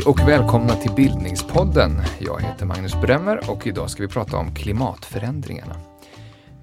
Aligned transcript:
Hej 0.00 0.06
och 0.06 0.20
välkomna 0.20 0.74
till 0.74 0.92
Bildningspodden. 0.92 2.02
Jag 2.18 2.40
heter 2.40 2.66
Magnus 2.66 3.00
Bremmer 3.00 3.50
och 3.50 3.66
idag 3.66 3.90
ska 3.90 4.02
vi 4.02 4.08
prata 4.08 4.36
om 4.36 4.54
klimatförändringarna. 4.54 5.76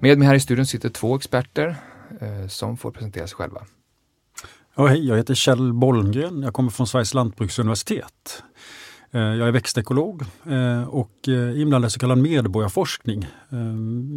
Med 0.00 0.18
mig 0.18 0.28
här 0.28 0.34
i 0.34 0.40
studion 0.40 0.66
sitter 0.66 0.88
två 0.88 1.16
experter 1.16 1.76
eh, 2.20 2.48
som 2.48 2.76
får 2.76 2.90
presentera 2.90 3.26
sig 3.26 3.36
själva. 3.36 3.60
Ja, 4.76 4.86
hej, 4.86 5.06
jag 5.06 5.16
heter 5.16 5.34
Kjell 5.34 5.72
Bollengren. 5.72 6.42
Jag 6.42 6.54
kommer 6.54 6.70
från 6.70 6.86
Sveriges 6.86 7.14
lantbruksuniversitet. 7.14 8.42
Eh, 9.10 9.20
jag 9.20 9.48
är 9.48 9.52
växtekolog 9.52 10.22
eh, 10.46 10.88
och 10.88 11.28
eh, 11.28 11.60
inblandad 11.60 11.88
i 11.88 11.90
så 11.90 12.00
kallad 12.00 12.18
medborgarforskning. 12.18 13.22
Eh, 13.50 13.58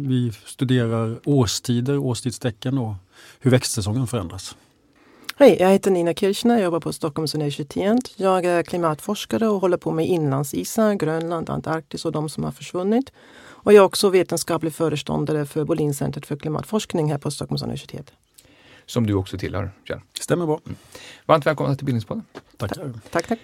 vi 0.08 0.32
studerar 0.44 1.20
årstider, 1.24 1.98
årstidstecken 1.98 2.78
och 2.78 2.94
hur 3.40 3.50
växtsäsongen 3.50 4.06
förändras. 4.06 4.56
Hej, 5.42 5.56
jag 5.60 5.70
heter 5.70 5.90
Nina 5.90 6.14
Kirchner, 6.14 6.54
jag 6.54 6.64
jobbar 6.64 6.80
på 6.80 6.92
Stockholms 6.92 7.34
universitet. 7.34 8.12
Jag 8.16 8.44
är 8.44 8.62
klimatforskare 8.62 9.48
och 9.48 9.60
håller 9.60 9.76
på 9.76 9.90
med 9.90 10.06
inlandsisar, 10.06 10.94
Grönland, 10.94 11.50
Antarktis 11.50 12.04
och 12.04 12.12
de 12.12 12.28
som 12.28 12.44
har 12.44 12.50
försvunnit. 12.50 13.12
Och 13.38 13.72
jag 13.72 13.82
är 13.82 13.84
också 13.84 14.08
vetenskaplig 14.08 14.74
föreståndare 14.74 15.46
för 15.46 15.64
Bolincentret 15.64 16.26
för 16.26 16.36
klimatforskning 16.36 17.10
här 17.10 17.18
på 17.18 17.30
Stockholms 17.30 17.62
universitet. 17.62 18.12
Som 18.86 19.06
du 19.06 19.14
också 19.14 19.38
tillhör, 19.38 19.70
Kjell. 19.84 20.00
Stämmer 20.20 20.46
bra. 20.46 20.60
Mm. 20.64 20.76
Varmt 21.26 21.46
välkomna 21.46 21.74
till 21.74 21.86
Bildningspodden. 21.86 22.24
Tackar. 22.56 22.92
Tack, 23.10 23.26
tack. 23.26 23.38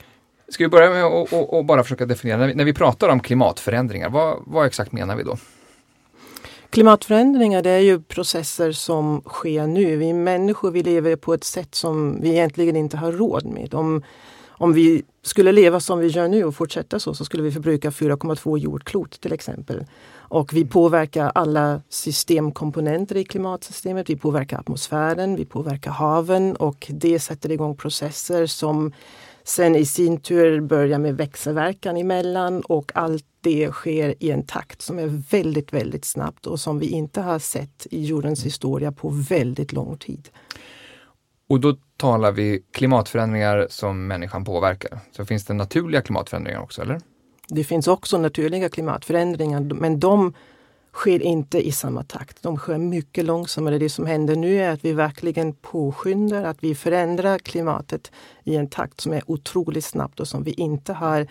Ska 0.48 0.64
vi 0.64 0.68
börja 0.68 0.90
med 0.90 1.04
att 1.04 1.66
bara 1.66 1.82
försöka 1.82 2.06
definiera, 2.06 2.38
när 2.38 2.46
vi, 2.46 2.54
när 2.54 2.64
vi 2.64 2.74
pratar 2.74 3.08
om 3.08 3.20
klimatförändringar, 3.20 4.10
vad, 4.10 4.42
vad 4.46 4.66
exakt 4.66 4.92
menar 4.92 5.16
vi 5.16 5.22
då? 5.22 5.36
Klimatförändringar 6.70 7.62
det 7.62 7.70
är 7.70 7.78
ju 7.78 8.00
processer 8.00 8.72
som 8.72 9.22
sker 9.26 9.66
nu. 9.66 9.96
Vi 9.96 10.12
människor 10.12 10.70
vi 10.70 10.82
lever 10.82 11.16
på 11.16 11.34
ett 11.34 11.44
sätt 11.44 11.74
som 11.74 12.20
vi 12.20 12.28
egentligen 12.28 12.76
inte 12.76 12.96
har 12.96 13.12
råd 13.12 13.46
med. 13.46 13.74
Om, 13.74 14.02
om 14.48 14.72
vi 14.72 15.02
skulle 15.22 15.52
leva 15.52 15.80
som 15.80 15.98
vi 15.98 16.06
gör 16.06 16.28
nu 16.28 16.44
och 16.44 16.54
fortsätta 16.54 16.98
så, 16.98 17.14
så 17.14 17.24
skulle 17.24 17.42
vi 17.42 17.52
förbruka 17.52 17.90
4,2 17.90 18.58
jordklot 18.58 19.20
till 19.20 19.32
exempel. 19.32 19.84
Och 20.14 20.52
vi 20.52 20.64
påverkar 20.64 21.32
alla 21.34 21.82
systemkomponenter 21.88 23.16
i 23.16 23.24
klimatsystemet. 23.24 24.10
Vi 24.10 24.16
påverkar 24.16 24.58
atmosfären, 24.58 25.36
vi 25.36 25.44
påverkar 25.44 25.90
haven 25.90 26.56
och 26.56 26.86
det 26.90 27.18
sätter 27.18 27.52
igång 27.52 27.76
processer 27.76 28.46
som 28.46 28.92
sen 29.48 29.76
i 29.76 29.84
sin 29.84 30.20
tur 30.20 30.60
börjar 30.60 30.98
med 30.98 31.16
växelverkan 31.16 31.96
emellan 31.96 32.60
och 32.60 32.92
allt 32.94 33.24
det 33.40 33.72
sker 33.72 34.14
i 34.18 34.30
en 34.30 34.46
takt 34.46 34.82
som 34.82 34.98
är 34.98 35.06
väldigt, 35.30 35.72
väldigt 35.72 36.04
snabbt 36.04 36.46
och 36.46 36.60
som 36.60 36.78
vi 36.78 36.86
inte 36.86 37.20
har 37.20 37.38
sett 37.38 37.86
i 37.90 38.04
jordens 38.04 38.44
historia 38.44 38.92
på 38.92 39.08
väldigt 39.08 39.72
lång 39.72 39.98
tid. 39.98 40.28
Och 41.48 41.60
då 41.60 41.76
talar 41.96 42.32
vi 42.32 42.62
klimatförändringar 42.72 43.66
som 43.70 44.06
människan 44.06 44.44
påverkar. 44.44 44.98
Så 45.12 45.24
finns 45.24 45.44
det 45.44 45.54
naturliga 45.54 46.02
klimatförändringar 46.02 46.60
också, 46.60 46.82
eller? 46.82 47.00
Det 47.48 47.64
finns 47.64 47.88
också 47.88 48.18
naturliga 48.18 48.68
klimatförändringar, 48.68 49.60
men 49.60 50.00
de 50.00 50.34
sker 50.92 51.22
inte 51.22 51.66
i 51.66 51.72
samma 51.72 52.02
takt. 52.02 52.42
De 52.42 52.56
sker 52.56 52.78
mycket 52.78 53.24
långsammare. 53.24 53.78
Det 53.78 53.88
som 53.88 54.06
händer 54.06 54.36
nu 54.36 54.56
är 54.56 54.70
att 54.70 54.84
vi 54.84 54.92
verkligen 54.92 55.52
påskyndar, 55.52 56.44
att 56.44 56.56
vi 56.60 56.74
förändrar 56.74 57.38
klimatet 57.38 58.12
i 58.44 58.56
en 58.56 58.68
takt 58.68 59.00
som 59.00 59.12
är 59.12 59.22
otroligt 59.26 59.84
snabbt 59.84 60.20
och 60.20 60.28
som 60.28 60.42
vi 60.42 60.50
inte 60.50 60.92
har 60.92 61.26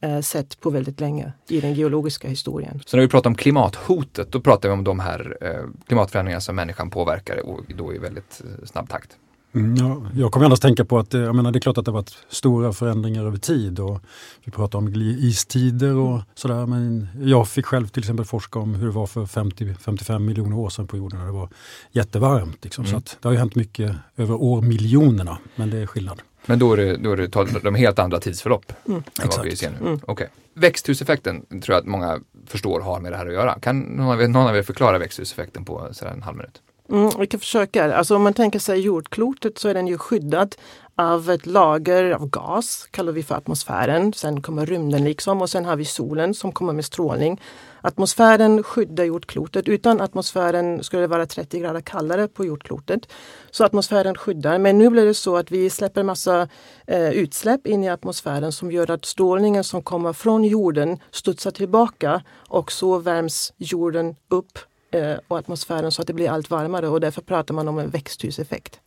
eh, 0.00 0.20
sett 0.20 0.60
på 0.60 0.70
väldigt 0.70 1.00
länge 1.00 1.32
i 1.48 1.60
den 1.60 1.74
geologiska 1.74 2.28
historien. 2.28 2.80
Så 2.86 2.96
när 2.96 3.02
vi 3.02 3.08
pratar 3.08 3.30
om 3.30 3.36
klimathotet, 3.36 4.32
då 4.32 4.40
pratar 4.40 4.68
vi 4.68 4.72
om 4.72 4.84
de 4.84 5.00
här 5.00 5.36
eh, 5.40 5.86
klimatförändringarna 5.86 6.40
som 6.40 6.56
människan 6.56 6.90
påverkar 6.90 7.46
och 7.46 7.60
då 7.76 7.94
i 7.94 7.98
väldigt 7.98 8.42
eh, 8.44 8.66
snabb 8.66 8.88
takt. 8.88 9.16
Ja, 9.52 10.02
jag 10.14 10.32
kommer 10.32 10.46
annars 10.46 10.60
tänka 10.60 10.84
på 10.84 10.98
att 10.98 11.12
jag 11.12 11.34
menar, 11.34 11.52
det 11.52 11.58
är 11.58 11.60
klart 11.60 11.78
att 11.78 11.84
det 11.84 11.90
har 11.90 11.98
varit 11.98 12.16
stora 12.28 12.72
förändringar 12.72 13.24
över 13.24 13.38
tid 13.38 13.80
och 13.80 14.00
vi 14.44 14.52
pratar 14.52 14.78
om 14.78 14.94
istider 14.96 15.94
och 15.94 16.20
sådär 16.34 16.66
men 16.66 17.08
jag 17.22 17.48
fick 17.48 17.66
själv 17.66 17.88
till 17.88 18.02
exempel 18.02 18.26
forska 18.26 18.58
om 18.58 18.74
hur 18.74 18.86
det 18.86 18.92
var 18.92 19.06
för 19.06 19.24
50-55 19.24 20.18
miljoner 20.18 20.56
år 20.56 20.70
sedan 20.70 20.86
på 20.86 20.96
jorden 20.96 21.18
när 21.18 21.26
det 21.26 21.32
var 21.32 21.48
jättevarmt. 21.90 22.64
Liksom. 22.64 22.84
Mm. 22.84 22.90
Så 22.90 22.96
att 22.96 23.18
det 23.20 23.28
har 23.28 23.32
ju 23.32 23.38
hänt 23.38 23.54
mycket 23.54 23.96
över 24.16 24.34
årmiljonerna 24.42 25.38
men 25.56 25.70
det 25.70 25.78
är 25.78 25.86
skillnad. 25.86 26.22
Men 26.46 26.58
då 26.58 26.72
är 26.72 26.76
det, 26.76 26.96
då 26.96 27.12
är 27.12 27.16
det 27.16 27.60
de 27.62 27.74
helt 27.74 27.98
andra 27.98 28.20
tidsförlopp 28.20 28.72
mm. 28.86 28.96
än 28.96 29.04
Exakt. 29.08 29.36
vad 29.36 29.46
vi 29.46 29.56
ser 29.56 29.70
nu. 29.70 29.86
Mm. 29.86 30.00
Okay. 30.06 30.26
Växthuseffekten 30.54 31.46
tror 31.46 31.74
jag 31.74 31.76
att 31.76 31.86
många 31.86 32.20
förstår 32.46 32.80
har 32.80 33.00
med 33.00 33.12
det 33.12 33.16
här 33.16 33.26
att 33.26 33.32
göra. 33.32 33.58
Kan 33.60 33.80
någon 33.80 34.08
av 34.08 34.22
er, 34.22 34.28
någon 34.28 34.48
av 34.48 34.56
er 34.56 34.62
förklara 34.62 34.98
växthuseffekten 34.98 35.64
på 35.64 35.88
sådär 35.92 36.12
en 36.12 36.22
halv 36.22 36.36
minut? 36.36 36.62
Mm, 36.92 37.10
vi 37.18 37.26
kan 37.26 37.40
försöka. 37.40 37.94
Alltså 37.94 38.16
om 38.16 38.22
man 38.22 38.34
tänker 38.34 38.58
sig 38.58 38.80
jordklotet 38.80 39.58
så 39.58 39.68
är 39.68 39.74
den 39.74 39.86
ju 39.86 39.98
skyddad 39.98 40.56
av 40.96 41.30
ett 41.30 41.46
lager 41.46 42.10
av 42.10 42.28
gas, 42.28 42.88
kallar 42.90 43.12
vi 43.12 43.22
för 43.22 43.34
atmosfären. 43.34 44.12
Sen 44.12 44.42
kommer 44.42 44.66
rymden 44.66 45.04
liksom 45.04 45.42
och 45.42 45.50
sen 45.50 45.64
har 45.64 45.76
vi 45.76 45.84
solen 45.84 46.34
som 46.34 46.52
kommer 46.52 46.72
med 46.72 46.84
strålning. 46.84 47.40
Atmosfären 47.80 48.62
skyddar 48.62 49.04
jordklotet. 49.04 49.68
Utan 49.68 50.00
atmosfären 50.00 50.84
skulle 50.84 51.02
det 51.02 51.06
vara 51.06 51.26
30 51.26 51.60
grader 51.60 51.80
kallare 51.80 52.28
på 52.28 52.44
jordklotet. 52.44 53.12
Så 53.50 53.64
atmosfären 53.64 54.14
skyddar. 54.14 54.58
Men 54.58 54.78
nu 54.78 54.90
blir 54.90 55.06
det 55.06 55.14
så 55.14 55.36
att 55.36 55.50
vi 55.50 55.70
släpper 55.70 56.02
massa 56.02 56.48
eh, 56.86 57.10
utsläpp 57.10 57.66
in 57.66 57.84
i 57.84 57.90
atmosfären 57.90 58.52
som 58.52 58.72
gör 58.72 58.90
att 58.90 59.04
strålningen 59.04 59.64
som 59.64 59.82
kommer 59.82 60.12
från 60.12 60.44
jorden 60.44 60.98
studsar 61.10 61.50
tillbaka 61.50 62.22
och 62.48 62.72
så 62.72 62.98
värms 62.98 63.52
jorden 63.56 64.16
upp 64.28 64.58
och 65.28 65.38
atmosfären 65.38 65.92
så 65.92 66.02
att 66.02 66.06
det 66.06 66.12
blir 66.12 66.30
allt 66.30 66.50
varmare 66.50 66.88
och 66.88 67.00
därför 67.00 67.22
pratar 67.22 67.54
man 67.54 67.68
om 67.68 67.78
en 67.78 67.90
växthuseffekt. 67.90 68.80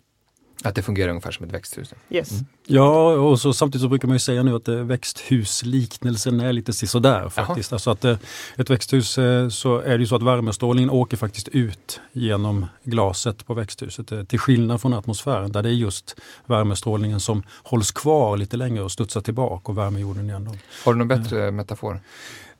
Att 0.63 0.75
det 0.75 0.81
fungerar 0.81 1.09
ungefär 1.09 1.31
som 1.31 1.45
ett 1.45 1.51
växthus? 1.51 1.93
Yes. 2.09 2.31
Mm. 2.31 2.45
Ja, 2.67 3.13
och 3.13 3.39
så, 3.39 3.53
samtidigt 3.53 3.81
så 3.81 3.89
brukar 3.89 4.07
man 4.07 4.15
ju 4.15 4.19
säga 4.19 4.44
nu 4.44 4.55
att 4.55 4.67
eh, 4.67 4.75
växthusliknelsen 4.75 6.39
är 6.39 6.53
lite 6.53 6.73
sådär 6.73 7.29
faktiskt. 7.29 7.73
Alltså 7.73 7.91
att 7.91 8.05
eh, 8.05 8.17
ett 8.57 8.69
växthus 8.69 9.17
eh, 9.17 9.49
så 9.49 9.79
är 9.79 9.97
det 9.97 10.01
ju 10.01 10.07
så 10.07 10.15
att 10.15 10.23
värmestrålningen 10.23 10.89
åker 10.89 11.17
faktiskt 11.17 11.47
ut 11.47 12.01
genom 12.11 12.65
glaset 12.83 13.45
på 13.45 13.53
växthuset. 13.53 14.11
Eh, 14.11 14.23
till 14.23 14.39
skillnad 14.39 14.81
från 14.81 14.94
atmosfären 14.94 15.51
där 15.51 15.63
det 15.63 15.69
är 15.69 15.73
just 15.73 16.15
värmestrålningen 16.45 17.19
som 17.19 17.44
hålls 17.63 17.91
kvar 17.91 18.38
lite 18.38 18.57
längre 18.57 18.83
och 18.83 18.91
studsar 18.91 19.21
tillbaka 19.21 19.71
och 19.71 19.77
värmer 19.77 19.99
jorden 19.99 20.29
igen. 20.29 20.59
Har 20.85 20.94
du 20.94 20.99
någon 20.99 21.07
bättre 21.07 21.51
metafor? 21.51 21.99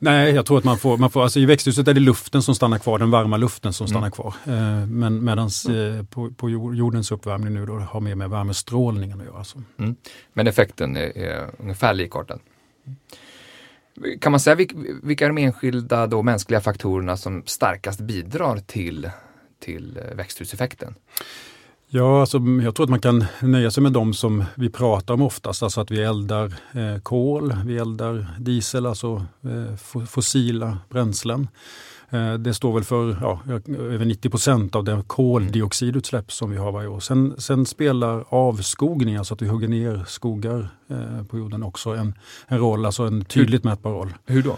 Nej, 0.06 0.36
jag 0.36 0.46
tror 0.46 0.58
att 0.58 0.64
man 0.64 0.78
får, 0.78 0.98
man 0.98 1.10
får 1.10 1.24
alltså 1.24 1.40
i 1.40 1.46
växthuset 1.46 1.88
är 1.88 1.94
det 1.94 2.00
luften 2.00 2.42
som 2.42 2.56
stannar 2.56 2.78
kvar, 2.78 3.00
den 3.00 3.12
varma 3.12 3.38
luften 3.38 3.74
som 3.74 3.88
stannar 3.88 4.08
mm. 4.08 4.12
kvar. 4.12 4.34
Eh, 4.46 4.88
men 4.88 5.24
medan 5.24 5.50
eh, 5.70 6.06
på, 6.06 6.32
på, 6.32 6.50
jordens 6.50 7.12
uppvärmning 7.12 7.54
nu 7.54 7.66
då 7.66 7.74
har 7.74 8.00
mer 8.00 8.16
med 8.16 8.30
värmestrålningen 8.30 9.20
att 9.22 9.26
göra. 9.26 9.44
Så. 9.44 9.62
Mm. 9.80 9.96
Men 10.34 10.48
effekten 10.48 10.98
är, 10.98 11.18
är 11.18 11.50
ungefär 11.60 11.94
likartad. 11.94 12.40
Kan 14.22 14.32
man 14.32 14.40
säga 14.40 14.56
vilka 15.04 15.26
är 15.26 15.30
de 15.30 15.38
enskilda 15.38 16.08
då 16.08 16.22
mänskliga 16.22 16.62
faktorerna 16.62 17.18
som 17.18 17.44
starkast 17.46 18.00
bidrar 18.00 18.58
till, 18.58 19.10
till 19.60 19.98
eh, 19.98 20.16
växthuseffekten? 20.16 20.96
Ja, 21.88 22.22
alltså, 22.22 22.40
jag 22.64 22.76
tror 22.76 22.84
att 22.84 22.90
man 22.90 23.02
kan 23.02 23.26
nöja 23.42 23.72
sig 23.72 23.84
med 23.84 23.92
de 23.92 24.14
som 24.14 24.44
vi 24.56 24.70
pratar 24.70 25.14
om 25.14 25.22
oftast, 25.22 25.64
alltså 25.64 25.82
att 25.82 25.92
vi 25.92 26.04
eldar 26.04 26.46
eh, 26.74 27.02
kol, 27.04 27.56
vi 27.66 27.78
eldar 27.78 28.28
diesel, 28.40 28.86
alltså 28.86 29.26
eh, 29.44 30.06
fossila 30.06 30.78
bränslen. 30.90 31.48
Eh, 32.10 32.34
det 32.34 32.54
står 32.54 32.74
väl 32.74 32.84
för 32.84 33.18
ja, 33.22 33.42
över 33.68 34.06
90 34.06 34.30
procent 34.30 34.76
av 34.76 34.84
det 34.84 35.04
koldioxidutsläpp 35.08 36.32
som 36.32 36.52
vi 36.52 36.58
har 36.58 36.72
varje 36.72 36.88
år. 36.88 37.00
Sen, 37.00 37.36
sen 37.38 37.66
spelar 37.66 38.26
avskogning, 38.30 39.16
alltså 39.16 39.34
att 39.34 39.42
vi 39.42 39.48
hugger 39.48 39.68
ner 39.68 40.04
skogar 40.08 40.68
eh, 40.90 41.24
på 41.30 41.38
jorden 41.38 41.64
också 41.64 41.90
en, 41.90 42.14
en 42.48 42.60
roll, 42.60 42.86
alltså 42.86 43.04
en 43.04 43.26
tydligt 43.26 43.64
mätbar 43.64 43.92
roll. 43.92 44.14
Hur 44.26 44.44
då? 44.44 44.58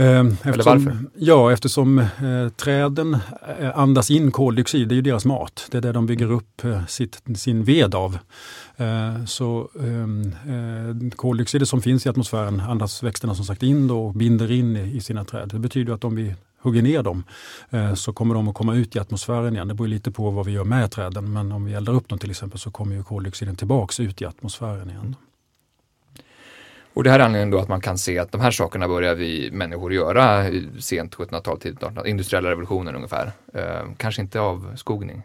Eftersom, 0.00 0.52
Eller 0.52 0.64
varför? 0.64 0.96
Ja, 1.14 1.52
eftersom 1.52 1.98
eh, 1.98 2.48
träden 2.56 3.16
eh, 3.60 3.78
andas 3.78 4.10
in 4.10 4.30
koldioxid, 4.30 4.88
det 4.88 4.92
är 4.92 4.96
ju 4.96 5.02
deras 5.02 5.24
mat. 5.24 5.66
Det 5.70 5.78
är 5.78 5.82
det 5.82 5.92
de 5.92 6.06
bygger 6.06 6.32
upp 6.32 6.64
eh, 6.64 6.86
sitt, 6.86 7.22
sin 7.36 7.64
ved 7.64 7.94
av. 7.94 8.18
Eh, 8.76 9.24
så 9.24 9.68
ehm, 9.80 10.32
eh, 10.46 11.10
koldioxidet 11.16 11.68
som 11.68 11.82
finns 11.82 12.06
i 12.06 12.08
atmosfären 12.08 12.60
andas 12.60 13.02
växterna 13.02 13.34
som 13.34 13.44
sagt 13.44 13.62
in 13.62 13.90
och 13.90 14.14
binder 14.14 14.50
in 14.50 14.76
i, 14.76 14.96
i 14.96 15.00
sina 15.00 15.24
träd. 15.24 15.48
Det 15.52 15.58
betyder 15.58 15.92
att 15.92 16.04
om 16.04 16.16
vi 16.16 16.34
hugger 16.60 16.82
ner 16.82 17.02
dem 17.02 17.24
eh, 17.70 17.94
så 17.94 18.12
kommer 18.12 18.34
de 18.34 18.48
att 18.48 18.54
komma 18.54 18.74
ut 18.74 18.96
i 18.96 18.98
atmosfären 18.98 19.54
igen. 19.54 19.68
Det 19.68 19.74
beror 19.74 19.88
lite 19.88 20.10
på 20.10 20.30
vad 20.30 20.46
vi 20.46 20.52
gör 20.52 20.64
med 20.64 20.90
träden 20.90 21.32
men 21.32 21.52
om 21.52 21.64
vi 21.64 21.74
eldar 21.74 21.92
upp 21.92 22.08
dem 22.08 22.18
till 22.18 22.30
exempel 22.30 22.58
så 22.58 22.70
kommer 22.70 22.96
ju 22.96 23.02
koldioxiden 23.02 23.56
tillbaks 23.56 24.00
ut 24.00 24.22
i 24.22 24.24
atmosfären 24.24 24.90
igen. 24.90 25.16
Och 26.98 27.04
det 27.04 27.10
här 27.10 27.20
är 27.20 27.24
anledningen 27.24 27.50
då 27.50 27.58
att 27.58 27.68
man 27.68 27.80
kan 27.80 27.98
se 27.98 28.18
att 28.18 28.32
de 28.32 28.40
här 28.40 28.50
sakerna 28.50 28.88
börjar 28.88 29.14
vi 29.14 29.50
människor 29.52 29.92
göra 29.92 30.44
sent 30.80 31.16
1700-tal, 31.16 31.60
tidigt 31.60 31.80
1800-tal, 31.80 32.06
industriella 32.06 32.50
revolutionen 32.50 32.94
ungefär. 32.94 33.32
Eh, 33.54 33.82
kanske 33.96 34.22
inte 34.22 34.40
avskogning. 34.40 35.22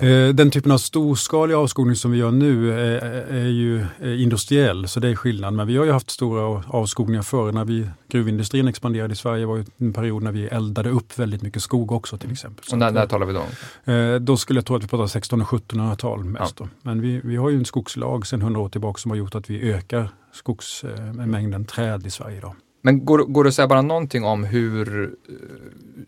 Eh, 0.00 0.34
den 0.34 0.50
typen 0.50 0.72
av 0.72 0.78
storskalig 0.78 1.54
avskogning 1.54 1.96
som 1.96 2.10
vi 2.10 2.18
gör 2.18 2.30
nu 2.30 2.72
är, 2.72 3.02
är 3.30 3.48
ju 3.48 3.86
industriell, 4.00 4.88
så 4.88 5.00
det 5.00 5.08
är 5.08 5.14
skillnad. 5.14 5.54
Men 5.54 5.66
vi 5.66 5.76
har 5.76 5.84
ju 5.84 5.92
haft 5.92 6.10
stora 6.10 6.62
avskogningar 6.66 7.22
förr. 7.22 7.52
När 7.52 7.64
vi, 7.64 7.88
gruvindustrin 8.08 8.68
expanderade 8.68 9.12
i 9.12 9.16
Sverige 9.16 9.46
var 9.46 9.56
ju 9.56 9.64
en 9.78 9.92
period 9.92 10.22
när 10.22 10.32
vi 10.32 10.46
eldade 10.46 10.90
upp 10.90 11.18
väldigt 11.18 11.42
mycket 11.42 11.62
skog 11.62 11.92
också 11.92 12.18
till 12.18 12.32
exempel. 12.32 12.64
Och 12.72 12.78
när, 12.78 12.90
när 12.90 13.06
talar 13.06 13.26
vi 13.26 13.32
då? 13.32 14.18
Då 14.18 14.36
skulle 14.36 14.58
jag 14.58 14.66
tro 14.66 14.76
att 14.76 14.82
vi 14.82 14.88
pratar 14.88 15.04
1600 15.04 15.46
och 15.50 15.60
1700-tal 15.60 16.24
mest. 16.24 16.56
Ja. 16.60 16.68
Men 16.82 17.00
vi, 17.00 17.20
vi 17.24 17.36
har 17.36 17.50
ju 17.50 17.56
en 17.56 17.64
skogslag 17.64 18.26
sedan 18.26 18.42
100 18.42 18.60
år 18.60 18.68
tillbaka 18.68 18.98
som 18.98 19.10
har 19.10 19.18
gjort 19.18 19.34
att 19.34 19.50
vi 19.50 19.72
ökar 19.72 20.10
skogsmängden 20.32 21.64
träd 21.64 22.06
i 22.06 22.10
Sverige 22.10 22.38
idag. 22.38 22.54
Men 22.82 23.04
går, 23.04 23.18
går 23.18 23.44
det 23.44 23.48
att 23.48 23.54
säga 23.54 23.68
bara 23.68 23.82
någonting 23.82 24.24
om 24.24 24.44
hur, 24.44 25.10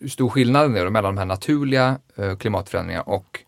stor 0.08 0.28
skillnaden 0.28 0.76
är 0.76 0.90
mellan 0.90 1.14
de 1.14 1.19
här 1.19 1.26
naturliga 1.26 1.98
eh, 2.16 2.37
klimatförändringarna 2.37 3.02
och 3.02 3.40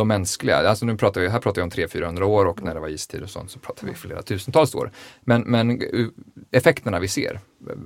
de 0.00 0.08
mänskliga? 0.08 0.56
Alltså 0.56 0.86
nu 0.86 0.96
pratar 0.96 1.20
vi, 1.20 1.28
här 1.28 1.38
pratar 1.38 1.62
vi 1.62 1.64
om 1.64 1.70
300-400 1.70 2.22
år 2.22 2.46
och 2.46 2.62
när 2.62 2.74
det 2.74 2.80
var 2.80 2.88
istid 2.88 3.22
och 3.22 3.30
sånt 3.30 3.50
så 3.50 3.58
pratar 3.58 3.86
vi 3.86 3.94
flera 3.94 4.22
tusentals 4.22 4.74
år. 4.74 4.90
Men, 5.20 5.42
men 5.42 5.70
eh, 5.70 6.06
effekterna 6.50 6.98
vi 7.00 7.08
ser, 7.08 7.34
eh, 7.34 7.76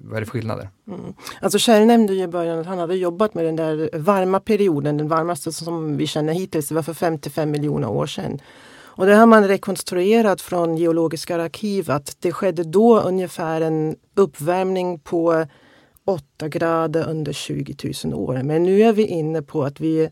vad 0.00 0.16
är 0.16 0.20
det 0.20 0.26
för 0.26 0.32
skillnader? 0.32 0.68
Mm. 0.88 1.00
Alltså 1.40 1.58
Kjell 1.58 1.86
nämnde 1.86 2.14
ju 2.14 2.22
i 2.22 2.28
början 2.28 2.58
att 2.58 2.66
han 2.66 2.78
hade 2.78 2.96
jobbat 2.96 3.34
med 3.34 3.44
den 3.44 3.56
där 3.56 3.90
varma 3.92 4.40
perioden, 4.40 4.96
den 4.96 5.08
varmaste 5.08 5.52
som 5.52 5.96
vi 5.96 6.06
känner 6.06 6.32
hittills, 6.32 6.68
det 6.68 6.74
var 6.74 6.82
för 6.82 6.94
55 6.94 7.50
miljoner 7.50 7.88
år 7.88 8.06
sedan. 8.06 8.40
Och 9.00 9.06
det 9.06 9.14
har 9.14 9.26
man 9.26 9.48
rekonstruerat 9.48 10.40
från 10.40 10.76
geologiska 10.76 11.42
arkiv 11.42 11.90
att 11.90 12.16
det 12.20 12.32
skedde 12.32 12.64
då 12.64 13.00
ungefär 13.00 13.60
en 13.60 13.96
uppvärmning 14.14 14.98
på 14.98 15.46
8 16.04 16.48
grader 16.48 17.08
under 17.08 17.32
20 17.32 17.92
000 18.04 18.14
år. 18.14 18.42
Men 18.42 18.62
nu 18.62 18.82
är 18.82 18.92
vi 18.92 19.06
inne 19.06 19.42
på 19.42 19.64
att 19.64 19.80
vi 19.80 20.10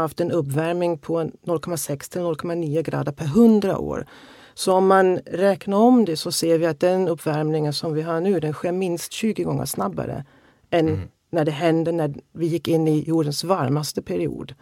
haft 0.00 0.20
en 0.20 0.30
uppvärmning 0.30 0.98
på 0.98 1.20
0,6 1.20 2.12
till 2.12 2.20
0,9 2.20 2.82
grader 2.82 3.12
per 3.12 3.24
100 3.24 3.78
år. 3.78 4.06
Så 4.54 4.72
om 4.72 4.86
man 4.86 5.18
räknar 5.18 5.76
om 5.76 6.04
det 6.04 6.16
så 6.16 6.32
ser 6.32 6.58
vi 6.58 6.66
att 6.66 6.80
den 6.80 7.08
uppvärmningen 7.08 7.72
som 7.72 7.94
vi 7.94 8.02
har 8.02 8.20
nu 8.20 8.40
den 8.40 8.52
sker 8.52 8.72
minst 8.72 9.12
20 9.12 9.44
gånger 9.44 9.64
snabbare 9.64 10.24
än 10.70 10.88
mm. 10.88 11.08
när 11.30 11.44
det 11.44 11.50
hände 11.50 11.92
när 11.92 12.14
vi 12.32 12.46
gick 12.46 12.68
in 12.68 12.88
i 12.88 13.04
jordens 13.08 13.44
varmaste 13.44 14.02
period. 14.02 14.54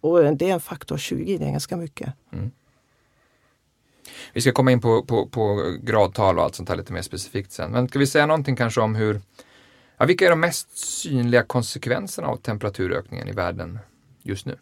Och 0.00 0.36
det 0.36 0.50
är 0.50 0.54
en 0.54 0.60
faktor 0.60 0.96
20, 0.96 1.38
det 1.38 1.44
är 1.44 1.50
ganska 1.50 1.76
mycket. 1.76 2.12
Mm. 2.32 2.50
Vi 4.32 4.40
ska 4.40 4.52
komma 4.52 4.72
in 4.72 4.80
på, 4.80 5.02
på, 5.02 5.26
på 5.26 5.76
gradtal 5.82 6.38
och 6.38 6.44
allt 6.44 6.54
sånt 6.54 6.68
här 6.68 6.76
lite 6.76 6.92
mer 6.92 7.02
specifikt 7.02 7.52
sen. 7.52 7.70
Men 7.70 7.88
ska 7.88 7.98
vi 7.98 8.06
säga 8.06 8.26
någonting 8.26 8.56
kanske 8.56 8.80
om 8.80 8.94
hur, 8.94 9.20
ja, 9.98 10.06
vilka 10.06 10.26
är 10.26 10.30
de 10.30 10.40
mest 10.40 10.78
synliga 10.78 11.42
konsekvenserna 11.42 12.28
av 12.28 12.36
temperaturökningen 12.36 13.28
i 13.28 13.32
världen 13.32 13.78
just 14.24 14.46
nu? 14.46 14.54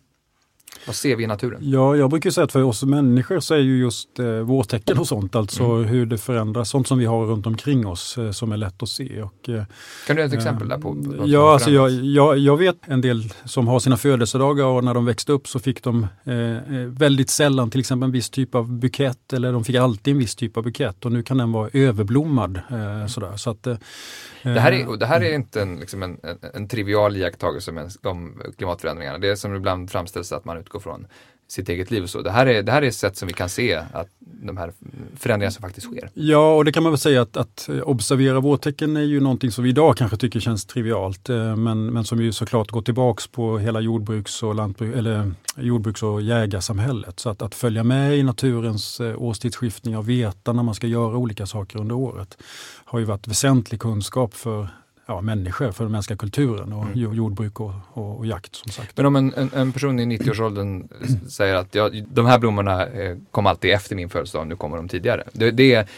Vad 0.86 0.96
ser 0.96 1.16
vi 1.16 1.24
i 1.24 1.26
naturen? 1.26 1.60
Ja, 1.62 1.96
jag 1.96 2.10
brukar 2.10 2.30
säga 2.30 2.44
att 2.44 2.52
för 2.52 2.62
oss 2.62 2.82
människor 2.82 3.40
så 3.40 3.54
är 3.54 3.58
ju 3.58 3.78
just 3.78 4.18
eh, 4.18 4.26
vårtecken 4.26 4.98
och 4.98 5.08
sånt, 5.08 5.36
alltså 5.36 5.64
mm. 5.64 5.84
hur 5.84 6.06
det 6.06 6.18
förändras, 6.18 6.70
sånt 6.70 6.88
som 6.88 6.98
vi 6.98 7.04
har 7.04 7.26
runt 7.26 7.46
omkring 7.46 7.86
oss 7.86 8.18
eh, 8.18 8.30
som 8.30 8.52
är 8.52 8.56
lätt 8.56 8.82
att 8.82 8.88
se. 8.88 9.22
Och, 9.22 9.48
eh, 9.48 9.62
kan 10.06 10.16
du 10.16 10.22
ge 10.22 10.28
ett 10.28 10.34
exempel 10.34 10.68
där 10.68 10.78
på? 10.78 10.94
på 10.94 11.24
ja, 11.26 11.52
alltså 11.52 11.70
jag, 11.70 11.90
jag, 11.90 12.38
jag, 12.38 12.56
vet 12.56 12.76
en 12.86 13.00
del 13.00 13.32
som 13.44 13.68
har 13.68 13.80
sina 13.80 13.96
födelsedagar 13.96 14.64
och 14.64 14.84
när 14.84 14.94
de 14.94 15.04
växte 15.04 15.32
upp 15.32 15.48
så 15.48 15.58
fick 15.58 15.82
de 15.82 16.06
eh, 16.24 16.34
eh, 16.34 16.86
väldigt 16.86 17.30
sällan 17.30 17.70
till 17.70 17.80
exempel 17.80 18.06
en 18.06 18.12
viss 18.12 18.30
typ 18.30 18.54
av 18.54 18.72
bukett 18.72 19.32
eller 19.32 19.52
de 19.52 19.64
fick 19.64 19.76
alltid 19.76 20.12
en 20.12 20.18
viss 20.18 20.36
typ 20.36 20.56
av 20.56 20.62
bukett 20.62 21.04
och 21.04 21.12
nu 21.12 21.22
kan 21.22 21.38
den 21.38 21.52
vara 21.52 21.70
överblommad. 21.72 22.60
Eh, 22.70 23.06
sådär. 23.06 23.36
Så 23.36 23.50
att, 23.50 23.62
det, 23.62 24.60
här 24.60 24.72
är, 24.72 24.96
det 24.96 25.06
här 25.06 25.20
är 25.20 25.34
inte 25.34 25.62
en, 25.62 25.80
liksom 25.80 26.02
en, 26.02 26.18
en, 26.22 26.38
en 26.54 26.68
trivial 26.68 27.16
iakttagelse 27.16 27.72
de 28.02 28.42
klimatförändringarna. 28.56 29.18
Det 29.18 29.28
är 29.28 29.36
som 29.36 29.54
ibland 29.54 29.90
framställs 29.90 30.32
att 30.32 30.44
man 30.44 30.56
utgå 30.66 30.80
från 30.80 31.06
sitt 31.48 31.68
eget 31.68 31.90
liv 31.90 32.02
och 32.02 32.10
så. 32.10 32.22
Det 32.22 32.30
här 32.30 32.46
är, 32.46 32.62
det 32.62 32.72
här 32.72 32.82
är 32.82 32.86
ett 32.86 32.94
sätt 32.94 33.16
som 33.16 33.28
vi 33.28 33.34
kan 33.34 33.48
se 33.48 33.74
att 33.74 34.08
de 34.18 34.56
här 34.56 34.72
förändringarna 35.16 35.50
som 35.50 35.62
faktiskt 35.62 35.86
sker. 35.86 36.10
Ja, 36.14 36.54
och 36.54 36.64
det 36.64 36.72
kan 36.72 36.82
man 36.82 36.92
väl 36.92 36.98
säga 36.98 37.22
att, 37.22 37.36
att 37.36 37.68
observera 37.84 38.40
vårtecken 38.40 38.96
är 38.96 39.02
ju 39.02 39.20
någonting 39.20 39.50
som 39.50 39.64
vi 39.64 39.70
idag 39.70 39.96
kanske 39.96 40.16
tycker 40.16 40.40
känns 40.40 40.66
trivialt, 40.66 41.28
eh, 41.28 41.56
men, 41.56 41.86
men 41.86 42.04
som 42.04 42.22
ju 42.22 42.32
såklart 42.32 42.70
går 42.70 42.82
tillbaks 42.82 43.26
på 43.26 43.58
hela 43.58 43.80
jordbruks 43.80 44.42
och, 44.42 44.54
lantbruk, 44.54 44.96
eller 44.96 45.18
eh, 45.18 45.26
jordbruks 45.56 46.02
och 46.02 46.22
jägarsamhället. 46.22 47.20
Så 47.20 47.30
att, 47.30 47.42
att 47.42 47.54
följa 47.54 47.84
med 47.84 48.18
i 48.18 48.22
naturens 48.22 49.00
eh, 49.00 49.22
årstidsskiftningar 49.22 49.98
och 49.98 50.08
veta 50.08 50.52
när 50.52 50.62
man 50.62 50.74
ska 50.74 50.86
göra 50.86 51.16
olika 51.16 51.46
saker 51.46 51.78
under 51.78 51.94
året 51.94 52.38
har 52.84 52.98
ju 52.98 53.04
varit 53.04 53.28
väsentlig 53.28 53.80
kunskap 53.80 54.34
för 54.34 54.68
ja, 55.06 55.20
människor, 55.20 55.72
för 55.72 55.84
den 55.84 55.92
mänskliga 55.92 56.16
kulturen 56.16 56.72
och 56.72 56.84
mm. 56.84 57.14
jordbruk 57.14 57.60
och, 57.60 57.72
och, 57.92 58.18
och, 58.18 58.26
jakt 58.26 58.56
som 58.56 58.72
sagt. 58.72 58.96
Men 58.96 59.06
om 59.06 59.16
en, 59.16 59.34
en, 59.34 59.50
en 59.54 59.72
person 59.72 60.00
i 60.00 60.18
90-årsåldern 60.18 60.88
säger 61.28 61.54
att 61.54 61.74
ja, 61.74 61.90
de 62.08 62.26
här 62.26 62.38
blommorna 62.38 62.86
eh, 62.86 63.16
kom 63.30 63.46
alltid 63.46 63.70
efter 63.70 63.96
min 63.96 64.08
födelsedag, 64.08 64.46
nu 64.46 64.56
kommer 64.56 64.76
de 64.76 64.88
tidigare. 64.88 65.24
Det, 65.32 65.50
det, 65.50 65.88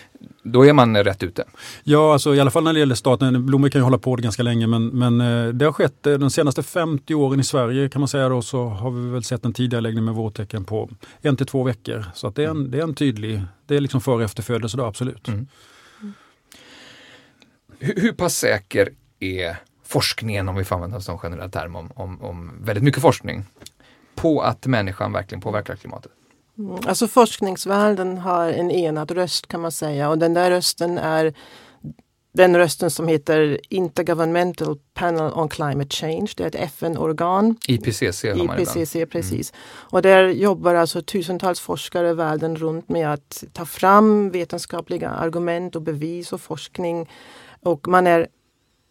då 0.42 0.66
är 0.66 0.72
man 0.72 0.96
rätt 0.96 1.22
ute? 1.22 1.44
Ja, 1.84 2.12
alltså, 2.12 2.34
i 2.34 2.40
alla 2.40 2.50
fall 2.50 2.64
när 2.64 2.72
det 2.72 2.78
gäller 2.78 2.94
staten. 2.94 3.46
Blommor 3.46 3.68
kan 3.68 3.78
ju 3.78 3.82
hålla 3.82 3.98
på 3.98 4.16
ganska 4.16 4.42
länge 4.42 4.66
men, 4.66 4.86
men 4.86 5.20
eh, 5.20 5.48
det 5.52 5.64
har 5.64 5.72
skett 5.72 6.06
eh, 6.06 6.14
de 6.14 6.30
senaste 6.30 6.62
50 6.62 7.14
åren 7.14 7.40
i 7.40 7.44
Sverige 7.44 7.88
kan 7.88 8.00
man 8.00 8.08
säga 8.08 8.28
då 8.28 8.42
så 8.42 8.64
har 8.68 8.90
vi 8.90 9.10
väl 9.10 9.24
sett 9.24 9.44
en 9.44 9.52
tidigareläggning 9.52 10.04
med 10.04 10.14
vårtecken 10.14 10.64
på 10.64 10.90
en 11.20 11.36
till 11.36 11.46
två 11.46 11.62
veckor. 11.62 12.04
Så 12.14 12.26
att 12.26 12.34
det, 12.34 12.44
är 12.44 12.48
en, 12.48 12.70
det 12.70 12.78
är 12.78 12.82
en 12.82 12.94
tydlig, 12.94 13.42
det 13.66 13.76
är 13.76 13.80
liksom 13.80 14.00
före 14.00 14.14
och 14.14 14.22
efter 14.22 14.42
födelsedag 14.42 14.88
absolut. 14.88 15.28
Mm. 15.28 15.46
Hur, 17.78 18.00
hur 18.00 18.12
pass 18.12 18.36
säker 18.36 18.90
är 19.20 19.56
forskningen, 19.84 20.48
om 20.48 20.56
vi 20.56 20.64
får 20.64 20.74
använda 20.74 20.96
en 20.96 21.02
sån 21.02 21.18
generell 21.18 21.50
term, 21.50 21.76
om, 21.76 21.92
om, 21.94 22.22
om 22.22 22.52
väldigt 22.60 22.84
mycket 22.84 23.02
forskning, 23.02 23.44
på 24.14 24.40
att 24.40 24.66
människan 24.66 25.12
verkligen 25.12 25.40
påverkar 25.40 25.76
klimatet? 25.76 26.12
Mm, 26.58 26.78
alltså 26.86 27.08
forskningsvärlden 27.08 28.18
har 28.18 28.48
en 28.48 28.70
enad 28.70 29.10
röst 29.10 29.46
kan 29.46 29.60
man 29.60 29.72
säga 29.72 30.08
och 30.08 30.18
den 30.18 30.34
där 30.34 30.50
rösten 30.50 30.98
är 30.98 31.34
den 32.32 32.56
rösten 32.56 32.90
som 32.90 33.08
heter 33.08 33.60
Intergovernmental 33.68 34.78
Panel 34.94 35.32
on 35.32 35.48
Climate 35.48 35.96
Change. 35.96 36.32
Det 36.36 36.42
är 36.42 36.46
ett 36.46 36.54
FN-organ. 36.54 37.56
IPCC 37.68 38.24
IPCC, 38.24 38.96
precis. 39.10 39.52
Mm. 39.52 39.62
Och 39.90 40.02
där 40.02 40.28
jobbar 40.28 40.74
alltså 40.74 41.02
tusentals 41.02 41.60
forskare 41.60 42.14
världen 42.14 42.56
runt 42.56 42.88
med 42.88 43.12
att 43.12 43.44
ta 43.52 43.64
fram 43.64 44.30
vetenskapliga 44.30 45.10
argument 45.10 45.76
och 45.76 45.82
bevis 45.82 46.32
och 46.32 46.40
forskning. 46.40 47.08
Och 47.60 47.88
man 47.88 48.06
är 48.06 48.28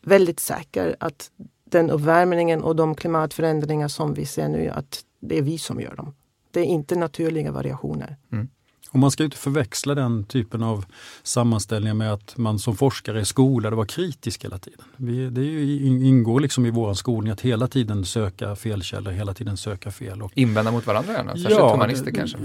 väldigt 0.01 0.39
säker 0.39 0.95
att 0.99 1.31
den 1.63 1.89
uppvärmningen 1.89 2.63
och 2.63 2.75
de 2.75 2.95
klimatförändringar 2.95 3.87
som 3.87 4.13
vi 4.13 4.25
ser 4.25 4.49
nu, 4.49 4.69
att 4.69 5.01
det 5.19 5.37
är 5.37 5.41
vi 5.41 5.57
som 5.57 5.81
gör 5.81 5.95
dem. 5.95 6.15
Det 6.51 6.59
är 6.59 6.65
inte 6.65 6.95
naturliga 6.95 7.51
variationer. 7.51 8.17
Mm. 8.31 8.47
Och 8.91 8.99
man 8.99 9.11
ska 9.11 9.23
inte 9.23 9.37
förväxla 9.37 9.95
den 9.95 10.23
typen 10.23 10.63
av 10.63 10.85
sammanställningar 11.23 11.93
med 11.93 12.13
att 12.13 12.37
man 12.37 12.59
som 12.59 12.75
forskare 12.75 13.19
är 13.19 13.23
skolad 13.23 13.73
att 13.73 13.77
vara 13.77 13.87
kritisk 13.87 14.43
hela 14.43 14.57
tiden. 14.57 14.85
Vi, 14.95 15.29
det 15.29 15.41
ju, 15.41 15.87
ingår 16.05 16.39
liksom 16.39 16.65
i 16.65 16.69
vår 16.69 16.93
skolning 16.93 17.33
att 17.33 17.41
hela 17.41 17.67
tiden 17.67 18.05
söka 18.05 18.55
felkällor, 18.55 19.11
hela 19.11 19.33
tiden 19.33 19.57
söka 19.57 19.91
fel. 19.91 20.21
Och, 20.21 20.31
Invända 20.35 20.71
mot 20.71 20.87
varandra 20.87 21.13
gärna, 21.13 21.31
särskilt 21.31 21.59
ja, 21.59 21.71
humanister 21.71 22.11
kanske? 22.11 22.37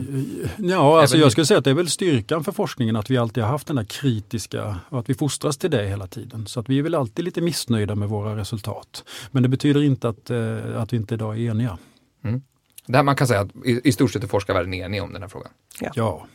Ja, 0.57 1.01
alltså 1.01 1.17
jag 1.17 1.33
skulle 1.33 1.47
säga 1.47 1.59
att 1.59 1.65
det 1.65 1.71
är 1.71 1.75
väl 1.75 1.91
styrkan 1.91 2.45
för 2.45 2.53
forskningen 2.53 2.97
att 2.97 3.11
vi 3.11 3.17
alltid 3.17 3.43
har 3.43 3.51
haft 3.51 3.67
den 3.67 3.77
där 3.77 3.85
kritiska 3.85 4.77
och 4.89 4.99
att 4.99 5.11
vi 5.11 5.15
fostras 5.15 5.57
till 5.57 5.71
det 5.71 5.89
hela 5.89 6.07
tiden. 6.07 6.47
Så 6.47 6.61
att 6.61 6.69
vi 6.69 6.79
är 6.79 6.83
väl 6.83 6.95
alltid 6.95 7.25
lite 7.25 7.41
missnöjda 7.41 7.95
med 7.95 8.09
våra 8.09 8.37
resultat. 8.37 9.05
Men 9.31 9.43
det 9.43 9.49
betyder 9.49 9.83
inte 9.83 10.09
att, 10.09 10.31
eh, 10.31 10.81
att 10.83 10.93
vi 10.93 10.97
inte 10.97 11.15
idag 11.15 11.39
är 11.39 11.51
eniga. 11.51 11.79
Mm. 12.25 12.43
Det 12.87 13.03
man 13.03 13.17
kan 13.17 13.27
säga 13.27 13.41
att 13.41 13.51
i, 13.65 13.81
i 13.85 13.93
stort 13.93 14.13
sett 14.13 14.25
är 14.25 14.29
forskarvärlden 14.29 14.75
enig 14.75 15.03
om 15.03 15.13
den 15.13 15.23
här 15.23 15.29
frågan. 15.29 15.51
Ja. 15.81 15.91
ja. 15.95 16.27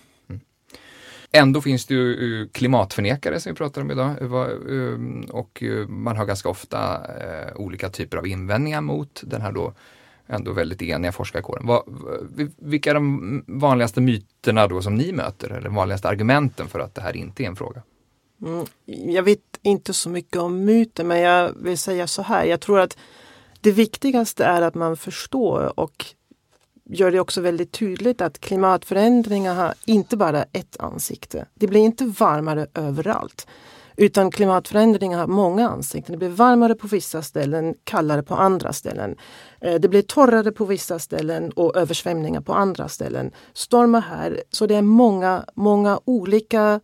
Ändå 1.31 1.61
finns 1.61 1.85
det 1.85 1.93
ju 1.93 2.41
eh, 2.41 2.47
klimatförnekare 2.47 3.39
som 3.39 3.51
vi 3.51 3.55
pratar 3.55 3.81
om 3.81 3.91
idag 3.91 4.21
eh, 4.21 4.33
eh, 4.33 5.29
och 5.29 5.63
man 5.87 6.17
har 6.17 6.25
ganska 6.25 6.49
ofta 6.49 7.01
olika 7.55 7.89
typer 7.89 8.17
av 8.17 8.27
invändningar 8.27 8.81
mot 8.81 9.23
den 9.25 9.41
här 9.41 9.51
då 9.51 9.73
ändå 10.27 10.53
väldigt 10.53 10.81
eniga 10.81 11.11
forskarkåren. 11.11 11.79
vilka 12.57 12.89
är 12.89 12.93
de 12.93 13.43
vanligaste 13.47 14.01
myterna 14.01 14.67
då 14.67 14.81
som 14.81 14.95
ni 14.95 15.11
möter 15.11 15.49
eller 15.49 15.69
vanligaste 15.69 16.07
argumenten 16.07 16.67
för 16.67 16.79
att 16.79 16.95
det 16.95 17.01
här 17.01 17.15
inte 17.15 17.43
är 17.43 17.47
en 17.47 17.55
fråga? 17.55 17.81
Mm, 18.41 18.65
jag 18.85 19.23
vet 19.23 19.39
inte 19.61 19.93
så 19.93 20.09
mycket 20.09 20.37
om 20.37 20.65
myter 20.65 21.03
men 21.03 21.19
jag 21.19 21.51
vill 21.61 21.77
säga 21.77 22.07
så 22.07 22.21
här. 22.21 22.45
Jag 22.45 22.61
tror 22.61 22.79
att 22.79 22.97
det 23.61 23.71
viktigaste 23.71 24.45
är 24.45 24.61
att 24.61 24.75
man 24.75 24.97
förstår 24.97 25.79
och 25.79 26.05
gör 26.89 27.11
det 27.11 27.19
också 27.19 27.41
väldigt 27.41 27.71
tydligt 27.71 28.21
att 28.21 28.39
klimatförändringar 28.39 29.55
har 29.55 29.73
inte 29.85 30.17
bara 30.17 30.43
ett 30.43 30.79
ansikte. 30.79 31.45
Det 31.53 31.67
blir 31.67 31.81
inte 31.81 32.05
varmare 32.05 32.67
överallt. 32.73 33.47
Utan 33.99 34.31
klimatförändringar 34.31 35.19
har 35.19 35.27
många 35.27 35.69
ansikten. 35.69 36.11
Det 36.11 36.17
blir 36.17 36.29
varmare 36.29 36.75
på 36.75 36.87
vissa 36.87 37.21
ställen, 37.21 37.75
kallare 37.83 38.23
på 38.23 38.35
andra 38.35 38.73
ställen. 38.73 39.15
Eh, 39.61 39.75
det 39.75 39.89
blir 39.89 40.01
torrare 40.01 40.51
på 40.51 40.65
vissa 40.65 40.99
ställen 40.99 41.51
och 41.51 41.75
översvämningar 41.75 42.41
på 42.41 42.53
andra 42.53 42.87
ställen. 42.87 43.31
Stormar 43.53 44.01
här. 44.01 44.43
Så 44.51 44.65
det 44.65 44.75
är 44.75 44.81
många, 44.81 45.45
många 45.55 45.99
olika 46.05 46.79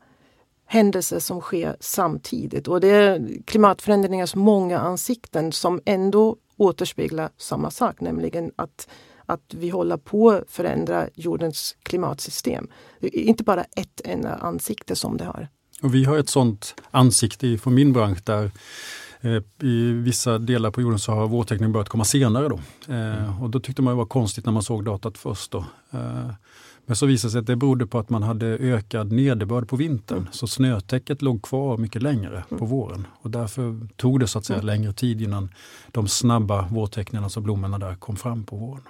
händelser 0.65 1.19
som 1.19 1.41
sker 1.41 1.75
samtidigt. 1.79 2.67
Och 2.67 2.81
det 2.81 2.88
är 2.88 3.27
klimatförändringars 3.45 4.36
många 4.36 4.79
ansikten 4.79 5.51
som 5.51 5.81
ändå 5.86 6.38
återspeglar 6.57 7.29
samma 7.38 7.72
sak, 7.72 8.01
nämligen 8.01 8.51
att 8.55 8.88
att 9.25 9.53
vi 9.53 9.69
håller 9.69 9.97
på 9.97 10.31
att 10.31 10.43
förändra 10.47 11.09
jordens 11.15 11.75
klimatsystem. 11.83 12.67
Inte 13.01 13.43
bara 13.43 13.63
ett 13.63 14.01
enda 14.03 14.35
ansikte 14.35 14.95
som 14.95 15.17
det 15.17 15.25
har. 15.25 15.47
Och 15.81 15.95
vi 15.95 16.05
har 16.05 16.17
ett 16.17 16.29
sådant 16.29 16.75
ansikte 16.91 17.57
från 17.57 17.73
min 17.73 17.93
bransch 17.93 18.19
där 18.23 18.51
eh, 19.21 19.67
i 19.69 19.91
vissa 19.91 20.37
delar 20.37 20.71
på 20.71 20.81
jorden 20.81 20.99
så 20.99 21.11
har 21.11 21.27
vårteckningen 21.27 21.71
börjat 21.71 21.89
komma 21.89 22.05
senare. 22.05 22.49
Då. 22.49 22.59
Eh, 22.93 23.43
och 23.43 23.49
då 23.49 23.59
tyckte 23.59 23.81
man 23.81 23.93
det 23.93 23.97
var 23.97 24.05
konstigt 24.05 24.45
när 24.45 24.53
man 24.53 24.63
såg 24.63 24.85
datat 24.85 25.17
först. 25.17 25.51
Då. 25.51 25.65
Eh, 25.91 26.31
men 26.85 26.95
så 26.95 27.05
visade 27.05 27.27
det 27.27 27.31
sig 27.31 27.39
att 27.39 27.47
det 27.47 27.55
berodde 27.55 27.87
på 27.87 27.99
att 27.99 28.09
man 28.09 28.23
hade 28.23 28.45
ökad 28.45 29.11
nederbörd 29.11 29.67
på 29.67 29.75
vintern. 29.75 30.17
Mm. 30.17 30.31
Så 30.31 30.47
snötäcket 30.47 31.21
låg 31.21 31.41
kvar 31.41 31.77
mycket 31.77 32.01
längre 32.01 32.43
mm. 32.49 32.59
på 32.59 32.65
våren. 32.65 33.07
Och 33.21 33.29
därför 33.29 33.87
tog 33.95 34.19
det 34.19 34.27
så 34.27 34.39
att 34.39 34.45
säga 34.45 34.59
mm. 34.59 34.65
längre 34.65 34.93
tid 34.93 35.21
innan 35.21 35.49
de 35.91 36.07
snabba 36.07 36.67
vårtecknen, 36.71 37.23
alltså 37.23 37.41
blommorna 37.41 37.79
där, 37.79 37.95
kom 37.95 38.15
fram 38.15 38.43
på 38.43 38.55
våren. 38.55 38.83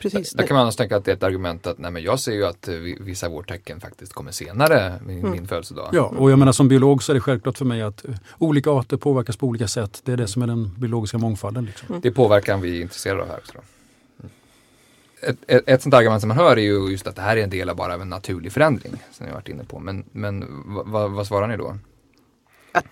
Precis. 0.00 0.32
Där 0.32 0.46
kan 0.46 0.54
man 0.54 0.62
annars 0.62 0.76
tänka 0.76 0.96
att 0.96 1.04
det 1.04 1.10
är 1.10 1.16
ett 1.16 1.22
argument 1.22 1.66
att 1.66 1.78
nej, 1.78 1.90
men 1.90 2.02
jag 2.02 2.20
ser 2.20 2.32
ju 2.32 2.46
att 2.46 2.68
eh, 2.68 2.74
vissa 3.00 3.28
vårtecken 3.28 3.80
faktiskt 3.80 4.12
kommer 4.12 4.32
senare 4.32 5.00
min, 5.06 5.18
mm. 5.18 5.30
min 5.30 5.48
födelsedag. 5.48 5.88
Ja, 5.92 6.02
och 6.02 6.30
jag 6.30 6.38
menar 6.38 6.52
som 6.52 6.68
biolog 6.68 7.02
så 7.02 7.12
är 7.12 7.14
det 7.14 7.20
självklart 7.20 7.58
för 7.58 7.64
mig 7.64 7.82
att 7.82 8.04
eh, 8.04 8.14
olika 8.38 8.70
arter 8.70 8.96
påverkas 8.96 9.36
på 9.36 9.46
olika 9.46 9.68
sätt. 9.68 10.00
Det 10.04 10.12
är 10.12 10.16
det 10.16 10.28
som 10.28 10.42
är 10.42 10.46
den 10.46 10.74
biologiska 10.78 11.18
mångfalden. 11.18 11.64
Liksom. 11.64 11.88
Mm. 11.88 12.00
Det 12.00 12.08
är 12.08 12.12
påverkan 12.12 12.60
vi 12.60 12.78
är 12.78 12.82
intresserade 12.82 13.22
av 13.22 13.28
här 13.28 13.38
också. 13.38 13.58
Ett, 15.20 15.36
ett, 15.46 15.62
ett 15.66 15.82
sånt 15.82 15.94
argument 15.94 16.20
som 16.20 16.28
man 16.28 16.36
hör 16.36 16.56
är 16.56 16.62
ju 16.62 16.88
just 16.90 17.06
att 17.06 17.16
det 17.16 17.22
här 17.22 17.36
är 17.36 17.42
en 17.42 17.50
del 17.50 17.70
av 17.70 17.76
bara 17.76 17.94
en 17.94 18.08
naturlig 18.08 18.52
förändring. 18.52 18.92
Som 19.12 19.26
jag 19.26 19.34
varit 19.34 19.48
inne 19.48 19.64
på. 19.64 19.78
Men, 19.78 20.04
men 20.12 20.44
vad 21.12 21.26
svarar 21.26 21.48
ni 21.48 21.56
då? 21.56 21.78
Att 22.72 22.84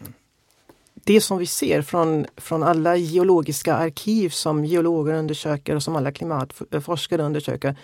det 1.04 1.21
som 1.21 1.38
vi 1.38 1.47
ser 1.47 1.82
från, 1.82 2.26
från 2.37 2.62
alla 2.62 2.97
geologiska 2.97 3.75
arkiv 3.75 4.28
som 4.28 4.64
geologer 4.64 5.14
undersöker 5.14 5.76
och 5.76 5.82
som 5.82 5.97
alla 5.97 6.12
klimatforskare 6.12 7.23
undersöker. 7.23 7.76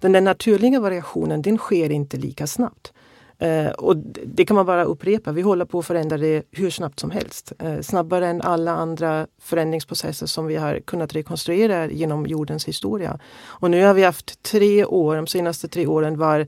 Den 0.00 0.12
där 0.12 0.20
naturliga 0.20 0.80
variationen 0.80 1.42
den 1.42 1.58
sker 1.58 1.90
inte 1.90 2.16
lika 2.16 2.46
snabbt. 2.46 2.92
Eh, 3.38 3.68
och 3.68 3.96
det 4.26 4.44
kan 4.44 4.54
man 4.54 4.66
bara 4.66 4.84
upprepa. 4.84 5.32
Vi 5.32 5.42
håller 5.42 5.64
på 5.64 5.78
att 5.78 5.86
förändra 5.86 6.16
det 6.16 6.42
hur 6.50 6.70
snabbt 6.70 7.00
som 7.00 7.10
helst. 7.10 7.52
Eh, 7.58 7.80
snabbare 7.80 8.26
än 8.26 8.42
alla 8.42 8.72
andra 8.72 9.26
förändringsprocesser 9.40 10.26
som 10.26 10.46
vi 10.46 10.56
har 10.56 10.80
kunnat 10.80 11.14
rekonstruera 11.14 11.90
genom 11.90 12.26
jordens 12.26 12.68
historia. 12.68 13.18
Och 13.44 13.70
nu 13.70 13.84
har 13.84 13.94
vi 13.94 14.04
haft 14.04 14.42
tre 14.42 14.84
år, 14.84 15.16
de 15.16 15.26
senaste 15.26 15.68
tre 15.68 15.86
åren 15.86 16.18
var 16.18 16.46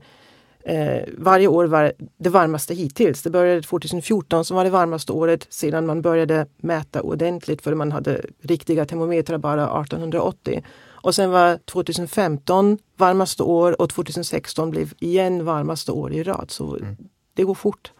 Eh, 0.69 1.03
varje 1.17 1.47
år 1.47 1.65
var 1.65 1.93
det 2.17 2.29
varmaste 2.29 2.73
hittills. 2.73 3.21
Det 3.21 3.29
började 3.29 3.61
2014 3.61 4.45
som 4.45 4.57
var 4.57 4.63
det 4.63 4.69
varmaste 4.69 5.11
året 5.11 5.47
sedan 5.49 5.85
man 5.85 6.01
började 6.01 6.45
mäta 6.57 7.01
ordentligt 7.01 7.61
för 7.61 7.73
man 7.75 7.91
hade 7.91 8.25
riktiga 8.41 8.85
termometrar 8.85 9.37
bara 9.37 9.63
1880. 9.63 10.63
Och 10.87 11.15
sen 11.15 11.31
var 11.31 11.57
2015 11.57 12.77
varmaste 12.97 13.43
år 13.43 13.81
och 13.81 13.89
2016 13.89 14.71
blev 14.71 14.93
igen 14.99 15.45
varmaste 15.45 15.91
år 15.91 16.13
i 16.13 16.23
rad. 16.23 16.51
Så 16.51 16.75
mm. 16.75 16.97
det 17.33 17.43
går 17.43 17.55
fort. 17.55 17.91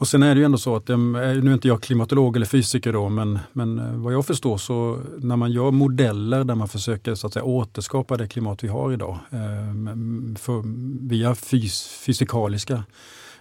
Och 0.00 0.08
sen 0.08 0.22
är 0.22 0.34
det 0.34 0.38
ju 0.38 0.44
ändå 0.44 0.58
så 0.58 0.76
att, 0.76 0.88
nu 0.88 1.18
är 1.18 1.52
inte 1.52 1.68
jag 1.68 1.82
klimatolog 1.82 2.36
eller 2.36 2.46
fysiker 2.46 2.92
då, 2.92 3.08
men, 3.08 3.38
men 3.52 3.78
eh, 3.78 3.94
vad 3.94 4.12
jag 4.12 4.26
förstår 4.26 4.58
så 4.58 4.98
när 5.18 5.36
man 5.36 5.52
gör 5.52 5.70
modeller 5.70 6.44
där 6.44 6.54
man 6.54 6.68
försöker 6.68 7.14
så 7.14 7.26
att 7.26 7.32
säga, 7.32 7.44
återskapa 7.44 8.16
det 8.16 8.28
klimat 8.28 8.64
vi 8.64 8.68
har 8.68 8.92
idag 8.92 9.18
eh, 9.30 10.38
för, 10.38 10.62
via 11.08 11.34
fys, 11.34 11.88
fysikaliska 11.88 12.84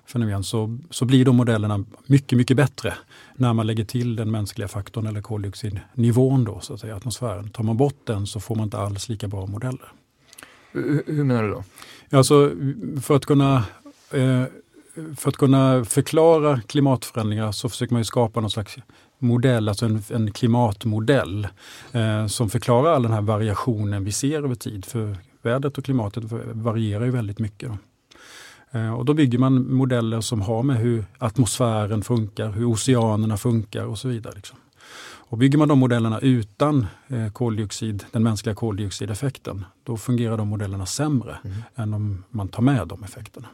fenomen 0.06 0.44
så, 0.44 0.78
så 0.90 1.06
blir 1.06 1.26
de 1.26 1.36
modellerna 1.36 1.86
mycket, 2.06 2.38
mycket 2.38 2.58
bättre 2.58 2.94
när 3.36 3.54
man 3.54 3.68
lägger 3.68 3.86
till 3.86 4.16
den 4.16 4.32
mänskliga 4.32 4.68
faktorn 4.68 5.08
eller 5.08 5.22
koldioxidnivån 5.22 6.44
då, 6.44 6.60
så 6.60 6.74
att 6.74 6.80
säga, 6.80 6.96
atmosfären. 6.96 7.50
Tar 7.50 7.64
man 7.64 7.78
bort 7.78 8.02
den 8.04 8.28
så 8.28 8.40
får 8.40 8.56
man 8.56 8.64
inte 8.64 8.78
alls 8.78 9.10
lika 9.10 9.28
bra 9.28 9.46
modeller. 9.46 9.92
Hur, 10.72 11.04
hur 11.08 11.24
menar 11.24 11.44
du 11.44 11.50
då? 11.50 11.64
Alltså, 12.18 12.52
för 13.02 13.16
att 13.16 13.26
kunna 13.26 13.64
eh, 14.12 14.44
för 15.18 15.30
att 15.30 15.38
kunna 15.38 15.86
förklara 15.86 16.62
klimatförändringar 16.62 17.52
så 17.52 17.70
försöker 17.70 17.94
man 17.94 18.06
skapa 18.06 18.42
någon 18.42 18.52
slags 18.52 18.78
modell, 19.20 19.70
alltså 19.70 19.86
en, 19.86 20.04
en 20.10 20.32
klimatmodell 20.32 21.48
eh, 21.92 22.28
som 22.28 22.50
förklarar 22.50 22.94
all 22.94 23.04
den 23.04 23.14
här 23.14 23.22
variationen 23.22 24.04
vi 24.04 24.12
ser 24.12 24.44
över 24.44 24.56
tid. 24.56 24.86
För 24.86 25.18
vädret 25.42 25.78
och 25.78 25.86
klimatet 25.86 26.24
varierar 26.54 27.06
ju 27.06 27.12
väldigt 27.12 27.40
mycket. 27.40 27.70
Då. 27.70 27.78
Eh, 28.80 28.94
och 28.94 29.06
då 29.06 29.14
bygger 29.14 29.38
man 29.38 29.74
modeller 29.74 30.22
som 30.22 30.42
har 30.42 30.64
med 30.64 30.78
hur 30.78 31.06
atmosfären 31.18 32.02
funkar, 32.02 32.52
hur 32.52 32.66
oceanerna 32.66 33.38
funkar 33.38 33.86
och 33.86 34.00
så 34.00 34.08
vidare. 34.08 34.36
Liksom. 34.36 34.58
Och 35.32 35.38
bygger 35.38 35.58
man 35.58 35.68
de 35.68 35.80
modellerna 35.80 36.20
utan 36.20 36.88
eh, 37.08 37.30
koldioxid, 37.30 38.06
den 38.12 38.24
mänskliga 38.24 38.56
koldioxideffekten, 38.56 39.66
då 39.84 39.98
fungerar 39.98 40.38
de 40.38 40.48
modellerna 40.48 40.86
sämre 40.86 41.38
mm. 41.44 41.58
än 41.76 41.94
om 41.94 42.24
man 42.30 42.48
tar 42.48 42.64
med 42.64 42.88
de 42.88 43.04
effekterna. 43.04 43.48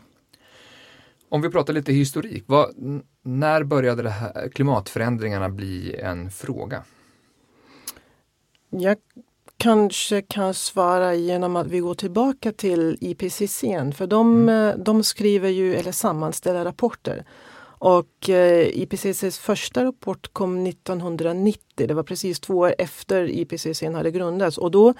Om 1.29 1.41
vi 1.41 1.49
pratar 1.49 1.73
lite 1.73 1.93
historik, 1.93 2.43
vad, 2.47 2.75
när 3.21 3.63
började 3.63 4.03
det 4.03 4.09
här, 4.09 4.49
klimatförändringarna 4.49 5.49
bli 5.49 5.95
en 5.95 6.31
fråga? 6.31 6.83
Jag 8.69 8.97
kanske 9.57 10.21
kan 10.21 10.53
svara 10.53 11.15
genom 11.15 11.55
att 11.55 11.67
vi 11.67 11.79
går 11.79 11.95
tillbaka 11.95 12.51
till 12.51 12.97
IPCC. 13.01 13.61
För 13.95 14.07
de, 14.07 14.49
mm. 14.49 14.69
Eh, 14.69 14.83
de 14.83 15.03
skriver 15.03 15.49
ju 15.49 15.75
eller 15.75 15.91
sammanställer 15.91 16.65
rapporter. 16.65 17.25
Och 17.77 18.29
eh, 18.29 18.67
IPCCs 18.67 19.39
första 19.39 19.85
rapport 19.85 20.33
kom 20.33 20.67
1990. 20.67 21.87
Det 21.87 21.93
var 21.93 22.03
precis 22.03 22.39
två 22.39 22.57
år 22.57 22.75
efter 22.77 23.29
IPCC 23.29 23.83
hade 23.83 24.11
grundats. 24.11 24.57
Och 24.57 24.71
då 24.71 24.93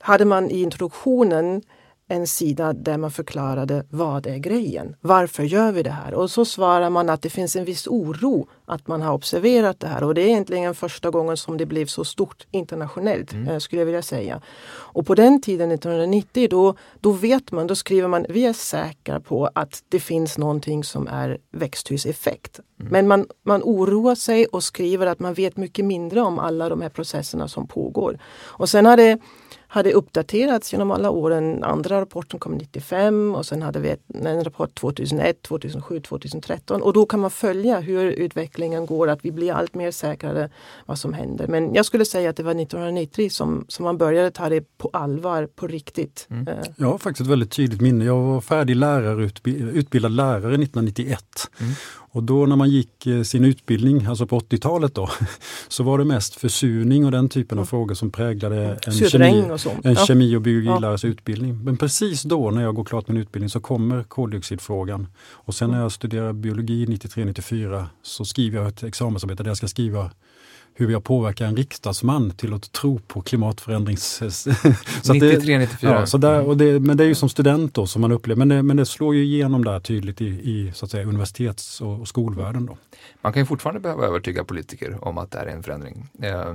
hade 0.00 0.24
man 0.24 0.50
i 0.50 0.62
introduktionen 0.62 1.62
en 2.08 2.26
sida 2.26 2.72
där 2.72 2.98
man 2.98 3.10
förklarade 3.10 3.84
vad 3.90 4.26
är 4.26 4.38
grejen? 4.38 4.96
Varför 5.00 5.42
gör 5.42 5.72
vi 5.72 5.82
det 5.82 5.90
här? 5.90 6.14
Och 6.14 6.30
så 6.30 6.44
svarar 6.44 6.90
man 6.90 7.10
att 7.10 7.22
det 7.22 7.30
finns 7.30 7.56
en 7.56 7.64
viss 7.64 7.86
oro 7.86 8.48
att 8.66 8.86
man 8.86 9.02
har 9.02 9.14
observerat 9.14 9.80
det 9.80 9.86
här 9.86 10.04
och 10.04 10.14
det 10.14 10.22
är 10.22 10.26
egentligen 10.26 10.74
första 10.74 11.10
gången 11.10 11.36
som 11.36 11.56
det 11.56 11.66
blev 11.66 11.86
så 11.86 12.04
stort 12.04 12.46
internationellt 12.50 13.32
mm. 13.32 13.48
Eh, 13.48 13.58
skulle 13.58 13.80
jag 13.80 13.86
vilja 13.86 14.02
säga. 14.02 14.40
Och 14.66 15.06
på 15.06 15.14
den 15.14 15.42
tiden 15.42 15.72
1990 15.72 16.48
då, 16.50 16.74
då 17.00 17.12
vet 17.12 17.52
man, 17.52 17.66
då 17.66 17.74
skriver 17.74 18.08
man 18.08 18.26
vi 18.28 18.46
är 18.46 18.52
säkra 18.52 19.20
på 19.20 19.50
att 19.54 19.82
det 19.88 20.00
finns 20.00 20.38
någonting 20.38 20.84
som 20.84 21.08
är 21.08 21.38
växthuseffekt. 21.52 22.60
Mm. 22.80 22.92
Men 22.92 23.08
man, 23.08 23.26
man 23.42 23.62
oroar 23.62 24.14
sig 24.14 24.46
och 24.46 24.62
skriver 24.62 25.06
att 25.06 25.18
man 25.18 25.34
vet 25.34 25.56
mycket 25.56 25.84
mindre 25.84 26.20
om 26.20 26.38
alla 26.38 26.68
de 26.68 26.80
här 26.80 26.88
processerna 26.88 27.48
som 27.48 27.66
pågår. 27.66 28.18
Och 28.42 28.68
sen 28.68 28.86
har 28.86 28.96
det 28.96 29.18
hade 29.74 29.92
uppdaterats 29.92 30.72
genom 30.72 30.90
alla 30.90 31.10
åren. 31.10 31.64
Andra 31.64 32.00
rapporten 32.00 32.40
kom 32.40 32.52
95 32.52 33.34
och 33.34 33.46
sen 33.46 33.62
hade 33.62 33.80
vi 33.80 33.96
en 34.24 34.44
rapport 34.44 34.74
2001, 34.74 35.42
2007, 35.42 36.00
2013 36.00 36.82
och 36.82 36.92
då 36.92 37.06
kan 37.06 37.20
man 37.20 37.30
följa 37.30 37.80
hur 37.80 38.10
utvecklingen 38.10 38.86
går, 38.86 39.08
att 39.08 39.24
vi 39.24 39.32
blir 39.32 39.52
allt 39.52 39.74
mer 39.74 39.90
säkrare 39.90 40.50
vad 40.86 40.98
som 40.98 41.12
händer. 41.12 41.46
Men 41.46 41.74
jag 41.74 41.86
skulle 41.86 42.04
säga 42.04 42.30
att 42.30 42.36
det 42.36 42.42
var 42.42 42.50
1990 42.50 43.30
som, 43.30 43.64
som 43.68 43.84
man 43.84 43.98
började 43.98 44.30
ta 44.30 44.48
det 44.48 44.78
på 44.78 44.90
allvar, 44.92 45.46
på 45.46 45.66
riktigt. 45.66 46.26
Mm. 46.30 46.48
Eh. 46.48 46.54
Jag 46.76 46.86
har 46.86 46.98
faktiskt 46.98 47.20
ett 47.20 47.30
väldigt 47.30 47.50
tydligt 47.50 47.80
minne. 47.80 48.04
Jag 48.04 48.22
var 48.22 48.40
färdig 48.40 48.76
lärare, 48.76 49.30
utbildad 49.72 50.12
lärare 50.12 50.54
1991. 50.54 51.24
Mm. 51.60 51.72
Och 52.14 52.22
då 52.22 52.46
när 52.46 52.56
man 52.56 52.70
gick 52.70 53.06
eh, 53.06 53.22
sin 53.22 53.44
utbildning, 53.44 54.06
alltså 54.06 54.26
på 54.26 54.40
80-talet 54.40 54.94
då, 54.94 55.10
så 55.68 55.82
var 55.82 55.98
det 55.98 56.04
mest 56.04 56.34
försurning 56.34 57.04
och 57.04 57.10
den 57.10 57.28
typen 57.28 57.58
av 57.58 57.64
frågor 57.64 57.94
som 57.94 58.10
präglade 58.10 58.78
en, 58.86 58.92
kemi 58.92 59.50
och, 59.50 59.86
en 59.86 59.94
ja. 59.94 60.06
kemi 60.06 60.36
och 60.36 60.42
biologilärares 60.42 61.04
ja. 61.04 61.10
utbildning. 61.10 61.64
Men 61.64 61.76
precis 61.76 62.22
då 62.22 62.50
när 62.50 62.62
jag 62.62 62.74
går 62.74 62.84
klart 62.84 63.08
min 63.08 63.16
utbildning 63.16 63.50
så 63.50 63.60
kommer 63.60 64.02
koldioxidfrågan. 64.02 65.06
Och 65.16 65.54
sen 65.54 65.70
när 65.70 65.80
jag 65.80 65.92
studerar 65.92 66.32
biologi 66.32 66.86
93-94 66.86 67.84
så 68.02 68.24
skriver 68.24 68.58
jag 68.58 68.68
ett 68.68 68.82
examensarbete 68.82 69.42
där 69.42 69.50
jag 69.50 69.56
ska 69.56 69.68
skriva 69.68 70.10
hur 70.76 70.90
jag 70.90 71.04
påverkar 71.04 71.46
en 71.46 71.56
riksdagsman 71.56 72.30
till 72.30 72.54
att 72.54 72.72
tro 72.72 72.98
på 72.98 73.20
klimatförändrings... 73.20 74.22
93, 75.12 75.58
94. 75.58 75.90
Ja, 75.90 76.06
så 76.06 76.18
där, 76.18 76.48
och 76.48 76.56
det, 76.56 76.80
men 76.80 76.96
det 76.96 77.04
är 77.04 77.08
ju 77.08 77.14
som 77.14 77.28
student 77.28 77.74
då 77.74 77.86
som 77.86 78.00
man 78.00 78.12
upplever, 78.12 78.38
men 78.38 78.48
det, 78.48 78.62
men 78.62 78.76
det 78.76 78.86
slår 78.86 79.14
ju 79.14 79.24
igenom 79.24 79.64
där 79.64 79.80
tydligt 79.80 80.20
i, 80.20 80.26
i 80.26 80.72
så 80.74 80.84
att 80.84 80.90
säga, 80.90 81.06
universitets 81.06 81.80
och, 81.80 82.00
och 82.00 82.08
skolvärlden. 82.08 82.66
Då. 82.66 82.76
Man 83.20 83.32
kan 83.32 83.42
ju 83.42 83.46
fortfarande 83.46 83.80
behöva 83.80 84.06
övertyga 84.06 84.44
politiker 84.44 84.98
om 85.00 85.18
att 85.18 85.30
det 85.30 85.38
här 85.38 85.46
är 85.46 85.50
en 85.50 85.62
förändring 85.62 86.06
eh, 86.22 86.54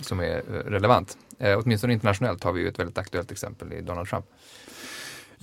som 0.00 0.20
är 0.20 0.42
relevant. 0.66 1.16
Eh, 1.38 1.58
åtminstone 1.58 1.92
internationellt 1.92 2.44
har 2.44 2.52
vi 2.52 2.60
ju 2.60 2.68
ett 2.68 2.78
väldigt 2.78 2.98
aktuellt 2.98 3.32
exempel 3.32 3.72
i 3.72 3.80
Donald 3.80 4.08
Trump. 4.08 4.24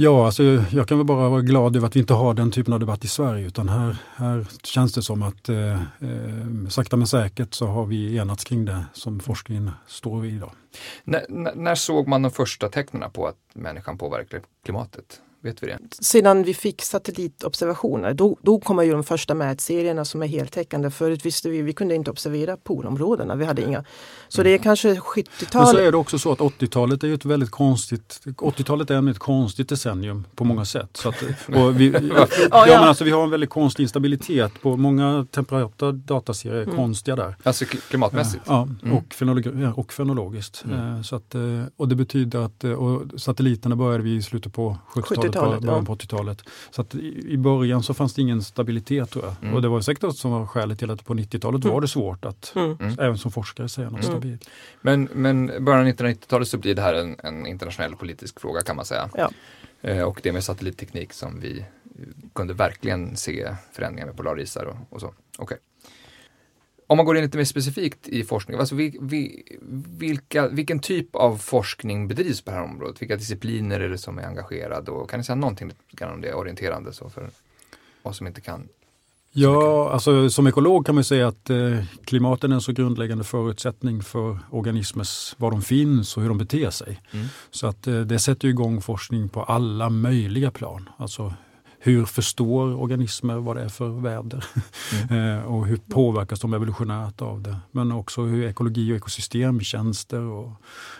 Ja, 0.01 0.25
alltså, 0.25 0.43
jag 0.71 0.87
kan 0.87 0.97
väl 0.97 1.07
bara 1.07 1.29
vara 1.29 1.41
glad 1.41 1.75
över 1.75 1.87
att 1.87 1.95
vi 1.95 1.99
inte 1.99 2.13
har 2.13 2.33
den 2.33 2.51
typen 2.51 2.73
av 2.73 2.79
debatt 2.79 3.05
i 3.05 3.07
Sverige 3.07 3.47
utan 3.47 3.69
här, 3.69 3.97
här 4.15 4.45
känns 4.63 4.93
det 4.93 5.01
som 5.01 5.23
att 5.23 5.49
eh, 5.49 5.71
eh 5.71 6.67
sakta 6.69 6.97
men 6.97 7.07
säkert 7.07 7.53
så 7.53 7.67
har 7.67 7.85
vi 7.85 8.17
enats 8.17 8.43
kring 8.43 8.65
det 8.65 8.85
som 8.93 9.19
forskningen 9.19 9.71
står 9.87 10.21
vid 10.21 10.33
idag. 10.33 10.51
När, 11.03 11.55
när 11.55 11.75
såg 11.75 12.07
man 12.07 12.21
de 12.21 12.31
första 12.31 12.69
tecknen 12.69 13.11
på 13.11 13.27
att 13.27 13.37
människan 13.53 13.97
påverkar 13.97 14.41
klimatet? 14.65 15.21
Vet 15.43 15.63
vi 15.63 15.67
det? 15.67 15.79
Sedan 15.91 16.43
vi 16.43 16.53
fick 16.53 16.81
satellitobservationer, 16.81 18.13
då, 18.13 18.37
då 18.41 18.59
kommer 18.59 18.83
ju 18.83 18.91
de 18.91 19.03
första 19.03 19.33
mätserierna 19.33 20.05
som 20.05 20.21
är 20.23 20.27
heltäckande. 20.27 20.89
Förut 20.89 21.25
visste 21.25 21.49
vi, 21.49 21.61
vi 21.61 21.73
kunde 21.73 21.95
inte 21.95 22.11
observera 22.11 22.57
polområdena, 22.57 23.35
vi 23.35 23.45
hade 23.45 23.61
inga. 23.61 23.83
Så 24.27 24.43
det 24.43 24.49
är 24.49 24.57
kanske 24.57 24.93
70-talet. 24.93 25.53
Men 25.53 25.67
så 25.67 25.77
är 25.77 25.91
det 25.91 25.97
också 25.97 26.19
så 26.19 26.31
att 26.31 26.39
80-talet 26.39 27.03
är 27.03 27.13
ett 27.13 27.25
väldigt 27.25 27.51
konstigt, 27.51 28.21
80-talet 28.25 28.89
är 28.89 29.09
ett 29.09 29.19
konstigt 29.19 29.69
decennium 29.69 30.25
på 30.35 30.43
många 30.43 30.65
sätt. 30.65 30.89
Så 30.97 31.09
att, 31.09 31.23
vi, 31.75 31.89
ja, 32.15 32.27
ja. 32.51 32.65
Men 32.67 32.83
alltså, 32.83 33.03
vi 33.03 33.11
har 33.11 33.23
en 33.23 33.29
väldigt 33.29 33.49
konstig 33.49 33.83
instabilitet 33.83 34.61
på 34.61 34.77
många 34.77 35.25
temperata 35.31 35.91
dataserier 35.91 36.57
är 36.57 36.63
mm. 36.63 36.75
konstiga 36.75 37.15
där. 37.15 37.35
Alltså 37.43 37.65
klimatmässigt? 37.65 38.43
Ja, 38.47 38.67
mm. 38.83 38.97
och, 38.97 39.13
fenologi, 39.13 39.71
och 39.75 39.93
fenologiskt. 39.93 40.63
Mm. 40.65 40.95
Eh, 40.95 41.01
så 41.01 41.15
att, 41.15 41.35
eh, 41.35 41.41
och 41.77 41.87
det 41.87 41.95
betyder 41.95 42.39
att 42.39 42.63
eh, 42.63 42.71
och 42.71 43.21
satelliterna 43.21 43.75
började 43.75 44.03
vi 44.03 44.15
i 44.15 44.21
slutet 44.21 44.53
på 44.53 44.77
70-talet, 44.93 45.23
70 45.25 45.30
början 45.31 45.85
på 45.85 45.95
80-talet. 45.95 46.43
Så 46.71 46.81
att 46.81 46.95
i 46.95 47.37
början 47.37 47.83
så 47.83 47.93
fanns 47.93 48.13
det 48.13 48.21
ingen 48.21 48.43
stabilitet 48.43 49.11
tror 49.11 49.25
jag. 49.25 49.35
Mm. 49.41 49.55
Och 49.55 49.61
det 49.61 49.67
var 49.67 49.81
säkert 49.81 50.03
också 50.03 50.17
som 50.17 50.31
var 50.31 50.45
skälet 50.45 50.79
till 50.79 50.91
att 50.91 51.05
på 51.05 51.13
90-talet 51.13 51.63
var 51.63 51.71
mm. 51.71 51.81
det 51.81 51.87
svårt 51.87 52.25
att, 52.25 52.53
mm. 52.55 52.77
även 52.99 53.17
som 53.17 53.31
forskare, 53.31 53.69
säga 53.69 53.89
något 53.89 54.03
stabilt. 54.03 54.49
Men, 54.81 55.09
men 55.13 55.47
början 55.47 55.81
av 55.81 55.87
1990-talet 55.87 56.47
så 56.47 56.57
blir 56.57 56.75
det 56.75 56.81
här 56.81 56.93
en, 56.93 57.15
en 57.23 57.47
internationell 57.47 57.95
politisk 57.95 58.39
fråga 58.39 58.61
kan 58.61 58.75
man 58.75 58.85
säga. 58.85 59.09
Ja. 59.13 60.05
och 60.05 60.19
det 60.23 60.31
med 60.31 60.43
satellitteknik 60.43 61.13
som 61.13 61.39
vi 61.39 61.65
kunde 62.33 62.53
verkligen 62.53 63.17
se 63.17 63.55
förändringar 63.71 64.07
med 64.07 64.17
polarisar 64.17 64.65
och, 64.65 64.75
och 64.89 65.01
så. 65.01 65.13
Okay. 65.37 65.57
Om 66.91 66.97
man 66.97 67.05
går 67.05 67.17
in 67.17 67.23
lite 67.23 67.37
mer 67.37 67.45
specifikt 67.45 68.07
i 68.07 68.23
forskning, 68.23 68.59
alltså 68.59 68.75
vi, 68.75 68.97
vi, 69.01 69.43
vilka, 69.97 70.47
vilken 70.47 70.79
typ 70.79 71.15
av 71.15 71.37
forskning 71.37 72.07
bedrivs 72.07 72.41
på 72.41 72.51
det 72.51 72.57
här 72.57 72.63
området? 72.63 73.01
Vilka 73.01 73.15
discipliner 73.15 73.79
är 73.79 73.89
det 73.89 73.97
som 73.97 74.19
är 74.19 74.23
engagerade? 74.23 74.91
Och 74.91 75.09
kan 75.09 75.19
ni 75.19 75.23
säga 75.23 75.35
någonting 75.35 75.71
om 76.01 76.21
det 76.21 76.33
orienterande 76.33 76.93
så 76.93 77.09
för 77.09 77.29
oss 78.03 78.17
som 78.17 78.27
inte 78.27 78.41
kan 78.41 78.67
Ja, 79.31 79.89
alltså 79.91 80.29
som 80.29 80.47
ekolog 80.47 80.85
kan 80.85 80.95
man 80.95 81.03
säga 81.03 81.27
att 81.27 81.49
eh, 81.49 81.83
klimatet 82.05 82.43
är 82.43 82.53
en 82.53 82.61
så 82.61 82.71
grundläggande 82.71 83.23
förutsättning 83.23 84.03
för 84.03 84.39
organismers, 84.49 85.35
var 85.37 85.51
de 85.51 85.61
finns 85.61 86.17
och 86.17 86.23
hur 86.23 86.29
de 86.29 86.37
beter 86.37 86.69
sig. 86.69 87.01
Mm. 87.11 87.25
Så 87.51 87.67
att 87.67 87.87
eh, 87.87 87.99
det 87.99 88.19
sätter 88.19 88.47
igång 88.47 88.81
forskning 88.81 89.29
på 89.29 89.43
alla 89.43 89.89
möjliga 89.89 90.51
plan. 90.51 90.89
Alltså 90.97 91.33
hur 91.83 92.05
förstår 92.05 92.81
organismer 92.81 93.35
vad 93.35 93.55
det 93.55 93.63
är 93.63 93.69
för 93.69 93.89
väder? 93.89 94.45
Mm. 95.09 95.37
Eh, 95.41 95.45
och 95.45 95.65
hur 95.65 95.77
påverkas 95.77 96.39
de 96.39 96.53
evolutionärt 96.53 97.21
av 97.21 97.41
det? 97.41 97.57
Men 97.71 97.91
också 97.91 98.21
hur 98.21 98.43
ekologi 98.43 98.91
och 98.91 98.95
ekosystemtjänster 98.97 100.19
och 100.19 100.51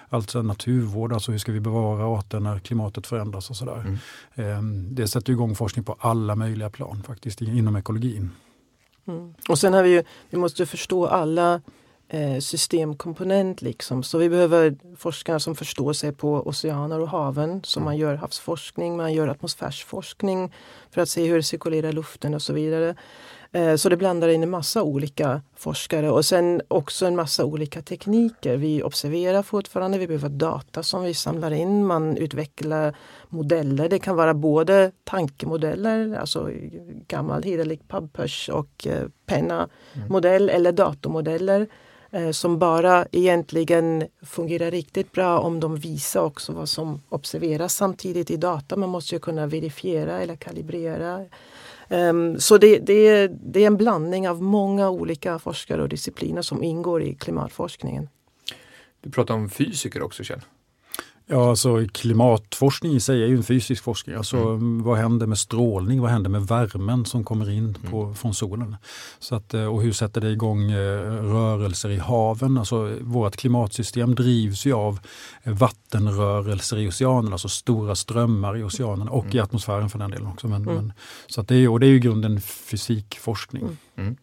alltså 0.10 0.42
naturvård, 0.42 1.14
alltså 1.14 1.32
hur 1.32 1.40
ska 1.40 1.52
vi 1.52 1.60
bevara 1.60 2.20
arter 2.20 2.40
när 2.40 2.60
klimatet 2.60 3.08
förändras 3.08 3.50
och 3.50 3.56
sådär. 3.56 3.80
Mm. 3.80 3.98
Ehm, 4.36 4.96
det 4.96 5.08
sätter 5.08 5.34
igång 5.34 5.56
forskning 5.56 5.86
på 5.86 5.98
alla 6.00 6.36
möjliga 6.36 6.70
plan 6.70 7.04
faktiskt 7.04 7.42
inom 7.42 7.76
ekologin. 7.76 8.30
Mm. 9.08 9.34
Och 9.50 9.60
sen 9.60 9.74
har 9.74 9.84
vi 9.84 9.90
ju, 9.90 10.04
vi 10.30 10.38
måste 10.38 10.66
förstå 10.66 11.08
alla 11.08 11.62
systemkomponent. 12.40 13.62
Liksom. 13.62 14.04
Så 14.04 14.18
vi 14.18 14.30
behöver 14.30 14.76
forskare 14.98 15.40
som 15.40 15.56
förstår 15.56 15.94
sig 15.94 16.12
på 16.12 16.48
oceaner 16.48 17.00
och 17.00 17.10
haven. 17.10 17.62
Så 17.64 17.80
mm. 17.80 17.86
man 17.86 17.98
gör 17.98 18.16
havsforskning, 18.16 18.98
man 18.98 19.14
gör 19.14 19.28
atmosfärsforskning 19.28 20.54
för 20.92 21.02
att 21.02 21.10
se 21.10 21.26
hur 21.26 21.36
det 21.36 21.44
cirkulerar 21.44 21.92
luften 21.92 22.34
och 22.34 22.42
så 22.42 22.54
vidare. 22.54 22.96
Eh, 23.52 23.76
så 23.76 23.90
det 23.90 23.98
blandar 23.98 24.28
in 24.28 24.44
en 24.44 24.50
massa 24.50 24.84
olika 24.84 25.42
forskare 25.56 26.10
och 26.12 26.26
sen 26.26 26.62
också 26.68 27.06
en 27.06 27.16
massa 27.16 27.46
olika 27.46 27.82
tekniker. 27.82 28.58
Vi 28.58 28.84
observerar 28.84 29.44
fortfarande, 29.44 29.98
vi 29.98 30.08
behöver 30.08 30.30
data 30.30 30.84
som 30.84 31.04
vi 31.04 31.14
samlar 31.14 31.52
in. 31.52 31.86
Man 31.86 32.18
utvecklar 32.18 32.96
modeller. 33.30 33.90
Det 33.90 34.00
kan 34.00 34.16
vara 34.16 34.34
både 34.34 34.92
tankemodeller, 35.04 36.16
alltså 36.16 36.50
gammal 37.08 37.44
hederlig 37.44 37.88
pappers 37.88 38.50
och 38.50 38.88
eh, 38.88 39.08
penna 39.26 39.70
modell 40.08 40.44
mm. 40.44 40.56
eller 40.56 40.72
datormodeller 40.72 41.62
Eh, 41.62 41.68
Eh, 42.14 42.32
som 42.32 42.60
bara 42.60 43.06
egentligen 43.12 44.08
fungerar 44.22 44.72
riktigt 44.72 45.12
bra 45.12 45.40
om 45.40 45.60
de 45.60 45.76
visar 45.76 46.22
också 46.22 46.54
vad 46.54 46.70
som 46.70 47.02
observeras 47.10 47.76
samtidigt 47.76 48.32
i 48.32 48.38
data. 48.38 48.78
Man 48.78 48.90
måste 48.90 49.16
ju 49.16 49.20
kunna 49.20 49.48
verifiera 49.48 50.22
eller 50.22 50.36
kalibrera. 50.36 51.26
Ehm, 51.90 52.40
så 52.40 52.58
det, 52.58 52.80
det, 52.80 53.28
det, 53.28 53.64
är 53.64 53.68
en 53.68 53.78
blandning 53.78 54.30
av 54.30 54.42
många 54.42 54.90
olika 54.90 55.40
forskare 55.40 55.82
och 55.82 55.90
discipliner 55.90 56.42
som 56.42 56.64
ingår 56.64 57.04
i 57.04 57.16
klimatforskningen. 57.16 58.10
Du 59.02 59.12
pratar 59.12 59.34
om 59.34 59.50
fysiker 59.50 60.02
också 60.02 60.24
Kjell. 60.24 60.42
Ja, 61.32 61.50
alltså 61.50 61.88
klimatforskning 61.94 62.94
i 62.94 63.00
sig 63.00 63.24
är 63.24 63.28
ju 63.28 63.36
en 63.36 63.44
fysisk 63.44 63.84
forskning. 63.84 64.16
Alltså, 64.16 64.38
mm. 64.38 64.84
Vad 64.84 64.98
händer 64.98 65.28
med 65.28 65.38
strålning? 65.38 66.02
Vad 66.02 66.12
händer 66.12 66.30
med 66.30 66.48
värmen 66.48 67.06
som 67.06 67.24
kommer 67.24 67.50
in 67.50 67.78
på, 67.90 68.04
mm. 68.04 68.16
från 68.16 68.34
solen? 68.34 68.76
Så 69.20 69.36
att, 69.36 69.54
eh, 69.54 69.66
och 69.66 69.82
hur 69.82 69.92
sätter 69.92 70.22
det 70.22 70.30
igång 70.30 70.72
eh, 70.72 70.78
rörelser 71.34 71.90
i 71.90 71.98
haven? 71.98 72.58
Alltså, 72.58 72.98
vårt 73.02 73.36
klimatsystem 73.36 74.16
drivs 74.16 74.66
ju 74.66 74.74
av 74.74 75.00
vattenrörelser 75.44 76.78
i 76.78 76.90
oceanerna, 76.90 77.32
alltså 77.32 77.50
stora 77.50 77.96
strömmar 77.96 78.58
i 78.58 78.64
oceanerna 78.64 79.12
och 79.12 79.26
mm. 79.26 79.38
i 79.38 79.40
atmosfären 79.40 79.90
för 79.90 80.00
den 80.00 80.12
delen 80.12 80.28
också. 80.28 80.48
Men, 80.48 80.62
mm. 80.62 80.76
men, 80.76 80.94
så 81.28 81.42
att 81.42 81.48
det, 81.48 81.56
är, 81.56 81.70
och 81.70 81.80
det 81.80 81.86
är 81.86 81.92
ju 81.92 82.00
grunden 82.00 82.42
fysikforskning. 82.42 83.64
Mm. 83.64 83.78
mm. 83.98 84.16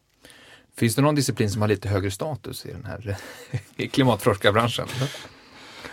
Finns 0.77 0.95
det 0.95 1.03
någon 1.03 1.15
disciplin 1.15 1.51
som 1.51 1.61
har 1.61 1.69
lite 1.69 1.89
högre 1.89 2.11
status 2.11 2.67
i 2.67 2.73
den 2.73 2.85
här 2.85 3.17
klimatforskarbranschen? 3.91 4.87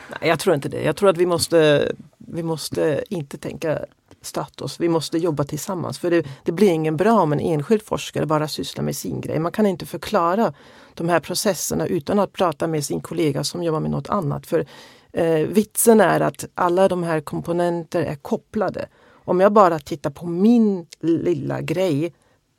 Nej, 0.09 0.29
jag 0.29 0.39
tror 0.39 0.55
inte 0.55 0.69
det. 0.69 0.83
Jag 0.83 0.95
tror 0.95 1.09
att 1.09 1.17
vi 1.17 1.25
måste, 1.25 1.91
vi 2.17 2.43
måste 2.43 3.03
inte 3.09 3.37
tänka 3.37 3.79
status. 4.21 4.79
Vi 4.79 4.89
måste 4.89 5.17
jobba 5.17 5.43
tillsammans. 5.43 5.99
För 5.99 6.11
det, 6.11 6.25
det, 6.43 6.51
blir 6.51 6.69
ingen 6.69 6.97
bra 6.97 7.21
om 7.21 7.33
en 7.33 7.39
enskild 7.39 7.81
forskare 7.81 8.25
bara 8.25 8.47
sysslar 8.47 8.83
med 8.83 8.95
sin 8.95 9.21
grej. 9.21 9.39
Man 9.39 9.51
kan 9.51 9.65
inte 9.65 9.85
förklara 9.85 10.53
de 10.93 11.09
här 11.09 11.19
processerna 11.19 11.87
utan 11.87 12.19
att 12.19 12.33
prata 12.33 12.67
med 12.67 12.85
sin 12.85 13.01
kollega 13.01 13.43
som 13.43 13.63
jobbar 13.63 13.79
med 13.79 13.91
något 13.91 14.09
annat. 14.09 14.47
För 14.47 14.65
eh, 15.11 15.39
Vitsen 15.39 16.01
är 16.01 16.19
att 16.19 16.45
alla 16.55 16.87
de 16.87 17.03
här 17.03 17.21
komponenter 17.21 18.01
är 18.03 18.15
kopplade. 18.15 18.85
Om 19.11 19.39
jag 19.39 19.53
bara 19.53 19.79
tittar 19.79 20.09
på 20.09 20.27
min 20.27 20.87
lilla 20.99 21.61
grej 21.61 22.13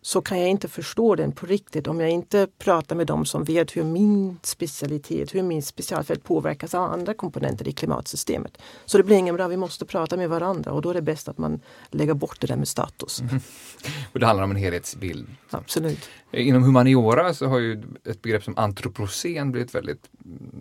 så 0.06 0.22
kan 0.22 0.40
jag 0.40 0.48
inte 0.48 0.68
förstå 0.68 1.14
den 1.14 1.32
på 1.32 1.46
riktigt 1.46 1.86
om 1.86 2.00
jag 2.00 2.10
inte 2.10 2.48
pratar 2.58 2.96
med 2.96 3.06
dem 3.06 3.26
som 3.26 3.44
vet 3.44 3.76
hur 3.76 3.84
min 3.84 4.38
specialitet, 4.42 5.34
hur 5.34 5.42
min 5.42 5.62
specialfält 5.62 6.24
påverkas 6.24 6.74
av 6.74 6.92
andra 6.92 7.14
komponenter 7.14 7.68
i 7.68 7.72
klimatsystemet. 7.72 8.58
Så 8.84 8.98
det 8.98 9.04
blir 9.04 9.16
ingen 9.16 9.36
bra, 9.36 9.48
vi 9.48 9.56
måste 9.56 9.86
prata 9.86 10.16
med 10.16 10.28
varandra 10.28 10.72
och 10.72 10.82
då 10.82 10.90
är 10.90 10.94
det 10.94 11.02
bäst 11.02 11.28
att 11.28 11.38
man 11.38 11.60
lägger 11.90 12.14
bort 12.14 12.40
det 12.40 12.46
där 12.46 12.56
med 12.56 12.68
status. 12.68 13.20
Mm. 13.20 13.40
Och 14.12 14.20
det 14.20 14.26
handlar 14.26 14.44
om 14.44 14.50
en 14.50 14.56
helhetsbild. 14.56 15.26
Absolut. 15.50 16.08
Inom 16.32 16.62
humaniora 16.62 17.34
så 17.34 17.46
har 17.46 17.58
ju 17.58 17.82
ett 18.04 18.22
begrepp 18.22 18.44
som 18.44 18.58
antropocen 18.58 19.52
blivit 19.52 19.74
väldigt 19.74 20.10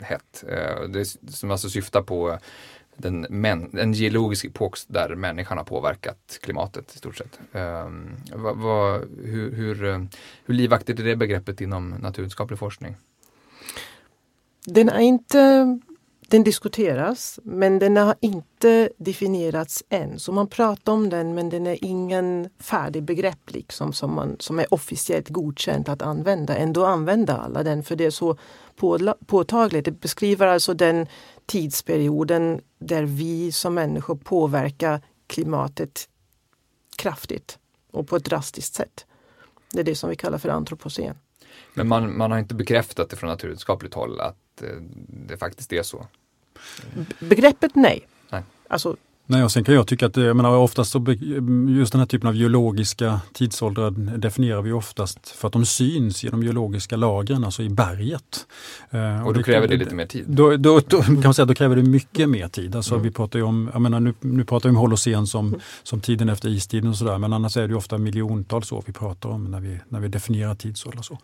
hett. 0.01 0.43
Eh, 0.47 0.87
det 0.89 1.05
som 1.29 1.51
alltså 1.51 1.69
syftar 1.69 2.01
på 2.01 2.39
den, 2.97 3.25
men, 3.29 3.77
en 3.77 3.93
geologisk 3.93 4.45
epok 4.45 4.77
där 4.87 5.15
människan 5.15 5.57
har 5.57 5.65
påverkat 5.65 6.39
klimatet 6.41 6.95
i 6.95 6.97
stort 6.97 7.17
sett. 7.17 7.39
Um, 7.51 8.15
va, 8.33 8.53
va, 8.53 8.99
hur, 9.23 9.51
hur, 9.51 9.85
eh, 9.85 9.99
hur 10.45 10.53
livaktigt 10.53 10.99
är 10.99 11.03
det 11.03 11.15
begreppet 11.15 11.61
inom 11.61 11.89
naturvetenskaplig 11.89 12.59
forskning? 12.59 12.95
Den 14.65 14.89
är 14.89 14.99
inte 14.99 15.79
den 16.27 16.43
diskuteras 16.43 17.39
men 17.43 17.79
den 17.79 17.97
har 17.97 18.15
inte 18.19 18.89
definierats 18.97 19.83
än. 19.89 20.19
Så 20.19 20.31
man 20.31 20.47
pratar 20.47 20.93
om 20.93 21.09
den 21.09 21.35
men 21.35 21.49
den 21.49 21.67
är 21.67 21.77
ingen 21.81 22.49
färdig 22.59 23.03
begrepp 23.03 23.51
liksom 23.51 23.93
som, 23.93 24.13
man, 24.13 24.35
som 24.39 24.59
är 24.59 24.73
officiellt 24.73 25.29
godkänt 25.29 25.89
att 25.89 26.01
använda. 26.01 26.55
Ändå 26.55 26.85
använder 26.85 27.33
alla 27.33 27.63
den 27.63 27.83
för 27.83 27.95
det 27.95 28.05
är 28.05 28.09
så 28.09 28.37
påtagligt. 29.25 29.85
Det 29.85 29.91
beskriver 29.91 30.47
alltså 30.47 30.73
den 30.73 31.07
tidsperioden 31.45 32.61
där 32.79 33.03
vi 33.03 33.51
som 33.51 33.73
människor 33.73 34.15
påverkar 34.15 35.01
klimatet 35.27 36.09
kraftigt 36.95 37.59
och 37.91 38.07
på 38.07 38.15
ett 38.15 38.25
drastiskt 38.25 38.75
sätt. 38.75 39.05
Det 39.71 39.79
är 39.79 39.83
det 39.83 39.95
som 39.95 40.09
vi 40.09 40.15
kallar 40.15 40.37
för 40.37 40.49
antropocen. 40.49 41.17
Men 41.73 41.87
man, 41.87 42.17
man 42.17 42.31
har 42.31 42.39
inte 42.39 42.55
bekräftat 42.55 43.09
det 43.09 43.15
från 43.15 43.29
naturvetenskapligt 43.29 43.93
håll 43.93 44.19
att 44.19 44.61
eh, 44.61 44.69
det 45.27 45.37
faktiskt 45.37 45.73
är 45.73 45.83
så? 45.83 46.07
Begreppet 47.19 47.75
nej. 47.75 48.07
nej. 48.29 48.43
Alltså 48.67 48.97
Nej, 49.27 49.43
och 49.43 49.51
sen 49.51 49.63
kan 49.63 49.75
jag 49.75 49.87
tycka 49.87 50.05
att 50.05 50.17
jag 50.17 50.35
menar, 50.35 50.57
oftast 50.57 50.91
så, 50.91 51.05
just 51.69 51.91
den 51.91 51.99
här 51.99 52.05
typen 52.05 52.29
av 52.29 52.35
geologiska 52.35 53.21
tidsåldrar 53.33 53.91
definierar 54.17 54.61
vi 54.61 54.71
oftast 54.71 55.29
för 55.29 55.47
att 55.47 55.53
de 55.53 55.65
syns 55.65 56.23
i 56.23 56.29
de 56.29 56.43
geologiska 56.43 56.95
lagren, 56.95 57.43
alltså 57.43 57.63
i 57.63 57.69
berget. 57.69 58.47
Eh, 58.89 59.21
och, 59.21 59.27
och 59.27 59.33
då 59.33 59.43
kräver 59.43 59.67
det 59.67 59.77
lite 59.77 59.95
mer 59.95 60.05
tid? 60.05 60.25
Då, 60.27 60.57
då, 60.57 60.81
då, 60.87 61.01
kan 61.01 61.21
man 61.23 61.33
säga 61.33 61.45
då 61.45 61.53
kräver 61.53 61.75
det 61.75 61.83
mycket 61.83 62.29
mer 62.29 62.47
tid. 62.47 62.75
Alltså, 62.75 62.93
mm. 62.93 63.03
vi 63.03 63.11
pratar 63.11 63.43
om, 63.43 63.69
jag 63.73 63.81
menar, 63.81 63.99
nu, 63.99 64.13
nu 64.19 64.43
pratar 64.43 64.69
vi 64.69 64.75
om 64.75 64.81
Holocen 64.81 65.27
som, 65.27 65.59
som 65.83 66.01
tiden 66.01 66.29
efter 66.29 66.49
istiden 66.49 66.89
och 66.89 66.95
sådär, 66.95 67.17
men 67.17 67.33
annars 67.33 67.57
är 67.57 67.67
det 67.67 67.75
ofta 67.75 67.97
miljontals 67.97 68.71
år 68.71 68.83
vi 68.85 68.93
pratar 68.93 69.29
om 69.29 69.51
när 69.51 69.59
vi, 69.59 69.79
när 69.89 69.99
vi 69.99 70.07
definierar 70.07 70.55
tidsåldrar. 70.55 71.01
Så. 71.01 71.19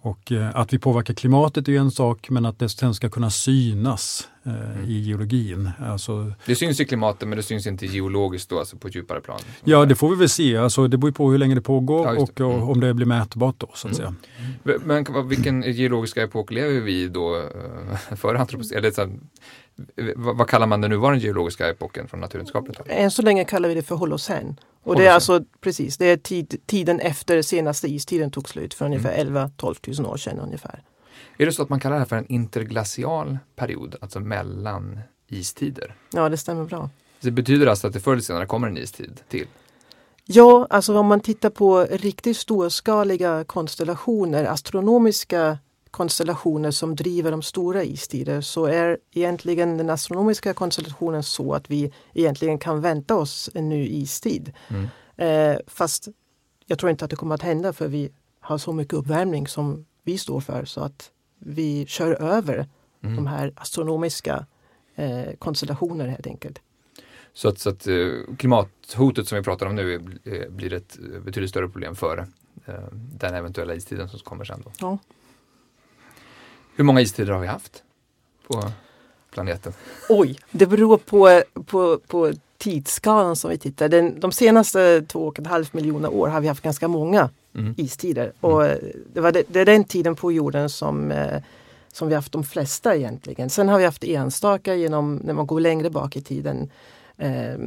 Och 0.00 0.32
eh, 0.32 0.56
att 0.56 0.72
vi 0.72 0.78
påverkar 0.78 1.14
klimatet 1.14 1.68
är 1.68 1.72
en 1.72 1.90
sak, 1.90 2.30
men 2.30 2.46
att 2.46 2.58
det 2.58 2.68
sen 2.68 2.94
ska 2.94 3.08
kunna 3.08 3.30
synas 3.30 4.28
eh, 4.46 4.70
mm. 4.70 4.84
i 4.84 4.98
geologin. 4.98 5.70
Alltså, 5.78 6.32
det 6.46 6.54
syns 6.54 6.80
i 6.80 6.84
klimatet 6.84 7.28
men 7.28 7.36
det 7.36 7.42
syns 7.42 7.66
inte 7.66 7.86
geologiskt 7.86 8.50
då, 8.50 8.58
alltså 8.58 8.76
på 8.76 8.88
ett 8.88 8.94
djupare 8.94 9.20
plan? 9.20 9.40
Ja, 9.64 9.84
det 9.84 9.94
får 9.94 10.10
vi 10.10 10.16
väl 10.16 10.28
se. 10.28 10.56
Alltså, 10.56 10.88
det 10.88 10.98
beror 10.98 11.12
på 11.12 11.30
hur 11.30 11.38
länge 11.38 11.54
det 11.54 11.60
pågår 11.60 12.06
ja, 12.06 12.12
det. 12.12 12.18
och, 12.44 12.50
och 12.50 12.54
mm. 12.54 12.68
om 12.68 12.80
det 12.80 12.94
blir 12.94 13.06
mätbart 13.06 13.54
då 13.58 13.70
så 13.74 13.88
att 13.88 13.98
mm. 13.98 14.14
säga. 14.62 14.78
Men 14.84 15.28
vilken 15.28 15.62
geologiska 15.62 16.22
epok 16.22 16.50
lever 16.50 16.80
vi 16.80 17.02
i 17.02 17.08
då 17.08 17.36
eh, 17.36 18.16
före 18.16 18.38
antropocen? 18.38 19.20
Vad 20.16 20.48
kallar 20.48 20.66
man 20.66 20.80
den 20.80 20.90
nuvarande 20.90 21.24
geologiska 21.24 21.68
epoken 21.68 22.08
från 22.08 22.20
naturvetenskapligt 22.20 22.80
Än 22.86 23.10
så 23.10 23.22
länge 23.22 23.44
kallar 23.44 23.68
vi 23.68 23.74
det 23.74 23.82
för 23.82 23.94
Holocen. 23.94 24.60
Och 24.82 24.96
det 24.96 25.06
är 25.06 25.12
alltså 25.12 25.44
precis, 25.60 25.96
det 25.96 26.06
är 26.06 26.16
tid, 26.16 26.60
tiden 26.66 27.00
efter 27.00 27.42
senaste 27.42 27.88
istiden 27.88 28.30
tog 28.30 28.48
slut 28.48 28.74
för 28.74 28.84
ungefär 28.84 29.20
mm. 29.20 29.48
11-12 29.58 30.00
000 30.02 30.12
år 30.12 30.16
sedan 30.16 30.38
ungefär. 30.38 30.82
Är 31.38 31.46
det 31.46 31.52
så 31.52 31.62
att 31.62 31.68
man 31.68 31.80
kallar 31.80 31.96
det 31.96 32.00
här 32.00 32.06
för 32.06 32.16
en 32.16 32.26
interglacial 32.26 33.38
period, 33.56 33.96
alltså 34.00 34.20
mellan 34.20 35.00
istider? 35.28 35.94
Ja, 36.12 36.28
det 36.28 36.36
stämmer 36.36 36.64
bra. 36.64 36.90
Det 37.20 37.30
betyder 37.30 37.66
alltså 37.66 37.86
att 37.86 37.92
det 37.92 38.00
förr 38.00 38.12
eller 38.12 38.22
senare 38.22 38.46
kommer 38.46 38.68
en 38.68 38.76
istid 38.76 39.20
till? 39.28 39.46
Ja, 40.24 40.66
alltså 40.70 40.98
om 40.98 41.06
man 41.06 41.20
tittar 41.20 41.50
på 41.50 41.80
riktigt 41.80 42.36
storskaliga 42.36 43.44
konstellationer, 43.44 44.44
astronomiska 44.44 45.58
konstellationer 45.98 46.70
som 46.70 46.96
driver 46.96 47.30
de 47.30 47.42
stora 47.42 47.82
istider 47.82 48.40
så 48.40 48.66
är 48.66 48.98
egentligen 49.12 49.78
den 49.78 49.90
astronomiska 49.90 50.54
konstellationen 50.54 51.22
så 51.22 51.54
att 51.54 51.70
vi 51.70 51.92
egentligen 52.14 52.58
kan 52.58 52.80
vänta 52.80 53.16
oss 53.16 53.50
en 53.54 53.68
ny 53.68 53.86
istid. 53.86 54.52
Mm. 54.68 54.88
Eh, 55.16 55.60
fast 55.66 56.08
jag 56.66 56.78
tror 56.78 56.90
inte 56.90 57.04
att 57.04 57.10
det 57.10 57.16
kommer 57.16 57.34
att 57.34 57.42
hända 57.42 57.72
för 57.72 57.88
vi 57.88 58.10
har 58.40 58.58
så 58.58 58.72
mycket 58.72 58.94
uppvärmning 58.94 59.48
som 59.48 59.86
vi 60.04 60.18
står 60.18 60.40
för 60.40 60.64
så 60.64 60.80
att 60.80 61.10
vi 61.38 61.86
kör 61.86 62.22
över 62.22 62.68
mm. 63.02 63.16
de 63.16 63.26
här 63.26 63.52
astronomiska 63.56 64.46
eh, 64.94 65.34
konstellationerna 65.38 66.10
helt 66.10 66.26
enkelt. 66.26 66.58
Så 67.32 67.48
att, 67.48 67.58
så 67.58 67.70
att 67.70 67.86
eh, 67.86 68.36
klimathotet 68.38 69.28
som 69.28 69.38
vi 69.38 69.44
pratar 69.44 69.66
om 69.66 69.74
nu 69.74 69.94
är, 69.94 70.48
blir 70.48 70.72
ett 70.72 70.98
betydligt 71.24 71.50
större 71.50 71.68
problem 71.68 71.96
för 71.96 72.18
eh, 72.66 72.74
den 72.92 73.34
eventuella 73.34 73.74
istiden 73.74 74.08
som 74.08 74.18
kommer 74.18 74.44
sen. 74.44 74.62
Då. 74.64 74.72
Ja. 74.80 74.98
Hur 76.78 76.84
många 76.84 77.00
istider 77.00 77.32
har 77.32 77.40
vi 77.40 77.46
haft 77.46 77.82
på 78.46 78.62
planeten? 79.30 79.72
Oj, 80.08 80.38
det 80.50 80.66
beror 80.66 80.96
på, 80.98 81.42
på, 81.66 82.00
på 82.06 82.32
tidsskalan 82.58 83.36
som 83.36 83.50
vi 83.50 83.58
tittar. 83.58 83.88
Den, 83.88 84.20
de 84.20 84.32
senaste 84.32 85.02
två 85.02 85.26
och 85.26 85.38
ett 85.38 85.46
halvt 85.46 85.72
miljoner 85.72 86.12
år 86.12 86.28
har 86.28 86.40
vi 86.40 86.48
haft 86.48 86.62
ganska 86.62 86.88
många 86.88 87.30
mm. 87.54 87.74
istider. 87.76 88.22
Mm. 88.22 88.34
Och 88.40 88.62
det, 89.12 89.20
var 89.20 89.32
det, 89.32 89.42
det, 89.48 89.60
är 89.60 89.64
den 89.64 89.84
tiden 89.84 90.16
på 90.16 90.32
jorden 90.32 90.68
som, 90.70 91.10
eh, 91.10 91.42
som 91.92 92.08
vi 92.08 92.14
haft 92.14 92.32
de 92.32 92.44
flesta 92.44 92.96
egentligen. 92.96 93.50
Sen 93.50 93.68
har 93.68 93.78
vi 93.78 93.84
haft 93.84 94.04
enstaka 94.04 94.74
genom 94.74 95.16
när 95.16 95.34
man 95.34 95.46
går 95.46 95.60
längre 95.60 95.90
bak 95.90 96.16
i 96.16 96.22
tiden. 96.22 96.70
Eh, 97.16 97.58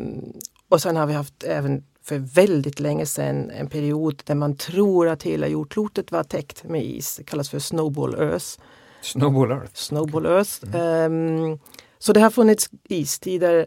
och 0.69 0.82
sen 0.82 0.95
har 0.95 1.06
vi 1.06 1.13
haft 1.13 1.43
även 1.43 1.84
för 2.04 2.17
väldigt 2.17 2.80
länge 2.80 3.06
sedan 3.06 3.50
en 3.50 3.67
period 3.67 4.21
där 4.26 4.36
man 4.36 4.56
tror 4.56 5.08
att 5.08 5.24
hela 5.24 5.47
jordklotet 5.47 6.12
var 6.12 6.24
täckt 6.24 6.63
med 6.63 6.86
is. 6.86 7.17
Det 7.17 7.24
kallas 7.24 7.50
för 7.50 7.60
Snowball 7.60 8.15
Earth. 8.15 8.60
Snowball 9.02 9.52
Earth. 9.52 9.74
Snowball 9.74 10.26
Earth. 10.26 10.76
Mm. 10.76 11.52
Um, 11.52 11.60
så 12.00 12.14
det 12.14 12.20
har 12.20 12.30
funnits 12.30 12.70
istider 12.90 13.66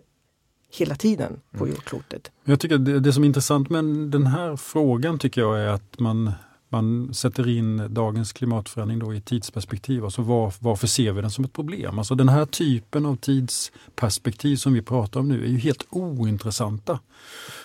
hela 0.79 0.95
tiden 0.95 1.41
på 1.51 1.65
mm. 1.65 1.75
jordklotet. 1.75 2.31
Jag 2.45 2.61
tycker 2.61 2.79
det, 2.79 3.01
det, 3.01 3.13
som 3.13 3.25
är 3.25 3.27
intressant 3.27 3.71
med 3.71 3.85
den 3.85 4.27
här 4.27 4.57
frågan 4.57 5.19
tycker 5.19 5.41
jag 5.41 5.61
är 5.61 5.67
att 5.67 5.99
man, 5.99 6.33
man 6.69 7.15
sätter 7.15 7.49
in 7.49 7.95
dagens 7.95 8.33
klimatförändring 8.33 8.99
då 8.99 9.15
i 9.15 9.19
ett 9.19 9.25
tidsperspektiv. 9.25 10.05
Alltså 10.05 10.23
var, 10.23 10.55
varför 10.59 10.87
ser 10.87 11.13
vi 11.13 11.21
den 11.21 11.31
som 11.31 11.45
ett 11.45 11.53
problem? 11.53 11.99
Alltså 11.99 12.15
den 12.15 12.29
här 12.29 12.47
typen 12.47 13.07
av 13.07 13.17
tidsperspektiv 13.17 14.57
som 14.57 14.73
vi 14.73 14.83
pratar 14.83 15.21
om 15.21 15.29
nu 15.29 15.45
är 15.45 15.49
ju 15.49 15.59
helt 15.59 15.87
ointressanta 15.91 16.99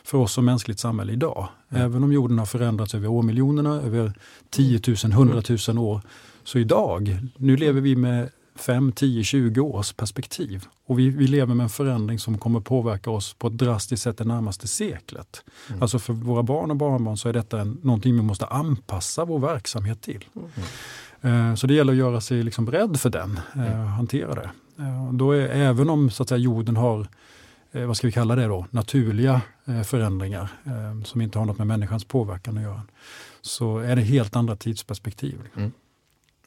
för 0.04 0.18
oss 0.18 0.34
som 0.34 0.46
mänskligt 0.46 0.80
samhälle 0.80 1.14
idag. 1.14 1.48
Mm. 1.70 1.84
Även 1.84 2.04
om 2.04 2.14
jorden 2.14 2.40
har 2.40 2.46
förändrats 2.46 2.96
över 2.96 3.08
årmiljonerna, 3.08 3.82
över 3.82 4.14
10 4.50 4.82
000, 4.88 4.96
100 5.12 5.42
000 5.68 5.78
år. 5.78 6.02
Så 6.50 6.60
idag, 6.60 7.20
nu 7.38 7.58
lever 7.58 7.82
vi 7.82 7.96
med 7.96 8.30
5, 8.56 8.92
10, 8.92 9.24
20 9.24 9.62
års 9.62 9.94
perspektiv. 9.94 10.66
Och 10.86 11.00
vi, 11.00 11.10
vi 11.10 11.28
lever 11.28 11.56
med 11.56 11.64
en 11.64 11.70
förändring 11.70 12.20
som 12.20 12.38
kommer 12.38 12.60
påverka 12.60 13.12
oss 13.12 13.34
på 13.34 13.48
ett 13.48 13.58
drastiskt 13.58 14.04
sätt 14.04 14.18
det 14.18 14.24
närmaste 14.24 14.68
seklet. 14.68 15.44
Mm. 15.70 15.82
Alltså 15.82 16.00
för 16.00 16.14
våra 16.14 16.44
barn 16.44 16.72
och 16.72 16.78
barnbarn 16.78 17.18
så 17.18 17.30
är 17.30 17.34
detta 17.34 17.62
en, 17.62 17.80
någonting 17.82 18.16
vi 18.16 18.22
måste 18.22 18.46
anpassa 18.46 19.26
vår 19.26 19.40
verksamhet 19.40 20.02
till. 20.02 20.26
Mm. 21.24 21.50
Uh, 21.50 21.56
så 21.56 21.68
det 21.68 21.74
gäller 21.74 21.94
att 21.94 22.00
göra 22.00 22.22
sig 22.22 22.44
liksom 22.44 22.66
beredd 22.66 23.00
för 23.00 23.10
den, 23.10 23.40
uh, 23.56 23.86
hantera 23.86 24.36
det. 24.36 24.50
Uh, 24.80 25.14
då 25.14 25.32
är, 25.32 25.48
även 25.48 25.90
om 25.90 26.10
så 26.10 26.24
att 26.24 26.30
säga, 26.30 26.40
jorden 26.40 26.78
har 26.78 27.08
vad 27.72 27.98
ska 27.98 28.08
vi 28.08 28.14
kalla 28.14 28.36
det 28.36 28.46
då, 28.46 28.66
naturliga 28.70 29.42
förändringar 29.86 30.50
som 31.06 31.22
inte 31.22 31.40
har 31.40 31.46
något 31.46 31.58
med 31.58 31.68
människans 31.68 32.06
påverkan 32.06 32.58
att 32.58 32.64
göra. 32.64 32.82
Så 33.42 33.78
är 33.78 33.96
det 33.96 34.02
helt 34.02 34.36
andra 34.36 34.56
tidsperspektiv. 34.56 35.40
Mm. 35.56 35.72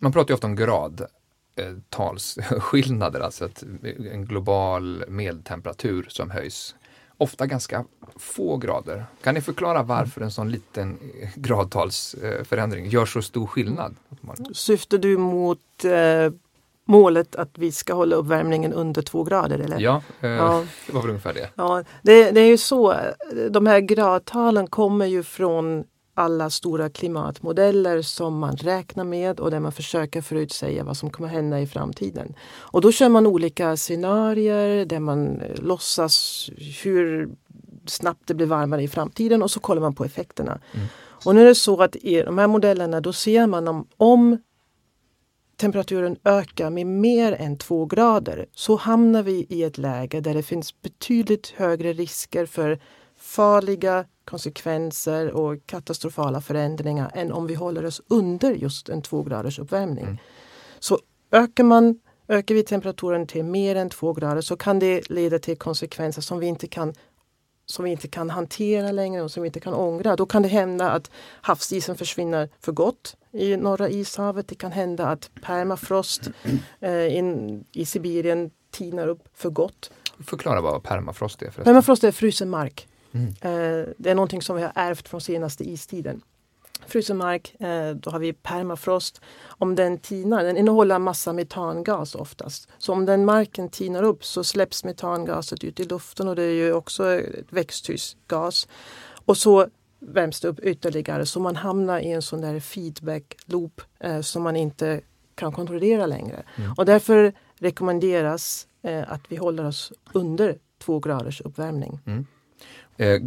Man 0.02 0.12
pratar 0.12 0.30
ju 0.30 0.34
ofta 0.34 0.46
om 0.46 0.56
grad 0.56 1.06
talsskillnader, 1.88 3.20
alltså 3.20 3.44
ett, 3.44 3.62
en 4.12 4.24
global 4.24 5.04
medeltemperatur 5.08 6.06
som 6.08 6.30
höjs. 6.30 6.74
Ofta 7.18 7.46
ganska 7.46 7.84
få 8.16 8.56
grader. 8.56 9.06
Kan 9.22 9.34
ni 9.34 9.40
förklara 9.40 9.82
varför 9.82 10.20
en 10.20 10.30
sån 10.30 10.50
liten 10.50 10.98
gradtalsförändring 11.34 12.88
gör 12.88 13.06
så 13.06 13.22
stor 13.22 13.46
skillnad? 13.46 13.96
Syftar 14.52 14.98
du 14.98 15.16
mot 15.16 15.84
eh, 15.84 16.32
målet 16.84 17.36
att 17.36 17.58
vi 17.58 17.72
ska 17.72 17.94
hålla 17.94 18.16
uppvärmningen 18.16 18.72
under 18.72 19.02
två 19.02 19.24
grader? 19.24 19.58
Eller? 19.58 19.80
Ja, 19.80 20.02
eh, 20.20 20.30
ja. 20.30 20.64
det 20.86 20.92
var 20.92 21.00
väl 21.00 21.10
ungefär 21.10 21.34
det. 21.34 21.50
Ja, 21.54 21.84
det, 22.02 22.30
det 22.30 22.40
är 22.40 22.48
ju 22.48 22.58
så, 22.58 22.96
de 23.50 23.66
här 23.66 23.80
gradtalen 23.80 24.66
kommer 24.66 25.06
ju 25.06 25.22
från 25.22 25.84
alla 26.22 26.50
stora 26.50 26.90
klimatmodeller 26.90 28.02
som 28.02 28.38
man 28.38 28.56
räknar 28.56 29.04
med 29.04 29.40
och 29.40 29.50
där 29.50 29.60
man 29.60 29.72
försöker 29.72 30.20
förutsäga 30.20 30.84
vad 30.84 30.96
som 30.96 31.10
kommer 31.10 31.28
hända 31.28 31.60
i 31.60 31.66
framtiden. 31.66 32.34
Och 32.58 32.80
då 32.80 32.92
kör 32.92 33.08
man 33.08 33.26
olika 33.26 33.76
scenarier 33.76 34.84
där 34.86 35.00
man 35.00 35.40
eh, 35.40 35.62
låtsas 35.62 36.50
hur 36.82 37.28
snabbt 37.86 38.26
det 38.26 38.34
blir 38.34 38.46
varmare 38.46 38.82
i 38.82 38.88
framtiden 38.88 39.42
och 39.42 39.50
så 39.50 39.60
kollar 39.60 39.82
man 39.82 39.94
på 39.94 40.04
effekterna. 40.04 40.60
Mm. 40.72 40.86
Och 41.24 41.34
nu 41.34 41.40
är 41.40 41.44
det 41.44 41.54
så 41.54 41.82
att 41.82 41.96
i 41.96 42.22
de 42.22 42.38
här 42.38 42.46
modellerna 42.46 43.00
då 43.00 43.12
ser 43.12 43.46
man 43.46 43.68
om, 43.68 43.86
om 43.96 44.38
temperaturen 45.56 46.16
ökar 46.24 46.70
med 46.70 46.86
mer 46.86 47.32
än 47.32 47.58
två 47.58 47.86
grader 47.86 48.46
så 48.52 48.76
hamnar 48.76 49.22
vi 49.22 49.46
i 49.48 49.62
ett 49.62 49.78
läge 49.78 50.20
där 50.20 50.34
det 50.34 50.42
finns 50.42 50.82
betydligt 50.82 51.48
högre 51.56 51.92
risker 51.92 52.46
för 52.46 52.80
farliga 53.16 54.04
konsekvenser 54.24 55.30
och 55.30 55.66
katastrofala 55.66 56.40
förändringar 56.40 57.10
än 57.14 57.32
om 57.32 57.46
vi 57.46 57.54
håller 57.54 57.84
oss 57.84 58.00
under 58.08 58.52
just 58.52 58.88
en 58.88 59.02
två 59.02 59.22
graders 59.22 59.58
uppvärmning. 59.58 60.04
Mm. 60.04 60.18
Så 60.78 60.98
ökar, 61.30 61.64
man, 61.64 62.00
ökar 62.28 62.54
vi 62.54 62.62
temperaturen 62.62 63.26
till 63.26 63.44
mer 63.44 63.76
än 63.76 63.90
två 63.90 64.12
grader 64.12 64.40
så 64.40 64.56
kan 64.56 64.78
det 64.78 65.10
leda 65.10 65.38
till 65.38 65.58
konsekvenser 65.58 66.22
som 66.22 66.38
vi 66.38 66.46
inte 66.46 66.66
kan 66.66 66.94
som 67.66 67.84
vi 67.84 67.90
inte 67.90 68.08
kan 68.08 68.30
hantera 68.30 68.92
längre 68.92 69.22
och 69.22 69.30
som 69.30 69.42
vi 69.42 69.46
inte 69.46 69.60
kan 69.60 69.74
ångra. 69.74 70.16
Då 70.16 70.26
kan 70.26 70.42
det 70.42 70.48
hända 70.48 70.90
att 70.90 71.10
havsisen 71.40 71.96
försvinner 71.96 72.48
för 72.60 72.72
gott 72.72 73.16
i 73.32 73.56
norra 73.56 73.88
ishavet. 73.88 74.48
Det 74.48 74.54
kan 74.54 74.72
hända 74.72 75.06
att 75.06 75.30
permafrost 75.42 76.30
eh, 76.80 77.16
in, 77.16 77.64
i 77.72 77.86
Sibirien 77.86 78.50
tinar 78.70 79.08
upp 79.08 79.22
för 79.34 79.50
gott. 79.50 79.90
Förklara 80.26 80.60
vad 80.60 80.82
permafrost 80.82 81.42
är. 81.42 81.46
Förresten. 81.46 81.64
Permafrost 81.64 82.04
är 82.04 82.12
frusen 82.12 82.50
mark. 82.50 82.88
Mm. 83.12 83.28
Eh, 83.28 83.88
det 83.98 84.10
är 84.10 84.14
någonting 84.14 84.42
som 84.42 84.56
vi 84.56 84.62
har 84.62 84.72
ärvt 84.74 85.08
från 85.08 85.20
senaste 85.20 85.64
istiden. 85.64 86.22
Frusen 86.86 87.16
mark, 87.16 87.54
eh, 87.60 87.90
då 87.90 88.10
har 88.10 88.18
vi 88.18 88.32
permafrost. 88.32 89.20
Om 89.46 89.74
den 89.74 89.98
tinar, 89.98 90.44
den 90.44 90.56
innehåller 90.56 90.98
massa 90.98 91.32
metangas 91.32 92.14
oftast. 92.14 92.68
Så 92.78 92.92
om 92.92 93.06
den 93.06 93.24
marken 93.24 93.68
tinar 93.68 94.02
upp 94.02 94.24
så 94.24 94.44
släpps 94.44 94.84
metangaset 94.84 95.64
ut 95.64 95.80
i 95.80 95.84
luften 95.84 96.28
och 96.28 96.36
det 96.36 96.42
är 96.42 96.54
ju 96.54 96.72
också 96.72 97.10
ett 97.10 97.52
växthusgas. 97.52 98.68
Och 99.24 99.36
så 99.36 99.66
värms 100.00 100.40
det 100.40 100.48
upp 100.48 100.60
ytterligare 100.60 101.26
så 101.26 101.40
man 101.40 101.56
hamnar 101.56 101.98
i 101.98 102.12
en 102.12 102.22
sån 102.22 102.40
där 102.40 102.60
feedback 102.60 103.36
loop 103.46 103.80
eh, 104.00 104.20
som 104.20 104.42
man 104.42 104.56
inte 104.56 105.00
kan 105.34 105.52
kontrollera 105.52 106.06
längre. 106.06 106.42
Mm. 106.56 106.72
Och 106.76 106.84
därför 106.84 107.32
rekommenderas 107.58 108.66
eh, 108.82 109.12
att 109.12 109.20
vi 109.28 109.36
håller 109.36 109.64
oss 109.64 109.92
under 110.12 110.58
två 110.78 110.98
graders 110.98 111.40
uppvärmning. 111.40 112.00
Mm. 112.06 112.26
Eh, 112.96 113.20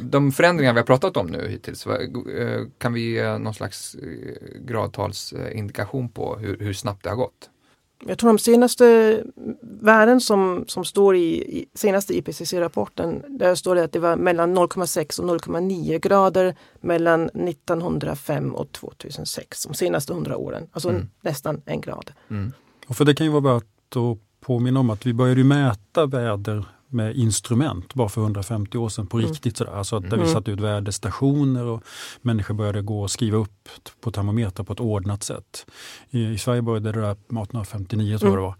de 0.00 0.32
förändringar 0.32 0.72
vi 0.72 0.78
har 0.78 0.86
pratat 0.86 1.16
om 1.16 1.26
nu 1.26 1.48
hittills, 1.48 1.86
eh, 1.86 2.66
kan 2.78 2.92
vi 2.92 3.00
ge 3.00 3.38
någon 3.38 3.54
slags 3.54 3.94
eh, 3.94 4.60
gradtalsindikation 4.60 6.08
på 6.08 6.36
hur, 6.36 6.58
hur 6.58 6.72
snabbt 6.72 7.04
det 7.04 7.08
har 7.08 7.16
gått? 7.16 7.50
Jag 8.06 8.18
tror 8.18 8.30
de 8.30 8.38
senaste 8.38 9.22
värden 9.60 10.20
som, 10.20 10.64
som 10.68 10.84
står 10.84 11.16
i, 11.16 11.58
i 11.58 11.66
senaste 11.74 12.18
IPCC-rapporten, 12.18 13.22
där 13.28 13.54
står 13.54 13.74
det 13.74 13.84
att 13.84 13.92
det 13.92 13.98
var 13.98 14.16
mellan 14.16 14.58
0,6 14.58 15.20
och 15.20 15.40
0,9 15.40 15.98
grader 15.98 16.56
mellan 16.80 17.24
1905 17.24 18.54
och 18.54 18.72
2006, 18.72 19.64
de 19.66 19.74
senaste 19.74 20.12
hundra 20.12 20.36
åren. 20.36 20.66
Alltså 20.72 20.88
mm. 20.88 21.08
nästan 21.20 21.62
en 21.64 21.80
grad. 21.80 22.12
Mm. 22.30 22.52
Och 22.86 22.96
för 22.96 23.04
det 23.04 23.14
kan 23.14 23.26
ju 23.26 23.32
vara 23.32 23.54
värt 23.54 23.96
att 23.96 24.18
påminna 24.40 24.80
om 24.80 24.90
att 24.90 25.06
vi 25.06 25.14
började 25.14 25.44
mäta 25.44 26.06
väder 26.06 26.64
med 26.88 27.16
instrument 27.16 27.94
bara 27.94 28.08
för 28.08 28.20
150 28.20 28.78
år 28.78 28.88
sedan 28.88 29.06
på 29.06 29.18
mm. 29.18 29.30
riktigt. 29.30 29.56
Sådär. 29.56 29.72
Alltså 29.72 30.00
där 30.00 30.12
mm. 30.12 30.26
vi 30.26 30.32
satte 30.32 30.50
ut 30.50 30.60
väderstationer 30.60 31.64
och 31.64 31.82
människor 32.22 32.54
började 32.54 32.82
gå 32.82 33.02
och 33.02 33.10
skriva 33.10 33.38
upp 33.38 33.68
på 34.00 34.10
termometrar 34.10 34.64
på 34.64 34.72
ett 34.72 34.80
ordnat 34.80 35.22
sätt. 35.22 35.66
I, 36.10 36.24
i 36.24 36.38
Sverige 36.38 36.62
började 36.62 36.92
det 36.92 37.00
där 37.00 37.10
1859 37.10 38.18
tror 38.18 38.38
jag 38.38 38.38
mm. 38.38 38.54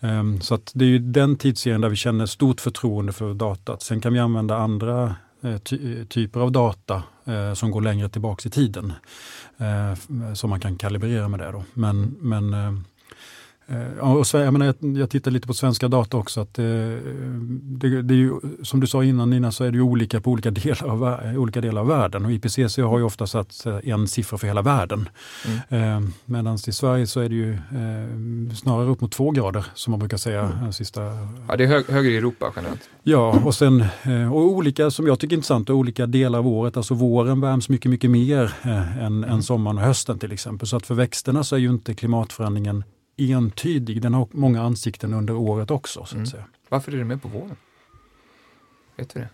det 0.00 0.08
var. 0.08 0.20
Um, 0.20 0.40
så 0.40 0.54
att 0.54 0.72
det 0.74 0.84
är 0.84 0.88
ju 0.88 0.98
den 0.98 1.36
tidsserien 1.36 1.80
där 1.80 1.88
vi 1.88 1.96
känner 1.96 2.26
stort 2.26 2.60
förtroende 2.60 3.12
för 3.12 3.34
datat. 3.34 3.82
Sen 3.82 4.00
kan 4.00 4.12
vi 4.12 4.18
använda 4.18 4.56
andra 4.56 5.16
eh, 5.42 5.58
ty 5.58 6.04
typer 6.04 6.40
av 6.40 6.52
data 6.52 7.02
eh, 7.24 7.54
som 7.54 7.70
går 7.70 7.80
längre 7.80 8.08
tillbaks 8.08 8.46
i 8.46 8.50
tiden. 8.50 8.92
Eh, 9.56 10.34
som 10.34 10.50
man 10.50 10.60
kan 10.60 10.76
kalibrera 10.76 11.28
med 11.28 11.40
det. 11.40 11.52
Då. 11.52 11.64
Men, 11.74 12.16
men 12.20 12.54
eh, 12.54 12.72
Eh, 12.72 12.74
och 14.00 14.26
jag, 14.32 14.52
menar, 14.52 14.74
jag 14.98 15.10
tittar 15.10 15.30
lite 15.30 15.46
på 15.46 15.54
svenska 15.54 15.88
data 15.88 16.16
också. 16.16 16.40
Att, 16.40 16.58
eh, 16.58 16.64
det, 17.62 18.02
det, 18.02 18.14
är 18.14 18.18
ju, 18.18 18.32
som 18.62 18.80
du 18.80 18.86
sa 18.86 19.04
innan 19.04 19.30
Nina, 19.30 19.52
så 19.52 19.64
är 19.64 19.70
det 19.70 19.76
ju 19.76 19.82
olika 19.82 20.20
på 20.20 20.30
olika 20.30 20.50
delar 20.50 20.88
av, 20.88 21.36
olika 21.36 21.60
delar 21.60 21.80
av 21.80 21.86
världen. 21.86 22.24
Och 22.24 22.32
IPCC 22.32 22.78
har 22.78 22.98
ju 22.98 23.04
ofta 23.04 23.26
satt 23.26 23.66
eh, 23.66 23.78
en 23.84 24.08
siffra 24.08 24.38
för 24.38 24.46
hela 24.46 24.62
världen. 24.62 25.08
Mm. 25.68 26.12
Medan 26.24 26.54
i 26.54 26.72
Sverige 26.72 27.06
så 27.06 27.20
är 27.20 27.28
det 27.28 27.34
ju 27.34 27.58
snarare 28.54 28.88
upp 28.88 29.00
mot 29.00 29.12
två 29.12 29.30
grader 29.30 29.66
som 29.74 29.90
man 29.90 30.00
brukar 30.00 30.16
säga. 30.16 30.42
Mm. 30.42 30.72
Sista... 30.72 31.00
Ja, 31.48 31.56
det 31.56 31.64
är 31.64 31.68
hög, 31.68 31.86
högre 31.86 32.10
i 32.10 32.16
Europa 32.16 32.52
generellt. 32.56 32.90
Ja, 33.02 33.40
och 33.44 33.54
sen 33.54 33.84
och 34.32 34.42
olika, 34.42 34.90
som 34.90 35.06
jag 35.06 35.18
tycker 35.18 35.34
är 35.34 35.36
intressant, 35.36 35.70
olika 35.70 36.06
delar 36.06 36.38
av 36.38 36.46
året. 36.46 36.76
Alltså 36.76 36.94
våren 36.94 37.40
värms 37.40 37.68
mycket, 37.68 37.90
mycket 37.90 38.10
mer 38.10 38.54
än, 38.62 38.98
mm. 39.00 39.30
än 39.30 39.42
sommaren 39.42 39.78
och 39.78 39.84
hösten 39.84 40.18
till 40.18 40.32
exempel. 40.32 40.68
Så 40.68 40.76
att 40.76 40.86
för 40.86 40.94
växterna 40.94 41.44
så 41.44 41.56
är 41.56 41.60
ju 41.60 41.70
inte 41.70 41.94
klimatförändringen 41.94 42.84
entydig. 43.18 44.02
Den 44.02 44.14
har 44.14 44.28
många 44.30 44.62
ansikten 44.62 45.14
under 45.14 45.34
året 45.34 45.70
också. 45.70 45.98
Så 45.98 46.04
att 46.04 46.12
mm. 46.12 46.26
säga. 46.26 46.44
Varför 46.68 46.92
är 46.92 46.96
det 46.96 47.04
med 47.04 47.22
på 47.22 47.28
våren? 47.28 47.56
Vet 48.96 49.14
du 49.14 49.20
det? 49.20 49.28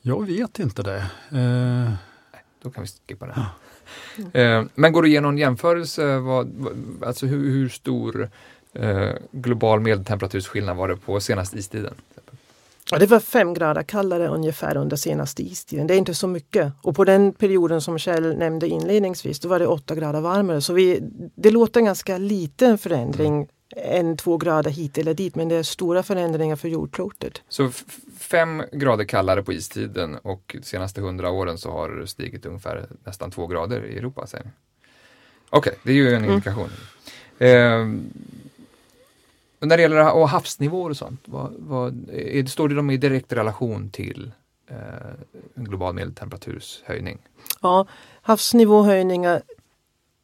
Jag 0.00 0.26
vet 0.26 0.58
inte 0.58 0.82
det. 0.82 1.06
Eh... 1.30 1.92
Då 2.62 2.70
kan 2.70 2.84
vi 2.84 2.88
skippa 3.08 3.26
det. 3.26 3.32
Ja. 3.36 3.46
Eh, 4.32 4.64
men 4.74 4.92
går 4.92 5.02
du 5.02 5.08
igenom 5.08 5.30
en 5.30 5.38
jämförelse, 5.38 6.18
vad, 6.18 6.66
alltså 7.02 7.26
hur, 7.26 7.50
hur 7.50 7.68
stor 7.68 8.30
eh, 8.72 9.10
global 9.30 9.80
medeltemperatursskillnad 9.80 10.76
var 10.76 10.88
det 10.88 10.96
på 10.96 11.20
senaste 11.20 11.58
istiden? 11.58 11.94
Det 12.90 13.06
var 13.06 13.20
fem 13.20 13.54
grader 13.54 13.82
kallare 13.82 14.28
ungefär 14.28 14.76
under 14.76 14.96
senaste 14.96 15.42
istiden. 15.42 15.86
Det 15.86 15.94
är 15.94 15.98
inte 15.98 16.14
så 16.14 16.26
mycket. 16.26 16.72
Och 16.82 16.96
på 16.96 17.04
den 17.04 17.32
perioden 17.32 17.80
som 17.80 17.98
Kjell 17.98 18.36
nämnde 18.36 18.68
inledningsvis, 18.68 19.40
då 19.40 19.48
var 19.48 19.58
det 19.58 19.66
åtta 19.66 19.94
grader 19.94 20.20
varmare. 20.20 20.60
Så 20.60 20.72
vi, 20.72 20.98
det 21.34 21.50
låter 21.50 21.80
ganska 21.80 22.18
liten 22.18 22.78
förändring, 22.78 23.34
mm. 23.34 23.48
en 23.76 24.16
två 24.16 24.36
grader 24.36 24.70
hit 24.70 24.98
eller 24.98 25.14
dit, 25.14 25.34
men 25.34 25.48
det 25.48 25.56
är 25.56 25.62
stora 25.62 26.02
förändringar 26.02 26.56
för 26.56 26.68
jordklotet. 26.68 27.42
Så 27.48 27.70
fem 28.18 28.62
grader 28.72 29.04
kallare 29.04 29.42
på 29.42 29.52
istiden 29.52 30.16
och 30.22 30.56
de 30.58 30.62
senaste 30.62 31.00
hundra 31.00 31.30
åren 31.30 31.58
så 31.58 31.70
har 31.70 31.90
det 31.90 32.06
stigit 32.06 32.46
ungefär 32.46 32.86
nästan 33.04 33.30
två 33.30 33.46
grader 33.46 33.84
i 33.86 33.98
Europa, 33.98 34.26
Okej, 34.30 34.50
okay, 35.50 35.72
det 35.82 35.90
är 35.90 35.96
ju 35.96 36.08
en 36.08 36.16
mm. 36.16 36.30
indikation. 36.30 36.70
Mm. 37.38 37.98
Eh, 37.98 38.00
när 39.60 39.76
det 39.76 39.82
gäller 39.82 40.12
och 40.12 40.28
havsnivåer 40.28 40.90
och 40.90 40.96
sånt, 40.96 41.20
vad, 41.24 41.54
vad, 41.58 42.10
är 42.10 42.46
står 42.46 42.68
det 42.68 42.74
de 42.74 42.90
i 42.90 42.96
direkt 42.96 43.32
relation 43.32 43.90
till 43.90 44.32
eh, 44.70 44.76
en 45.54 45.64
global 45.64 45.94
medeltemperaturshöjning? 45.94 47.18
Ja, 47.60 47.86
havsnivåhöjningar, 48.22 49.42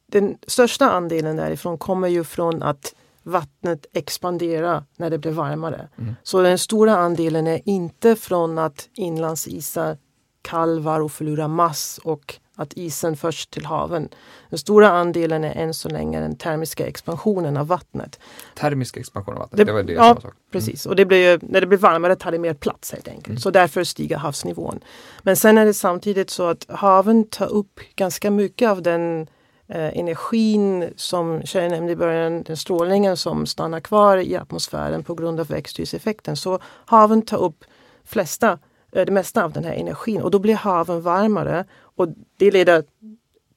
den 0.07 0.38
största 0.47 0.90
andelen 0.90 1.37
därifrån 1.37 1.79
kommer 1.79 2.09
ju 2.09 2.25
från 2.25 2.62
att 2.62 2.94
vattnet 3.23 3.87
expanderar 3.92 4.85
när 4.97 5.11
det 5.11 5.18
blir 5.18 5.33
varmare. 5.33 5.88
Mm. 5.99 6.14
Så 6.23 6.42
den 6.42 6.59
stora 6.59 6.97
andelen 6.97 7.47
är 7.47 7.61
inte 7.64 8.16
från 8.16 8.59
att 8.59 8.88
inlandsisar 8.94 9.99
kalvar 10.42 11.01
och 11.01 11.12
förlorar 11.12 11.49
mass 11.49 12.01
och 12.05 12.38
att 12.57 12.73
isen 12.73 13.17
förs 13.17 13.47
till 13.47 13.67
haven. 13.67 14.09
Den 14.51 14.59
stora 14.59 14.88
andelen 14.88 15.45
är 15.45 15.55
än 15.55 15.75
så 15.75 15.88
länge 15.88 16.21
den 16.21 16.37
termiska 16.37 16.87
expansionen 16.87 17.57
av 17.57 17.67
vattnet. 17.67 18.21
Termisk 18.55 18.97
expansion 18.97 19.35
av 19.35 19.40
vattnet, 19.40 19.59
det, 19.59 19.64
det 19.64 19.73
var 19.73 19.83
det 19.83 19.93
ja, 19.93 20.14
som. 20.14 20.25
Mm. 20.25 20.37
precis. 20.53 20.87
Och 20.87 20.97
det 20.97 21.05
blir, 21.05 21.38
när 21.43 21.61
det 21.61 21.67
blir 21.67 21.79
varmare 21.79 22.17
tar 22.17 22.33
det 22.33 22.38
mer 22.38 22.55
plats 22.55 22.93
helt 22.93 23.09
enkelt. 23.09 23.29
Mm. 23.29 23.38
Så 23.38 23.51
därför 23.51 23.85
stiger 23.85 24.17
havsnivån. 24.17 24.81
Men 25.23 25.37
sen 25.37 25.59
är 25.59 25.64
det 25.64 25.75
samtidigt 25.75 26.31
så 26.31 26.47
att 26.47 26.67
haven 26.69 27.25
tar 27.25 27.53
upp 27.53 27.81
ganska 27.97 28.31
mycket 28.31 28.69
av 28.69 28.83
den 28.83 29.27
eh, 29.69 29.99
energin 29.99 30.90
som 30.97 31.43
Kjell 31.43 31.71
nämnde 31.71 31.93
i 31.93 31.97
början, 31.97 32.43
den 32.43 32.57
strålningen 32.57 33.17
som 33.17 33.47
stannar 33.47 33.81
kvar 33.81 34.19
i 34.19 34.37
atmosfären 34.37 35.05
på 35.05 35.14
grund 35.14 35.40
av 35.40 35.47
växthuseffekten. 35.47 36.37
Så 36.37 36.59
haven 36.87 37.23
tar 37.23 37.38
upp 37.38 37.64
flesta 38.05 38.59
Eh, 38.95 39.05
det 39.05 39.12
mesta 39.12 39.45
av 39.45 39.53
den 39.53 39.64
här 39.64 39.75
energin 39.75 40.23
och 40.23 40.31
då 40.31 40.38
blir 40.38 40.55
haven 40.55 41.03
varmare 41.03 41.64
och 41.96 42.09
det 42.37 42.50
leder 42.50 42.85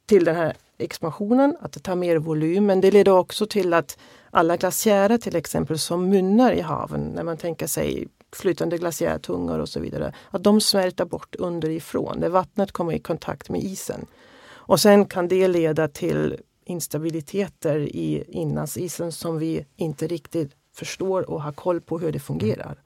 till 0.05 0.25
den 0.25 0.35
här 0.35 0.55
expansionen, 0.77 1.57
att 1.61 1.71
det 1.71 1.79
tar 1.79 1.95
mer 1.95 2.17
volym, 2.17 2.65
men 2.65 2.81
det 2.81 2.91
leder 2.91 3.11
också 3.11 3.45
till 3.45 3.73
att 3.73 3.97
alla 4.31 4.57
glaciärer 4.57 5.17
till 5.17 5.35
exempel 5.35 5.79
som 5.79 6.09
mynnar 6.09 6.51
i 6.51 6.61
haven, 6.61 7.01
när 7.01 7.23
man 7.23 7.37
tänker 7.37 7.67
sig 7.67 8.07
flytande 8.35 8.77
glaciärtungor 8.77 9.59
och 9.59 9.69
så 9.69 9.79
vidare, 9.79 10.13
att 10.31 10.43
de 10.43 10.61
smälter 10.61 11.05
bort 11.05 11.35
underifrån, 11.35 12.19
när 12.19 12.29
vattnet 12.29 12.71
kommer 12.71 12.93
i 12.93 12.99
kontakt 12.99 13.49
med 13.49 13.63
isen. 13.63 14.05
Och 14.49 14.79
sen 14.79 15.05
kan 15.05 15.27
det 15.27 15.47
leda 15.47 15.87
till 15.87 16.37
instabiliteter 16.65 17.79
i 17.79 18.23
inlandsisen 18.27 19.11
som 19.11 19.37
vi 19.37 19.65
inte 19.75 20.07
riktigt 20.07 20.51
förstår 20.75 21.29
och 21.29 21.41
har 21.41 21.51
koll 21.51 21.81
på 21.81 21.99
hur 21.99 22.11
det 22.11 22.19
fungerar. 22.19 22.77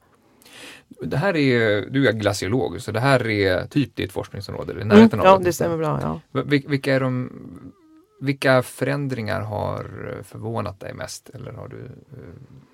Det 1.00 1.16
här 1.16 1.36
är, 1.36 1.86
du 1.90 2.08
är 2.08 2.12
glaciolog, 2.12 2.80
så 2.80 2.92
det 2.92 3.00
här 3.00 3.28
är 3.28 3.66
typ 3.66 3.96
ditt 3.96 4.12
forskningsområde? 4.12 4.72
I 4.72 4.84
närheten 4.84 5.20
mm, 5.20 5.32
ja, 5.32 5.38
det 5.38 5.52
stämmer 5.52 5.76
bra. 5.76 6.20
Ja. 6.32 6.42
Vilka, 6.42 6.94
är 6.94 7.00
de, 7.00 7.30
vilka 8.20 8.62
förändringar 8.62 9.40
har 9.40 9.84
förvånat 10.24 10.80
dig 10.80 10.94
mest 10.94 11.30
eller 11.34 11.52
har, 11.52 11.68
du, 11.68 11.76
uh, 11.76 11.88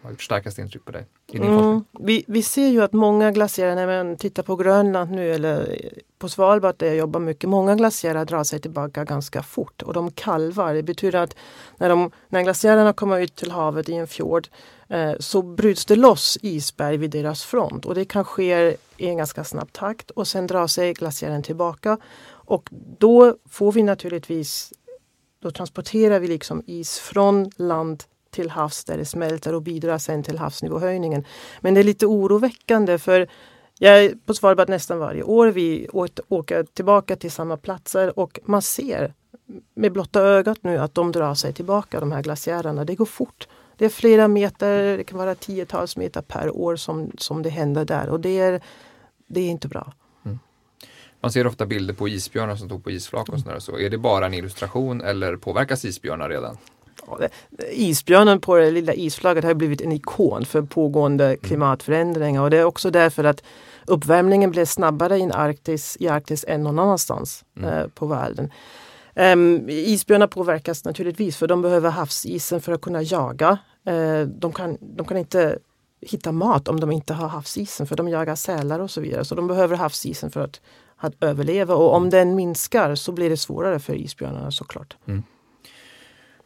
har 0.02 0.10
gjort 0.10 0.22
starkast 0.22 0.58
intryck 0.58 0.84
på 0.84 0.92
dig 0.92 1.06
i 1.26 1.38
din 1.38 1.42
mm, 1.42 1.54
forskning? 1.54 2.06
Vi, 2.06 2.24
vi 2.26 2.42
ser 2.42 2.68
ju 2.68 2.82
att 2.82 2.92
många 2.92 3.32
glaciärer, 3.32 3.74
när 3.74 4.04
man 4.04 4.16
tittar 4.16 4.42
på 4.42 4.56
Grönland 4.56 5.10
nu 5.10 5.34
eller 5.34 5.78
på 6.18 6.28
Svalbard 6.28 6.74
där 6.78 6.86
jag 6.86 6.96
jobbar 6.96 7.20
mycket, 7.20 7.50
många 7.50 7.74
glaciärer 7.74 8.24
drar 8.24 8.44
sig 8.44 8.60
tillbaka 8.60 9.04
ganska 9.04 9.42
fort 9.42 9.82
och 9.82 9.92
de 9.92 10.10
kalvar. 10.10 10.74
Det 10.74 10.82
betyder 10.82 11.18
att 11.18 11.36
när, 11.76 11.88
de, 11.88 12.10
när 12.28 12.42
glaciärerna 12.42 12.92
kommer 12.92 13.20
ut 13.20 13.36
till 13.36 13.50
havet 13.50 13.88
i 13.88 13.94
en 13.94 14.06
fjord 14.06 14.48
Eh, 14.48 14.77
Eh, 14.88 15.12
så 15.18 15.42
bryts 15.42 15.86
det 15.86 15.96
loss 15.96 16.38
isberg 16.42 16.96
vid 16.96 17.10
deras 17.10 17.44
front 17.44 17.86
och 17.86 17.94
det 17.94 18.04
kan 18.04 18.24
ske 18.24 18.76
i 18.96 19.06
en 19.08 19.16
ganska 19.16 19.44
snabb 19.44 19.72
takt 19.72 20.10
och 20.10 20.28
sen 20.28 20.46
drar 20.46 20.66
sig 20.66 20.94
glaciären 20.94 21.42
tillbaka. 21.42 21.98
Och 22.30 22.68
då 22.98 23.36
får 23.48 23.72
vi 23.72 23.82
naturligtvis, 23.82 24.72
då 25.42 25.50
transporterar 25.50 26.20
vi 26.20 26.28
liksom 26.28 26.62
is 26.66 26.98
från 26.98 27.50
land 27.56 28.04
till 28.30 28.50
havs 28.50 28.84
där 28.84 28.98
det 28.98 29.04
smälter 29.04 29.54
och 29.54 29.62
bidrar 29.62 29.98
sen 29.98 30.22
till 30.22 30.38
havsnivåhöjningen. 30.38 31.24
Men 31.60 31.74
det 31.74 31.80
är 31.80 31.84
lite 31.84 32.06
oroväckande 32.06 32.98
för 32.98 33.28
jag 33.78 34.04
är 34.04 34.14
på 34.26 34.34
Svalbard 34.34 34.68
nästan 34.68 34.98
varje 34.98 35.22
år. 35.22 35.46
Vi 35.46 35.88
åker 36.28 36.62
tillbaka 36.62 37.16
till 37.16 37.30
samma 37.30 37.56
platser 37.56 38.18
och 38.18 38.40
man 38.44 38.62
ser 38.62 39.14
med 39.74 39.92
blotta 39.92 40.20
ögat 40.20 40.58
nu 40.62 40.78
att 40.78 40.94
de 40.94 41.12
drar 41.12 41.34
sig 41.34 41.52
tillbaka, 41.52 42.00
de 42.00 42.12
här 42.12 42.22
glaciärerna. 42.22 42.84
Det 42.84 42.94
går 42.94 43.04
fort. 43.04 43.48
Det 43.78 43.84
är 43.84 43.88
flera 43.88 44.28
meter, 44.28 44.96
det 44.96 45.04
kan 45.04 45.18
vara 45.18 45.34
tiotals 45.34 45.96
meter 45.96 46.20
per 46.22 46.56
år 46.56 46.76
som, 46.76 47.12
som 47.18 47.42
det 47.42 47.50
händer 47.50 47.84
där 47.84 48.08
och 48.08 48.20
det 48.20 48.38
är, 48.38 48.60
det 49.26 49.40
är 49.40 49.48
inte 49.48 49.68
bra. 49.68 49.92
Mm. 50.24 50.38
Man 51.20 51.32
ser 51.32 51.46
ofta 51.46 51.66
bilder 51.66 51.94
på 51.94 52.08
isbjörnar 52.08 52.56
som 52.56 52.68
står 52.68 52.78
på 52.78 52.90
isflak 52.90 53.28
och 53.28 53.40
sådär. 53.40 53.58
Så 53.58 53.78
är 53.78 53.90
det 53.90 53.98
bara 53.98 54.26
en 54.26 54.34
illustration 54.34 55.00
eller 55.00 55.36
påverkas 55.36 55.84
isbjörnar 55.84 56.28
redan? 56.28 56.56
Isbjörnen 57.72 58.40
på 58.40 58.56
det 58.56 58.70
lilla 58.70 58.94
isflaget 58.94 59.44
har 59.44 59.54
blivit 59.54 59.80
en 59.80 59.92
ikon 59.92 60.44
för 60.44 60.62
pågående 60.62 61.24
mm. 61.24 61.38
klimatförändringar 61.38 62.42
och 62.42 62.50
det 62.50 62.58
är 62.58 62.64
också 62.64 62.90
därför 62.90 63.24
att 63.24 63.42
uppvärmningen 63.86 64.50
blev 64.50 64.64
snabbare 64.64 65.18
i 65.18 65.30
Arktis, 65.32 65.96
i 66.00 66.08
Arktis 66.08 66.44
än 66.48 66.62
någon 66.62 66.78
annanstans 66.78 67.44
mm. 67.56 67.70
eh, 67.70 67.86
på 67.86 68.06
världen. 68.06 68.50
Um, 69.18 69.68
isbjörnar 69.68 70.26
påverkas 70.26 70.84
naturligtvis 70.84 71.36
för 71.36 71.46
de 71.46 71.62
behöver 71.62 71.90
havsisen 71.90 72.60
för 72.60 72.72
att 72.72 72.80
kunna 72.80 73.02
jaga. 73.02 73.58
Uh, 73.88 74.22
de, 74.22 74.52
kan, 74.52 74.78
de 74.80 75.06
kan 75.06 75.16
inte 75.16 75.58
hitta 76.00 76.32
mat 76.32 76.68
om 76.68 76.80
de 76.80 76.92
inte 76.92 77.14
har 77.14 77.28
havsisen 77.28 77.86
för 77.86 77.96
de 77.96 78.08
jagar 78.08 78.34
sälar 78.34 78.80
och 78.80 78.90
så 78.90 79.00
vidare. 79.00 79.24
Så 79.24 79.34
de 79.34 79.46
behöver 79.46 79.76
havsisen 79.76 80.30
för 80.30 80.40
att, 80.40 80.60
att 80.96 81.14
överleva 81.20 81.74
och 81.74 81.94
om 81.94 82.10
den 82.10 82.34
minskar 82.34 82.94
så 82.94 83.12
blir 83.12 83.30
det 83.30 83.36
svårare 83.36 83.78
för 83.78 83.94
isbjörnarna 83.94 84.50
såklart. 84.50 84.96
Mm. 85.06 85.22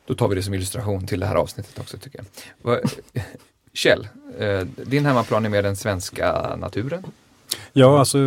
Då 0.06 0.14
tar 0.14 0.28
vi 0.28 0.34
det 0.34 0.42
som 0.42 0.54
illustration 0.54 1.06
till 1.06 1.20
det 1.20 1.26
här 1.26 1.34
avsnittet 1.34 1.78
också 1.78 1.98
tycker 1.98 2.24
jag. 2.62 2.80
Kjell, 3.72 4.08
eh, 4.38 4.60
din 4.60 5.06
hemmaplan 5.06 5.44
är 5.44 5.48
med 5.48 5.64
den 5.64 5.76
svenska 5.76 6.56
naturen. 6.56 7.04
Ja, 7.72 7.98
alltså, 7.98 8.18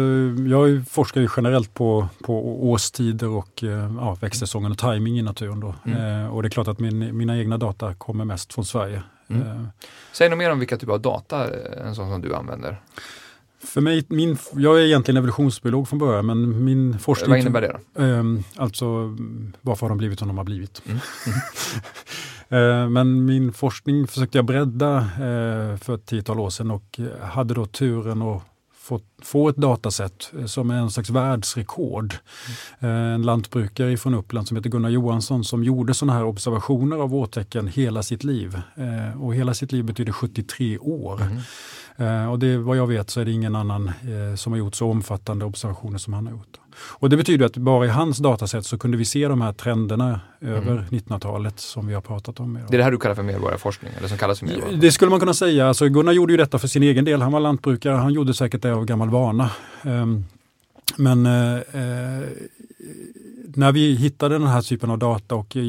jag 0.47 0.87
forskar 0.89 1.21
ju 1.21 1.27
generellt 1.37 1.73
på, 1.73 2.07
på 2.23 2.63
årstider 2.69 3.27
och 3.27 3.63
eh, 3.63 3.91
ja, 3.97 4.17
växtsäsongen 4.21 4.71
och 4.71 4.77
timing 4.77 5.19
i 5.19 5.21
naturen. 5.21 5.59
Då. 5.59 5.75
Mm. 5.85 6.23
Eh, 6.23 6.35
och 6.35 6.41
det 6.41 6.47
är 6.47 6.49
klart 6.49 6.67
att 6.67 6.79
min, 6.79 7.17
mina 7.17 7.37
egna 7.37 7.57
data 7.57 7.93
kommer 7.93 8.25
mest 8.25 8.53
från 8.53 8.65
Sverige. 8.65 9.03
Mm. 9.27 9.67
Säg 10.11 10.29
något 10.29 10.37
mer 10.37 10.51
om 10.51 10.59
vilka 10.59 10.77
typer 10.77 10.93
av 10.93 11.01
data 11.01 11.47
en 11.77 11.95
sån 11.95 12.09
som 12.09 12.21
du 12.21 12.35
använder. 12.35 12.81
För 13.63 13.81
mig, 13.81 14.05
min, 14.07 14.37
jag 14.53 14.79
är 14.79 14.85
egentligen 14.85 15.17
evolutionsbiolog 15.17 15.87
från 15.87 15.99
början 15.99 16.25
men 16.25 16.63
min 16.63 16.99
forskning... 16.99 17.29
Vad 17.29 17.39
innebär 17.39 17.61
det 17.61 17.77
då? 17.93 18.03
Eh, 18.03 18.23
alltså 18.55 18.85
varför 19.61 19.81
har 19.81 19.89
de 19.89 19.97
blivit 19.97 20.19
som 20.19 20.27
de 20.27 20.37
har 20.37 20.45
blivit? 20.45 20.81
Mm. 20.85 20.99
eh, 22.83 22.89
men 22.89 23.25
min 23.25 23.53
forskning 23.53 24.07
försökte 24.07 24.37
jag 24.37 24.45
bredda 24.45 24.97
eh, 24.97 25.77
för 25.77 25.95
ett 25.95 26.05
tiotal 26.05 26.39
år 26.39 26.49
sedan 26.49 26.71
och 26.71 26.99
hade 27.21 27.53
då 27.53 27.65
turen 27.65 28.21
att 28.21 28.43
få, 28.85 28.99
få 29.21 29.49
ett 29.49 29.55
dataset 29.55 30.31
som 30.45 30.69
är 30.69 30.75
en 30.75 30.91
slags 30.91 31.09
världsrekord. 31.09 32.15
Mm. 32.79 32.95
En 32.95 33.21
lantbrukare 33.21 33.97
från 33.97 34.13
Uppland 34.13 34.47
som 34.47 34.57
heter 34.57 34.69
Gunnar 34.69 34.89
Johansson 34.89 35.43
som 35.43 35.63
gjorde 35.63 35.93
sådana 35.93 36.13
här 36.13 36.23
observationer 36.23 36.97
av 36.97 37.09
vårtecken 37.09 37.67
hela 37.67 38.03
sitt 38.03 38.23
liv. 38.23 38.61
Eh, 38.75 39.21
och 39.23 39.35
hela 39.35 39.53
sitt 39.53 39.71
liv 39.71 39.83
betyder 39.83 40.11
73 40.11 40.77
år. 40.77 41.21
Mm. 41.21 42.23
Eh, 42.23 42.31
och 42.31 42.39
det, 42.39 42.57
vad 42.57 42.77
jag 42.77 42.87
vet 42.87 43.09
så 43.09 43.21
är 43.21 43.25
det 43.25 43.31
ingen 43.31 43.55
annan 43.55 43.87
eh, 43.87 44.35
som 44.35 44.53
har 44.53 44.57
gjort 44.59 44.75
så 44.75 44.89
omfattande 44.89 45.45
observationer 45.45 45.97
som 45.97 46.13
han 46.13 46.25
har 46.27 46.33
gjort. 46.33 46.59
Och 46.77 47.09
det 47.09 47.17
betyder 47.17 47.45
att 47.45 47.57
bara 47.57 47.85
i 47.85 47.89
hans 47.89 48.17
datasätt 48.17 48.65
så 48.65 48.77
kunde 48.77 48.97
vi 48.97 49.05
se 49.05 49.27
de 49.27 49.41
här 49.41 49.53
trenderna 49.53 50.19
över 50.41 50.71
mm. 50.71 50.85
1900-talet 50.85 51.59
som 51.59 51.87
vi 51.87 51.93
har 51.93 52.01
pratat 52.01 52.39
om. 52.39 52.53
Det 52.53 52.75
är 52.75 52.77
det 52.77 52.83
här 52.83 52.91
du 52.91 52.97
kallar 52.97 53.15
för 53.15 53.23
medborgarforskning? 53.23 53.91
Eller 53.97 54.07
som 54.07 54.17
kallas 54.17 54.39
för 54.39 54.45
medborgarforskning? 54.45 54.81
Det 54.81 54.91
skulle 54.91 55.09
man 55.11 55.19
kunna 55.19 55.33
säga. 55.33 55.67
Alltså 55.67 55.89
Gunnar 55.89 56.11
gjorde 56.11 56.33
ju 56.33 56.37
detta 56.37 56.59
för 56.59 56.67
sin 56.67 56.83
egen 56.83 57.05
del. 57.05 57.21
Han 57.21 57.31
var 57.31 57.39
lantbrukare. 57.39 57.95
Han 57.95 58.13
gjorde 58.13 58.33
säkert 58.33 58.61
det 58.61 58.73
av 58.73 58.85
gammal 58.85 59.09
vana. 59.09 59.49
Um, 59.83 60.25
men 60.97 61.25
eh, 61.25 61.55
eh, 61.55 62.27
när 63.55 63.71
vi 63.71 63.95
hittade 63.95 64.35
den 64.37 64.47
här 64.47 64.61
typen 64.61 64.91
av 64.91 64.97
data 64.97 65.35
och 65.35 65.55
i, 65.55 65.59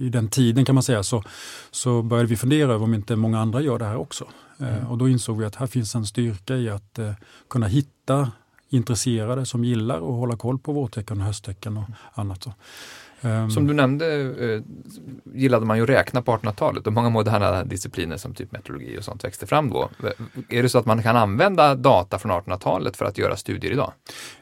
i, 0.00 0.08
den 0.08 0.28
tiden 0.28 0.64
kan 0.64 0.74
man 0.74 0.82
säga 0.82 1.02
så, 1.02 1.22
så 1.70 2.02
började 2.02 2.28
vi 2.28 2.36
fundera 2.36 2.72
över 2.72 2.84
om 2.84 2.94
inte 2.94 3.16
många 3.16 3.40
andra 3.40 3.60
gör 3.60 3.78
det 3.78 3.84
här 3.84 3.96
också. 3.96 4.24
Eh, 4.60 4.76
mm. 4.76 4.86
och 4.86 4.98
då 4.98 5.08
insåg 5.08 5.38
vi 5.38 5.44
att 5.44 5.56
här 5.56 5.66
finns 5.66 5.94
en 5.94 6.06
styrka 6.06 6.56
i 6.56 6.70
att 6.70 6.98
eh, 6.98 7.12
kunna 7.50 7.66
hitta 7.66 8.30
intresserade 8.68 9.46
som 9.46 9.64
gillar 9.64 9.96
att 9.96 10.02
hålla 10.02 10.36
koll 10.36 10.58
på 10.58 10.72
vårtecken 10.72 11.20
och 11.20 11.26
hösttecken 11.26 11.76
och 11.76 11.84
annat. 12.14 12.42
Så. 12.42 12.52
Um, 13.20 13.50
som 13.50 13.66
du 13.66 13.74
nämnde 13.74 14.06
eh, 14.54 14.62
gillade 15.34 15.66
man 15.66 15.76
ju 15.76 15.82
att 15.82 15.88
räkna 15.88 16.22
på 16.22 16.36
1800-talet 16.36 16.86
och 16.86 16.92
många 16.92 17.08
moderna 17.08 17.64
discipliner 17.64 18.16
som 18.16 18.34
typ 18.34 18.52
meteorologi 18.52 18.98
och 18.98 19.04
sånt 19.04 19.24
växte 19.24 19.46
fram 19.46 19.70
då. 19.70 19.90
Är 20.48 20.62
det 20.62 20.68
så 20.68 20.78
att 20.78 20.86
man 20.86 21.02
kan 21.02 21.16
använda 21.16 21.74
data 21.74 22.18
från 22.18 22.32
1800-talet 22.32 22.96
för 22.96 23.04
att 23.04 23.18
göra 23.18 23.36
studier 23.36 23.72
idag? 23.72 23.92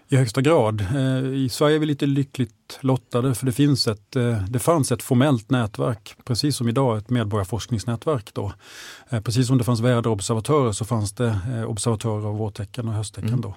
I 0.08 0.16
högsta 0.16 0.40
grad. 0.40 0.80
Eh, 0.80 1.34
I 1.34 1.48
Sverige 1.48 1.76
är 1.76 1.78
vi 1.78 1.86
lite 1.86 2.06
lyckligt 2.06 2.78
lottade 2.80 3.34
för 3.34 3.46
det, 3.46 3.52
finns 3.52 3.88
ett, 3.88 4.16
eh, 4.16 4.42
det 4.48 4.58
fanns 4.58 4.92
ett 4.92 5.02
formellt 5.02 5.50
nätverk, 5.50 6.16
precis 6.24 6.56
som 6.56 6.68
idag 6.68 6.98
ett 6.98 7.10
medborgarforskningsnätverk. 7.10 8.30
Då. 8.32 8.52
Precis 9.24 9.46
som 9.46 9.58
det 9.58 9.64
fanns 9.64 9.80
väderobservatörer 9.80 10.72
så 10.72 10.84
fanns 10.84 11.12
det 11.12 11.38
observatörer 11.66 12.26
av 12.26 12.36
vårtecken 12.36 12.88
och 12.88 12.94
hösttecken. 12.94 13.28
Mm. 13.28 13.40
Då. 13.40 13.54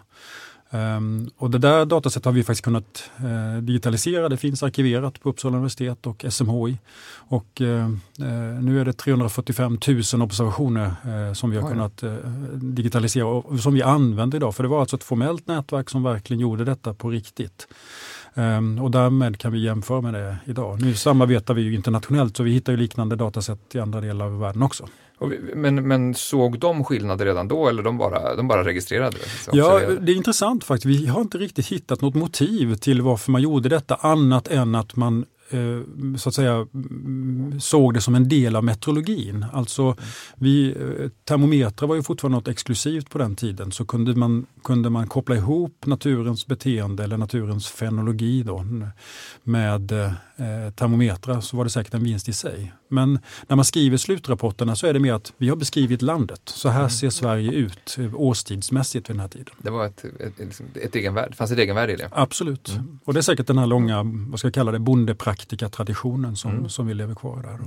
Um, 0.72 1.30
och 1.38 1.50
det 1.50 1.58
där 1.58 1.86
datasättet 1.86 2.26
har 2.26 2.32
vi 2.32 2.44
faktiskt 2.44 2.66
kunnat 2.66 3.12
uh, 3.24 3.62
digitalisera. 3.62 4.30
Det 4.30 4.38
finns 4.38 4.64
arkiverat 4.64 5.22
på 5.22 5.30
Uppsala 5.30 5.58
universitet 5.58 6.08
och 6.08 6.26
SMHI. 6.30 6.78
Och 7.12 7.62
uh, 7.62 7.90
nu 8.62 8.82
är 8.82 8.86
det 8.86 8.94
345 8.94 9.80
000 10.14 10.22
observationer 10.22 10.96
uh, 11.06 11.34
som 11.34 11.50
vi 11.50 11.58
har 11.58 11.64
Oj. 11.64 11.72
kunnat 11.72 12.04
digitalisera 12.54 13.26
och 13.26 13.60
som 13.60 13.74
vi 13.74 13.82
använder 13.82 14.38
idag. 14.38 14.56
För 14.56 14.64
det 14.64 14.70
var 14.70 14.80
alltså 14.80 14.96
ett 14.96 15.04
formellt 15.04 15.48
nätverk 15.48 15.90
som 15.90 16.04
verkligen 16.04 16.40
gjorde 16.40 16.66
detta 16.66 16.94
på 16.94 17.10
riktigt. 17.10 17.68
Um, 18.34 18.80
och 18.80 18.92
därmed 18.92 19.38
kan 19.38 19.52
vi 19.52 19.64
jämföra 19.64 20.02
med 20.02 20.14
det 20.14 20.38
idag. 20.46 20.82
Nu 20.82 20.94
samarbetar 20.94 21.54
vi 21.54 21.62
ju 21.62 21.76
internationellt 21.76 22.38
så 22.38 22.44
vi 22.44 22.52
hittar 22.52 22.74
ju 22.74 22.78
liknande 22.78 23.16
datasätt 23.16 23.76
i 23.76 23.80
andra 23.80 24.02
delar 24.02 24.26
av 24.26 24.40
världen 24.40 24.64
också. 24.64 24.88
Men, 25.56 25.88
men 25.88 26.14
såg 26.14 26.60
de 26.60 26.84
skillnader 26.84 27.26
redan 27.26 27.48
då 27.48 27.68
eller 27.68 27.84
de 27.84 27.98
bara, 27.98 28.36
de 28.36 28.48
bara 28.48 28.64
registrerade 28.64 29.18
det? 29.18 29.58
Ja, 29.58 29.80
det 30.02 30.12
är 30.12 30.16
intressant 30.16 30.64
faktiskt. 30.64 30.86
Vi 30.86 31.06
har 31.08 31.22
inte 31.22 31.38
riktigt 31.38 31.68
hittat 31.68 32.02
något 32.02 32.16
motiv 32.16 32.76
till 32.76 33.02
varför 33.02 33.32
man 33.32 33.42
gjorde 33.42 33.70
detta 33.70 33.96
annat 33.96 34.48
än 34.48 34.76
att 34.76 34.96
man 34.96 35.26
Eh, 35.52 36.16
så 36.18 36.30
att 36.30 36.36
säga 36.36 36.68
såg 37.60 37.94
det 37.94 38.02
som 38.02 38.16
en 38.16 38.30
del 38.30 38.56
av 38.56 38.64
meteorologin. 38.64 39.46
Alltså 39.54 39.96
vi, 40.36 40.70
eh, 40.70 41.10
termometrar 41.24 41.88
var 41.88 41.96
ju 41.96 42.04
fortfarande 42.04 42.38
något 42.38 42.48
exklusivt 42.48 43.10
på 43.10 43.18
den 43.18 43.36
tiden 43.36 43.72
så 43.72 43.86
kunde 43.86 44.16
man, 44.16 44.46
kunde 44.64 44.90
man 44.90 45.08
koppla 45.08 45.36
ihop 45.36 45.86
naturens 45.86 46.48
beteende 46.48 47.04
eller 47.04 47.18
naturens 47.18 47.68
fenologi 47.68 48.44
då, 48.44 48.66
med 49.44 49.92
eh, 50.40 50.74
termometrar 50.74 51.42
så 51.42 51.58
var 51.58 51.64
det 51.64 51.70
säkert 51.70 51.94
en 51.94 52.04
vinst 52.04 52.30
i 52.30 52.34
sig. 52.34 52.74
Men 52.88 53.20
när 53.48 53.56
man 53.56 53.66
skriver 53.66 53.98
slutrapporterna 53.98 54.76
så 54.76 54.88
är 54.88 54.94
det 54.94 55.00
mer 55.00 55.14
att 55.14 55.34
vi 55.38 55.50
har 55.50 55.56
beskrivit 55.56 56.02
landet. 56.02 56.42
Så 56.46 56.70
här 56.70 56.80
mm. 56.80 56.90
ser 56.90 57.10
Sverige 57.10 57.52
ut 57.52 57.98
årstidsmässigt 58.14 59.10
vid 59.10 59.16
den 59.16 59.22
här 59.22 59.28
tiden. 59.28 59.54
Det 59.58 59.70
var 59.70 59.86
ett, 59.86 60.06
ett, 60.20 60.40
liksom, 60.40 60.66
ett 60.76 60.96
egenvärde, 60.96 61.36
fanns 61.36 61.52
ett 61.52 61.60
egenvärde 61.60 61.94
i 61.94 61.96
det? 61.96 62.10
Absolut. 62.12 62.70
Mm. 62.70 63.00
Och 63.06 63.14
det 63.14 63.20
är 63.20 63.22
säkert 63.22 63.48
den 63.48 63.58
här 63.58 63.66
långa, 63.66 64.04
vad 64.04 64.40
ska 64.40 64.48
jag 64.48 64.54
kalla 64.54 64.72
det, 64.72 64.80
bondepraktikertraditionen 64.80 66.36
som, 66.36 66.52
mm. 66.52 66.70
som 66.70 66.88
vi 66.88 66.94
lever 66.94 67.16
kvar 67.16 67.42
där. 67.42 67.60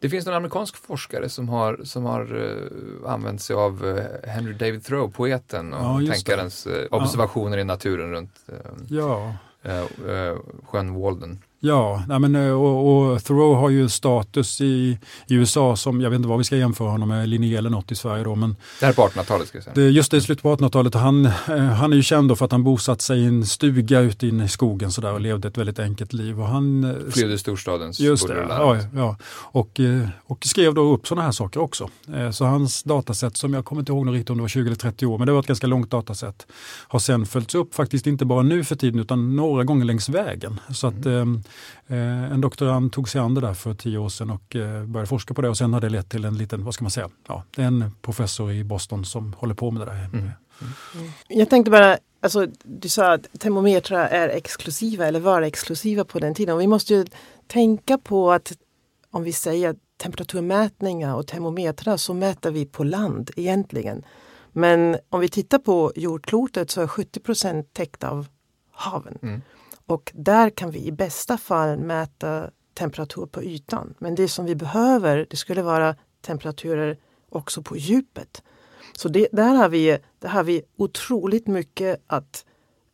Det 0.00 0.08
finns 0.08 0.26
en 0.26 0.34
amerikansk 0.34 0.76
forskare 0.76 1.28
som 1.28 1.48
har, 1.48 1.80
som 1.84 2.04
har 2.04 2.34
uh, 2.34 3.10
använt 3.10 3.42
sig 3.42 3.56
av 3.56 3.84
uh, 3.84 4.02
Henry 4.24 4.52
David 4.52 4.84
Thoreau, 4.84 5.10
poeten 5.10 5.74
och 5.74 6.02
ja, 6.02 6.12
tänkarens 6.12 6.66
uh, 6.66 6.72
observationer 6.90 7.56
ja. 7.56 7.60
i 7.60 7.64
naturen 7.64 8.10
runt 8.10 8.46
ja. 8.88 9.34
sjön 10.64 10.94
Walden. 10.94 11.42
Ja, 11.62 12.02
nej 12.08 12.18
men, 12.18 12.34
eh, 12.34 12.52
och, 12.52 13.12
och 13.12 13.24
Thoreau 13.24 13.54
har 13.54 13.70
ju 13.70 13.88
status 13.88 14.60
i, 14.60 14.98
i 15.26 15.34
USA 15.34 15.76
som, 15.76 16.00
jag 16.00 16.10
vet 16.10 16.16
inte 16.16 16.28
vad 16.28 16.38
vi 16.38 16.44
ska 16.44 16.56
jämföra 16.56 16.88
honom 16.90 17.08
med, 17.08 17.28
Linné 17.28 17.56
eller 17.56 17.70
något 17.70 17.92
i 17.92 17.94
Sverige 17.94 18.24
då. 18.24 18.34
Men 18.34 18.56
det 18.80 18.86
här 18.86 18.92
är 18.92 18.96
på 18.96 19.02
1800-talet 19.02 19.48
ska 19.48 19.58
jag 19.58 19.64
säga. 19.64 19.74
Det, 19.74 19.90
just 19.90 20.10
det, 20.10 20.16
i 20.16 20.20
slutet 20.20 20.42
på 20.42 20.56
1800-talet. 20.56 20.94
Han, 20.94 21.26
eh, 21.26 21.56
han 21.56 21.92
är 21.92 21.96
ju 21.96 22.02
känd 22.02 22.38
för 22.38 22.44
att 22.44 22.52
han 22.52 22.64
bosatt 22.64 23.00
sig 23.00 23.20
i 23.20 23.26
en 23.26 23.46
stuga 23.46 24.00
ute 24.00 24.26
inne 24.26 24.44
i 24.44 24.48
skogen 24.48 24.92
så 24.92 25.00
där, 25.00 25.12
och 25.12 25.20
levde 25.20 25.48
ett 25.48 25.58
väldigt 25.58 25.78
enkelt 25.78 26.12
liv. 26.12 26.40
Och 26.40 26.46
han, 26.46 26.84
eh, 26.84 27.12
Flydde 27.12 27.38
storstadens 27.38 28.00
Just 28.00 28.28
det, 28.28 28.46
ja, 28.48 28.78
ja. 28.94 29.16
Och, 29.32 29.80
och 30.24 30.44
skrev 30.44 30.74
då 30.74 30.92
upp 30.92 31.06
sådana 31.06 31.22
här 31.22 31.32
saker 31.32 31.60
också. 31.60 31.88
Så 32.32 32.44
hans 32.44 32.82
datasätt, 32.82 33.36
som 33.36 33.54
jag 33.54 33.64
kommer 33.64 33.80
inte 33.80 33.92
ihåg 33.92 34.14
riktigt 34.14 34.30
om 34.30 34.36
det 34.36 34.42
var 34.42 34.48
20 34.48 34.66
eller 34.66 34.76
30 34.76 35.06
år, 35.06 35.18
men 35.18 35.26
det 35.26 35.32
var 35.32 35.40
ett 35.40 35.46
ganska 35.46 35.66
långt 35.66 35.90
datasätt, 35.90 36.46
har 36.88 36.98
sen 36.98 37.26
följts 37.26 37.54
upp 37.54 37.74
faktiskt 37.74 38.06
inte 38.06 38.24
bara 38.24 38.42
nu 38.42 38.64
för 38.64 38.76
tiden 38.76 39.00
utan 39.00 39.36
några 39.36 39.64
gånger 39.64 39.84
längs 39.84 40.08
vägen. 40.08 40.60
Så 40.74 40.86
att 40.86 41.06
mm. 41.06 41.42
Eh, 41.86 42.32
en 42.32 42.40
doktorand 42.40 42.92
tog 42.92 43.08
sig 43.08 43.20
an 43.20 43.34
det 43.34 43.40
där 43.40 43.54
för 43.54 43.74
tio 43.74 43.98
år 43.98 44.08
sedan 44.08 44.30
och 44.30 44.56
eh, 44.56 44.84
började 44.84 45.06
forska 45.06 45.34
på 45.34 45.42
det 45.42 45.48
och 45.48 45.58
sen 45.58 45.72
har 45.72 45.80
det 45.80 45.88
lett 45.88 46.08
till 46.08 46.24
en 46.24 46.38
liten, 46.38 46.64
vad 46.64 46.74
ska 46.74 46.84
man 46.84 46.90
säga, 46.90 47.08
ja, 47.28 47.44
det 47.56 47.62
är 47.62 47.66
en 47.66 47.92
professor 48.02 48.52
i 48.52 48.64
Boston 48.64 49.04
som 49.04 49.32
håller 49.32 49.54
på 49.54 49.70
med 49.70 49.80
det 49.82 49.92
där. 49.92 50.04
Mm. 50.04 50.30
Mm. 50.94 51.10
Jag 51.28 51.50
tänkte 51.50 51.70
bara, 51.70 51.98
alltså, 52.20 52.46
du 52.62 52.88
sa 52.88 53.12
att 53.12 53.26
termometrar 53.38 54.08
är 54.08 54.28
exklusiva 54.28 55.06
eller 55.06 55.20
var 55.20 55.42
exklusiva 55.42 56.04
på 56.04 56.18
den 56.18 56.34
tiden. 56.34 56.54
Och 56.54 56.60
vi 56.60 56.66
måste 56.66 56.94
ju 56.94 57.06
tänka 57.46 57.98
på 57.98 58.32
att 58.32 58.52
om 59.10 59.22
vi 59.22 59.32
säger 59.32 59.74
temperaturmätningar 60.02 61.14
och 61.14 61.26
termometrar 61.26 61.96
så 61.96 62.14
mäter 62.14 62.50
vi 62.50 62.66
på 62.66 62.84
land 62.84 63.30
egentligen. 63.36 64.02
Men 64.52 64.96
om 65.08 65.20
vi 65.20 65.28
tittar 65.28 65.58
på 65.58 65.92
jordklotet 65.96 66.70
så 66.70 66.80
är 66.80 66.86
70% 66.86 67.64
täckt 67.72 68.04
av 68.04 68.26
haven. 68.70 69.18
Mm. 69.22 69.42
Och 69.90 70.12
där 70.14 70.50
kan 70.50 70.70
vi 70.70 70.86
i 70.86 70.92
bästa 70.92 71.38
fall 71.38 71.78
mäta 71.78 72.50
temperatur 72.74 73.26
på 73.26 73.42
ytan. 73.42 73.94
Men 73.98 74.14
det 74.14 74.28
som 74.28 74.44
vi 74.44 74.54
behöver, 74.54 75.26
det 75.30 75.36
skulle 75.36 75.62
vara 75.62 75.96
temperaturer 76.20 76.98
också 77.28 77.62
på 77.62 77.76
djupet. 77.76 78.42
Så 78.96 79.08
det, 79.08 79.28
där, 79.32 79.54
har 79.54 79.68
vi, 79.68 79.98
där 80.18 80.28
har 80.28 80.44
vi 80.44 80.62
otroligt 80.76 81.46
mycket 81.46 82.02
att 82.06 82.44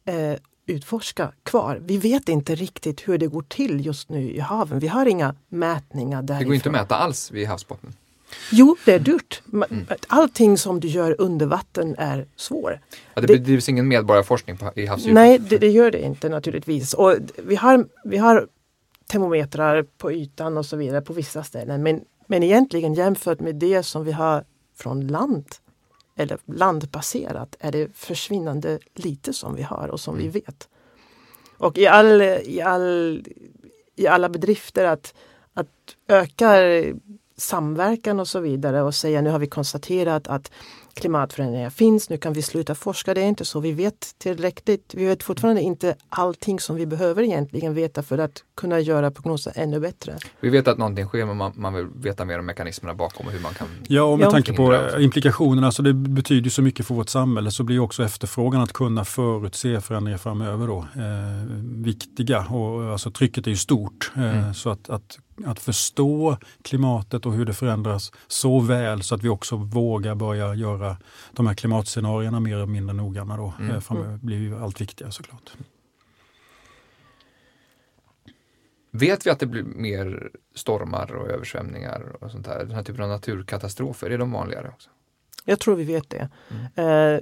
eh, 0.05 0.39
utforska 0.67 1.33
kvar. 1.43 1.79
Vi 1.83 1.99
vet 1.99 2.29
inte 2.29 2.55
riktigt 2.55 3.09
hur 3.09 3.19
det 3.19 3.27
går 3.27 3.43
till 3.43 3.87
just 3.87 4.09
nu 4.09 4.31
i 4.31 4.41
haven. 4.41 4.79
Vi 4.79 4.89
har 4.89 5.07
inga 5.07 5.35
mätningar 5.49 6.23
därifrån. 6.23 6.39
Det 6.39 6.45
går 6.45 6.55
inte 6.55 6.69
att 6.69 6.73
mäta 6.73 6.97
alls 6.97 7.31
vid 7.31 7.49
havsbotten? 7.49 7.93
Jo, 8.53 8.77
det 8.85 8.93
är 8.93 8.99
dyrt. 8.99 9.43
Mm. 9.53 9.87
Allting 10.07 10.59
som 10.59 10.81
du 10.81 10.89
gör 10.89 11.21
under 11.21 11.47
vatten 11.47 11.95
är 11.99 12.27
svårt. 12.37 12.73
Ja, 13.15 13.21
det 13.21 13.27
bedrivs 13.27 13.69
ingen 13.69 13.89
medborgarforskning 13.89 14.57
på, 14.57 14.73
i 14.77 14.87
havsdjupet? 14.87 15.15
Nej, 15.15 15.39
det, 15.39 15.59
det, 15.59 15.69
gör 15.69 15.91
det 15.91 16.03
inte 16.03 16.29
naturligtvis. 16.29 16.95
Och 16.95 17.15
vi, 17.37 17.57
har, 17.57 17.89
vi 18.05 18.17
har 18.17 18.49
termometrar 19.07 19.83
på 19.83 20.12
ytan 20.12 20.57
och 20.57 20.67
så 20.67 20.77
vidare 20.77 21.01
på 21.01 21.12
vissa 21.12 21.43
ställen. 21.43 21.83
Men, 21.83 22.01
men 22.27 22.43
egentligen 22.43 22.95
jämfört 22.95 23.41
med 23.41 23.55
det 23.55 23.83
som 23.83 24.05
vi 24.05 24.12
har 24.12 24.45
från 24.77 25.07
land 25.07 25.47
eller 26.17 26.39
landbaserat 26.47 27.57
är 27.61 27.73
det 27.73 27.97
försvinnande 27.97 28.79
lite 28.95 29.33
som 29.33 29.55
vi 29.55 29.62
har 29.62 29.89
och 29.89 30.01
som 30.01 30.15
mm. 30.15 30.31
vi 30.31 30.41
vet. 30.41 30.69
Och 31.59 31.79
i, 31.79 31.87
all, 31.87 32.23
i, 32.23 32.61
all, 32.61 33.25
i 33.96 34.07
alla 34.07 34.29
bedrifter 34.29 34.85
att, 34.85 35.15
att 35.55 35.69
öka 36.09 36.63
samverkan 37.37 38.21
och 38.21 38.29
så 38.29 38.41
vidare 38.41 38.83
och 38.83 38.95
säga 38.95 39.21
nu 39.21 39.31
har 39.31 39.39
vi 39.39 39.47
konstaterat 39.47 40.29
att 40.29 40.51
klimatförändringar 40.97 41.71
finns, 41.71 42.11
nu 42.11 42.17
kan 42.17 42.33
vi 42.33 42.42
sluta 42.42 42.75
forska. 42.75 43.15
Det 43.15 43.21
är 43.21 43.29
inte 43.29 43.44
så. 43.44 43.61
Vi 43.61 43.73
vet 43.73 44.15
tillräckligt. 44.19 44.94
Vi 44.94 45.05
vet 45.05 45.23
fortfarande 45.23 45.63
inte 45.63 45.94
allting 46.09 46.61
som 46.61 46.77
vi 46.77 46.87
behöver 46.87 47.23
egentligen 47.23 47.75
veta 47.75 48.03
för 48.03 48.19
att 48.19 48.42
kunna 48.57 48.81
göra 48.81 49.11
prognoser 49.11 49.53
ännu 49.57 49.81
bättre. 49.81 50.19
Vi 50.40 50.51
vet 50.51 50.69
att 50.69 50.79
någonting 50.79 51.07
sker 51.07 51.25
men 51.25 51.37
man, 51.37 51.53
man 51.55 51.75
vill 51.75 51.87
veta 51.87 52.25
mer 52.25 52.38
om 52.38 52.47
mekanismerna 52.47 52.94
bakom 52.94 53.27
och 53.27 53.33
hur 53.33 53.40
man 53.40 53.55
kan 53.55 53.69
Ja, 53.88 54.03
och 54.03 54.19
med 54.19 54.27
ja. 54.27 54.31
tanke 54.31 54.53
på 54.53 54.90
implikationerna, 54.99 55.73
så 55.73 55.83
det 55.83 55.94
betyder 55.94 56.51
så 56.51 56.63
mycket 56.63 56.87
för 56.87 56.94
vårt 56.94 57.09
samhälle 57.09 57.51
så 57.51 57.63
blir 57.63 57.79
också 57.79 58.05
efterfrågan 58.05 58.61
att 58.61 58.73
kunna 58.73 59.05
förutse 59.05 59.81
förändringar 59.81 60.19
framöver 60.19 60.67
då 60.67 60.79
eh, 60.79 61.57
viktiga. 61.85 62.47
Och, 62.47 62.92
alltså, 62.92 63.11
trycket 63.11 63.47
är 63.47 63.51
ju 63.51 63.57
stort. 63.57 64.13
Eh, 64.17 64.38
mm. 64.38 64.55
Så 64.55 64.71
att, 64.71 64.90
att 64.90 65.19
att 65.44 65.61
förstå 65.61 66.37
klimatet 66.63 67.27
och 67.27 67.33
hur 67.33 67.44
det 67.44 67.55
förändras 67.55 68.13
så 68.27 68.61
väl 68.61 69.03
så 69.03 69.15
att 69.15 69.23
vi 69.23 69.29
också 69.29 69.57
vågar 69.57 70.15
börja 70.15 70.55
göra 70.55 70.86
de 71.33 71.47
här 71.47 71.55
klimatscenarierna 71.55 72.41
mer 72.41 72.55
eller 72.55 72.67
mindre 72.67 72.97
noggranna 72.97 73.37
då. 73.37 73.55
Mm. 73.59 73.71
Eh, 73.71 73.81
framöver 73.81 74.19
blir 74.19 74.39
ju 74.39 74.57
allt 74.57 74.81
viktigare 74.81 75.13
såklart. 75.13 75.53
Vet 78.91 79.27
vi 79.27 79.31
att 79.31 79.41
det 79.41 79.47
blir 79.47 79.63
mer 79.63 80.31
stormar 80.55 81.15
och 81.15 81.29
översvämningar 81.29 82.17
och 82.21 82.31
sånt 82.31 82.45
där? 82.45 82.59
Den 82.59 82.71
här 82.71 82.83
typen 82.83 83.05
av 83.05 83.09
naturkatastrofer, 83.09 84.11
är 84.11 84.19
de 84.19 84.33
vanligare 84.33 84.69
också? 84.69 84.91
Jag 85.45 85.61
tror 85.61 85.77
vi 85.77 85.85
vet 85.85 86.11
det. 86.11 86.29
Mm. 86.51 87.15
Eh, 87.15 87.21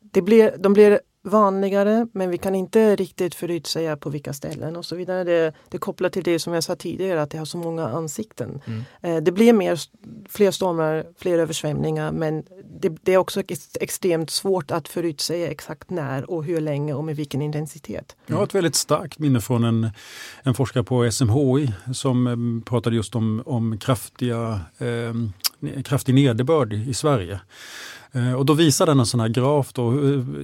det 0.00 0.22
blir, 0.22 0.54
de 0.58 0.72
blir 0.72 1.00
vanligare 1.22 2.06
men 2.12 2.30
vi 2.30 2.38
kan 2.38 2.54
inte 2.54 2.96
riktigt 2.96 3.34
förutsäga 3.34 3.96
på 3.96 4.10
vilka 4.10 4.32
ställen 4.32 4.76
och 4.76 4.84
så 4.84 4.96
vidare. 4.96 5.24
Det, 5.24 5.52
det 5.68 5.78
kopplar 5.78 6.08
till 6.08 6.22
det 6.22 6.38
som 6.38 6.54
jag 6.54 6.64
sa 6.64 6.76
tidigare 6.76 7.22
att 7.22 7.30
det 7.30 7.38
har 7.38 7.44
så 7.44 7.58
många 7.58 7.88
ansikten. 7.88 8.60
Mm. 8.66 8.82
Eh, 9.02 9.22
det 9.22 9.32
blir 9.32 9.52
mer, 9.52 9.80
fler 10.28 10.50
stormar, 10.50 11.06
fler 11.18 11.38
översvämningar 11.38 12.12
men 12.12 12.44
det, 12.80 12.88
det, 13.02 13.14
är 13.14 13.16
också 13.16 13.42
extremt 13.80 14.30
svårt 14.30 14.70
att 14.70 14.88
förutsäga 14.88 15.50
exakt 15.50 15.90
när 15.90 16.30
och 16.30 16.44
hur 16.44 16.60
länge 16.60 16.94
och 16.94 17.04
med 17.04 17.16
vilken 17.16 17.42
intensitet. 17.42 18.16
Jag 18.26 18.36
har 18.36 18.44
ett 18.44 18.54
väldigt 18.54 18.74
starkt 18.74 19.18
minne 19.18 19.40
från 19.40 19.64
en, 19.64 19.90
en 20.42 20.54
forskare 20.54 20.84
på 20.84 21.10
SMHI 21.10 21.72
som 21.94 22.26
eh, 22.26 22.64
pratade 22.64 22.96
just 22.96 23.14
om, 23.14 23.42
om 23.46 23.78
kraftiga, 23.78 24.60
eh, 24.78 25.82
kraftig 25.82 26.14
nederbörd 26.14 26.72
i 26.72 26.94
Sverige. 26.94 27.40
Eh, 28.12 28.32
och 28.32 28.46
då 28.46 28.52
visar 28.52 28.86
den 28.86 29.00
en 29.00 29.06
sån 29.06 29.20
här 29.20 29.28
graf 29.28 29.72
då, 29.72 29.92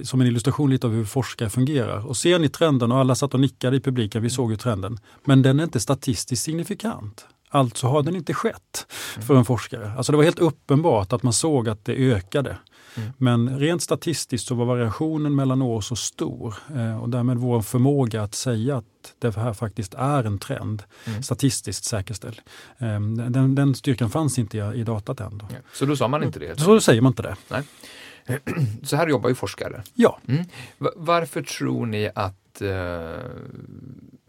som 0.03 0.21
en 0.21 0.27
illustration 0.27 0.69
lite 0.69 0.87
av 0.87 0.93
hur 0.93 1.05
forskare 1.05 1.49
fungerar. 1.49 2.07
Och 2.07 2.17
ser 2.17 2.39
ni 2.39 2.49
trenden, 2.49 2.91
och 2.91 2.97
alla 2.97 3.15
satt 3.15 3.33
och 3.33 3.39
nickade 3.39 3.77
i 3.77 3.79
publiken, 3.79 4.21
vi 4.21 4.29
såg 4.29 4.51
ju 4.51 4.57
trenden, 4.57 4.99
men 5.25 5.41
den 5.41 5.59
är 5.59 5.63
inte 5.63 5.79
statistiskt 5.79 6.43
signifikant. 6.43 7.25
Alltså 7.57 7.87
har 7.87 8.03
den 8.03 8.15
inte 8.15 8.33
skett 8.33 8.85
för 9.21 9.35
en 9.35 9.45
forskare. 9.45 9.91
Alltså 9.97 10.11
det 10.11 10.17
var 10.17 10.23
helt 10.23 10.39
uppenbart 10.39 11.13
att 11.13 11.23
man 11.23 11.33
såg 11.33 11.69
att 11.69 11.85
det 11.85 11.93
ökade. 11.93 12.57
Mm. 12.95 13.09
Men 13.17 13.59
rent 13.59 13.81
statistiskt 13.81 14.47
så 14.47 14.55
var 14.55 14.65
variationen 14.65 15.35
mellan 15.35 15.61
år 15.61 15.81
så 15.81 15.95
stor 15.95 16.55
eh, 16.75 17.01
och 17.01 17.09
därmed 17.09 17.37
vår 17.37 17.61
förmåga 17.61 18.23
att 18.23 18.35
säga 18.35 18.77
att 18.77 18.85
det 19.19 19.35
här 19.35 19.53
faktiskt 19.53 19.93
är 19.93 20.23
en 20.23 20.39
trend 20.39 20.83
mm. 21.05 21.23
statistiskt 21.23 21.83
säkerställd. 21.83 22.41
Eh, 22.77 22.99
den, 23.29 23.55
den, 23.55 23.75
styrkan 23.75 24.09
fanns 24.09 24.39
inte 24.39 24.57
i, 24.57 24.79
i 24.79 24.83
datat 24.83 25.19
än. 25.19 25.41
Ja, 25.49 25.55
så 25.73 25.85
då 25.85 25.95
sa 25.95 26.07
man 26.07 26.23
inte 26.23 26.39
det? 26.39 26.59
Så 26.59 26.81
säger 26.81 27.01
man 27.01 27.09
inte 27.11 27.21
det. 27.21 27.35
Nej. 27.47 27.63
Så 28.83 28.95
här 28.95 29.07
jobbar 29.07 29.29
ju 29.29 29.35
forskare. 29.35 29.83
Ja. 29.93 30.19
Mm. 30.27 30.45
Varför 30.95 31.41
tror 31.41 31.85
ni 31.85 32.09
att 32.15 32.61
eh, 32.61 32.69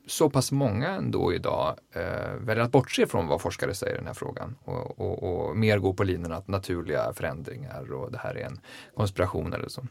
så 0.08 0.30
pass 0.30 0.52
många 0.52 0.88
ändå 0.88 1.34
idag 1.34 1.76
eh, 1.92 2.34
väljer 2.40 2.64
att 2.64 2.72
bortse 2.72 3.06
från 3.06 3.26
vad 3.26 3.40
forskare 3.40 3.74
säger 3.74 3.94
i 3.94 3.98
den 3.98 4.06
här 4.06 4.14
frågan 4.14 4.56
och, 4.64 5.00
och, 5.00 5.22
och, 5.22 5.56
mer 5.56 5.78
gå 5.78 5.92
på 5.92 6.04
linjen 6.04 6.32
att 6.32 6.48
naturliga 6.48 7.12
förändringar 7.12 7.92
och 7.92 8.12
det 8.12 8.18
här 8.18 8.34
är 8.34 8.46
en 8.46 8.60
konspiration 8.94 9.52
eller 9.52 9.68
så. 9.68 9.86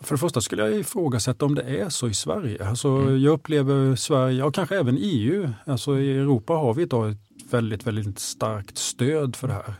För 0.00 0.14
det 0.14 0.18
första 0.18 0.40
skulle 0.40 0.62
jag 0.62 0.78
ifrågasätta 0.78 1.44
om 1.44 1.54
det 1.54 1.62
är 1.62 1.88
så 1.88 2.08
i 2.08 2.14
Sverige. 2.14 2.68
Alltså, 2.68 2.88
mm. 2.88 3.20
Jag 3.20 3.32
upplever 3.32 3.96
Sverige, 3.96 4.42
och 4.42 4.54
kanske 4.54 4.78
även 4.78 4.98
EU, 5.00 5.50
alltså 5.66 5.98
i 5.98 6.18
Europa 6.18 6.52
har 6.52 6.74
vi 6.74 6.82
idag 6.82 7.10
ett 7.10 7.18
väldigt, 7.50 7.86
väldigt 7.86 8.18
starkt 8.18 8.78
stöd 8.78 9.36
för 9.36 9.48
det 9.48 9.54
här. 9.54 9.74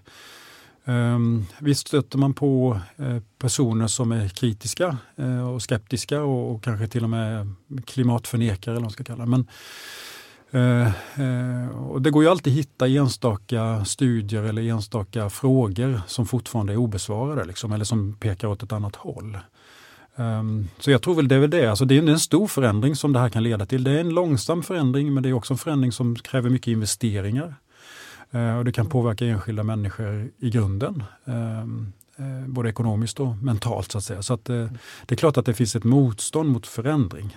Ehm, 0.88 1.46
visst 1.58 1.88
stöter 1.88 2.18
man 2.18 2.34
på 2.34 2.80
eh, 2.96 3.18
personer 3.38 3.86
som 3.86 4.12
är 4.12 4.28
kritiska 4.28 4.96
eh, 5.16 5.48
och 5.48 5.62
skeptiska 5.62 6.22
och, 6.22 6.54
och, 6.54 6.62
kanske 6.62 6.86
till 6.86 7.04
och 7.04 7.10
med 7.10 7.54
klimatförnekare 7.86 8.72
eller 8.72 8.80
vad 8.80 8.82
man 8.82 8.90
ska 8.90 9.04
kalla 9.04 9.24
det. 9.24 9.30
Men, 9.30 9.46
eh, 10.50 11.78
och 11.78 12.02
det 12.02 12.10
går 12.10 12.22
ju 12.22 12.30
alltid 12.30 12.52
att 12.52 12.58
hitta 12.58 12.88
enstaka 12.88 13.84
studier 13.84 14.42
eller 14.42 14.62
enstaka 14.62 15.30
frågor 15.30 16.00
som 16.06 16.26
fortfarande 16.26 16.72
är 16.72 16.76
obesvarade 16.76 17.44
liksom, 17.44 17.72
eller 17.72 17.84
som 17.84 18.12
pekar 18.12 18.48
åt 18.48 18.62
ett 18.62 18.72
annat 18.72 18.96
håll. 18.96 19.38
Ehm, 20.16 20.68
så 20.78 20.90
jag 20.90 21.02
tror 21.02 21.14
väl 21.14 21.28
det 21.28 21.36
är 21.36 21.48
det. 21.48 21.66
Alltså 21.66 21.84
det 21.84 21.98
är 21.98 22.08
en 22.08 22.20
stor 22.20 22.46
förändring 22.46 22.96
som 22.96 23.12
det 23.12 23.18
här 23.18 23.28
kan 23.28 23.42
leda 23.42 23.66
till. 23.66 23.84
Det 23.84 23.90
är 23.90 24.00
en 24.00 24.10
långsam 24.10 24.62
förändring 24.62 25.14
men 25.14 25.22
det 25.22 25.28
är 25.28 25.32
också 25.32 25.54
en 25.54 25.58
förändring 25.58 25.92
som 25.92 26.16
kräver 26.16 26.50
mycket 26.50 26.68
investeringar. 26.68 27.54
Eh, 28.30 28.58
och 28.58 28.64
det 28.64 28.72
kan 28.72 28.86
påverka 28.86 29.24
enskilda 29.24 29.62
människor 29.62 30.30
i 30.38 30.50
grunden. 30.50 31.02
Ehm, 31.24 31.92
eh, 32.16 32.48
både 32.48 32.68
ekonomiskt 32.68 33.20
och 33.20 33.36
mentalt 33.36 33.92
så 33.92 33.98
att 33.98 34.04
säga. 34.04 34.22
Så 34.22 34.34
att, 34.34 34.48
eh, 34.48 34.66
det 35.06 35.14
är 35.14 35.16
klart 35.16 35.36
att 35.36 35.46
det 35.46 35.54
finns 35.54 35.76
ett 35.76 35.84
motstånd 35.84 36.48
mot 36.48 36.66
förändring 36.66 37.36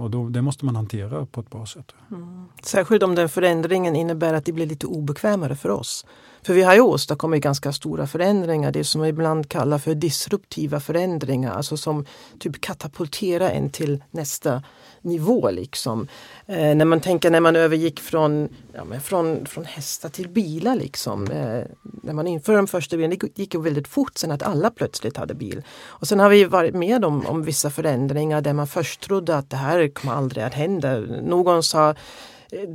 och 0.00 0.10
då, 0.10 0.28
det 0.28 0.42
måste 0.42 0.64
man 0.64 0.76
hantera 0.76 1.26
på 1.26 1.40
ett 1.40 1.50
bra 1.50 1.66
sätt. 1.66 1.94
Mm. 2.10 2.44
Särskilt 2.62 3.02
om 3.02 3.14
den 3.14 3.28
förändringen 3.28 3.96
innebär 3.96 4.34
att 4.34 4.44
det 4.44 4.52
blir 4.52 4.66
lite 4.66 4.86
obekvämare 4.86 5.56
för 5.56 5.68
oss. 5.68 6.06
För 6.42 6.54
vi 6.54 6.62
har 6.62 6.74
ju 6.74 6.80
åstadkommit 6.80 7.42
ganska 7.42 7.72
stora 7.72 8.06
förändringar, 8.06 8.72
det 8.72 8.84
som 8.84 9.00
vi 9.00 9.08
ibland 9.08 9.48
kallar 9.48 9.78
för 9.78 9.94
disruptiva 9.94 10.80
förändringar, 10.80 11.54
alltså 11.54 11.76
som 11.76 12.06
typ 12.38 12.60
katapulterar 12.60 13.50
en 13.50 13.70
till 13.70 14.04
nästa 14.10 14.62
nivå. 15.00 15.50
Liksom. 15.50 16.08
Eh, 16.46 16.74
när 16.74 16.84
man 16.84 17.00
tänker 17.00 17.30
när 17.30 17.40
man 17.40 17.56
övergick 17.56 18.00
från, 18.00 18.48
ja, 18.72 18.84
men 18.84 19.00
från, 19.00 19.46
från 19.46 19.64
hästar 19.64 20.08
till 20.08 20.28
bilar. 20.28 20.76
Liksom. 20.76 21.30
Eh, 21.30 21.62
när 22.02 22.12
man 22.12 22.26
införde 22.26 22.58
de 22.58 22.66
första 22.66 22.96
bilarna, 22.96 23.16
det 23.20 23.38
gick 23.38 23.54
ju 23.54 23.62
väldigt 23.62 23.88
fort 23.88 24.18
sen 24.18 24.30
att 24.30 24.42
alla 24.42 24.70
plötsligt 24.70 25.16
hade 25.16 25.34
bil. 25.34 25.62
Och 25.86 26.08
sen 26.08 26.20
har 26.20 26.28
vi 26.28 26.44
varit 26.44 26.74
med 26.74 27.04
om, 27.04 27.26
om 27.26 27.42
vissa 27.42 27.70
förändringar 27.70 28.40
där 28.40 28.52
man 28.52 28.66
först 28.66 29.00
trodde 29.00 29.36
att 29.36 29.50
det 29.50 29.56
här 29.56 29.88
kommer 29.88 30.14
aldrig 30.14 30.44
att 30.44 30.54
hända. 30.54 30.98
Någon 31.22 31.62
sa 31.62 31.90
eh, 31.90 31.96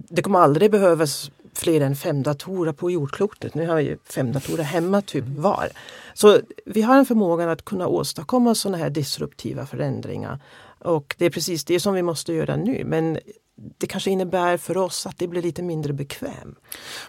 det 0.10 0.22
kommer 0.22 0.40
aldrig 0.40 0.72
behövas 0.72 1.32
fler 1.58 1.82
än 1.82 1.96
fem 1.96 2.24
datorer 2.24 2.74
på 2.74 2.92
jordklotet. 2.92 3.56
Nu 3.56 3.68
har 3.68 3.76
vi 3.76 3.98
fem 4.04 4.32
datorer 4.32 4.64
hemma 4.64 5.02
typ 5.02 5.26
var. 5.28 5.70
Så 6.14 6.40
vi 6.66 6.82
har 6.82 6.98
en 6.98 7.06
förmåga 7.06 7.52
att 7.52 7.66
kunna 7.66 7.88
åstadkomma 7.88 8.56
sådana 8.56 8.78
här 8.78 8.90
disruptiva 8.90 9.66
förändringar. 9.66 10.40
Och 10.80 11.16
det 11.18 11.26
är 11.26 11.30
precis 11.30 11.66
det 11.66 11.80
som 11.80 11.94
vi 11.94 12.02
måste 12.02 12.34
göra 12.34 12.56
nu. 12.56 12.84
Men 12.86 13.20
det 13.78 13.88
kanske 13.88 14.12
innebär 14.12 14.58
för 14.58 14.78
oss 14.78 15.06
att 15.06 15.18
det 15.18 15.28
blir 15.28 15.42
lite 15.42 15.64
mindre 15.64 15.94
bekväm. 15.94 16.56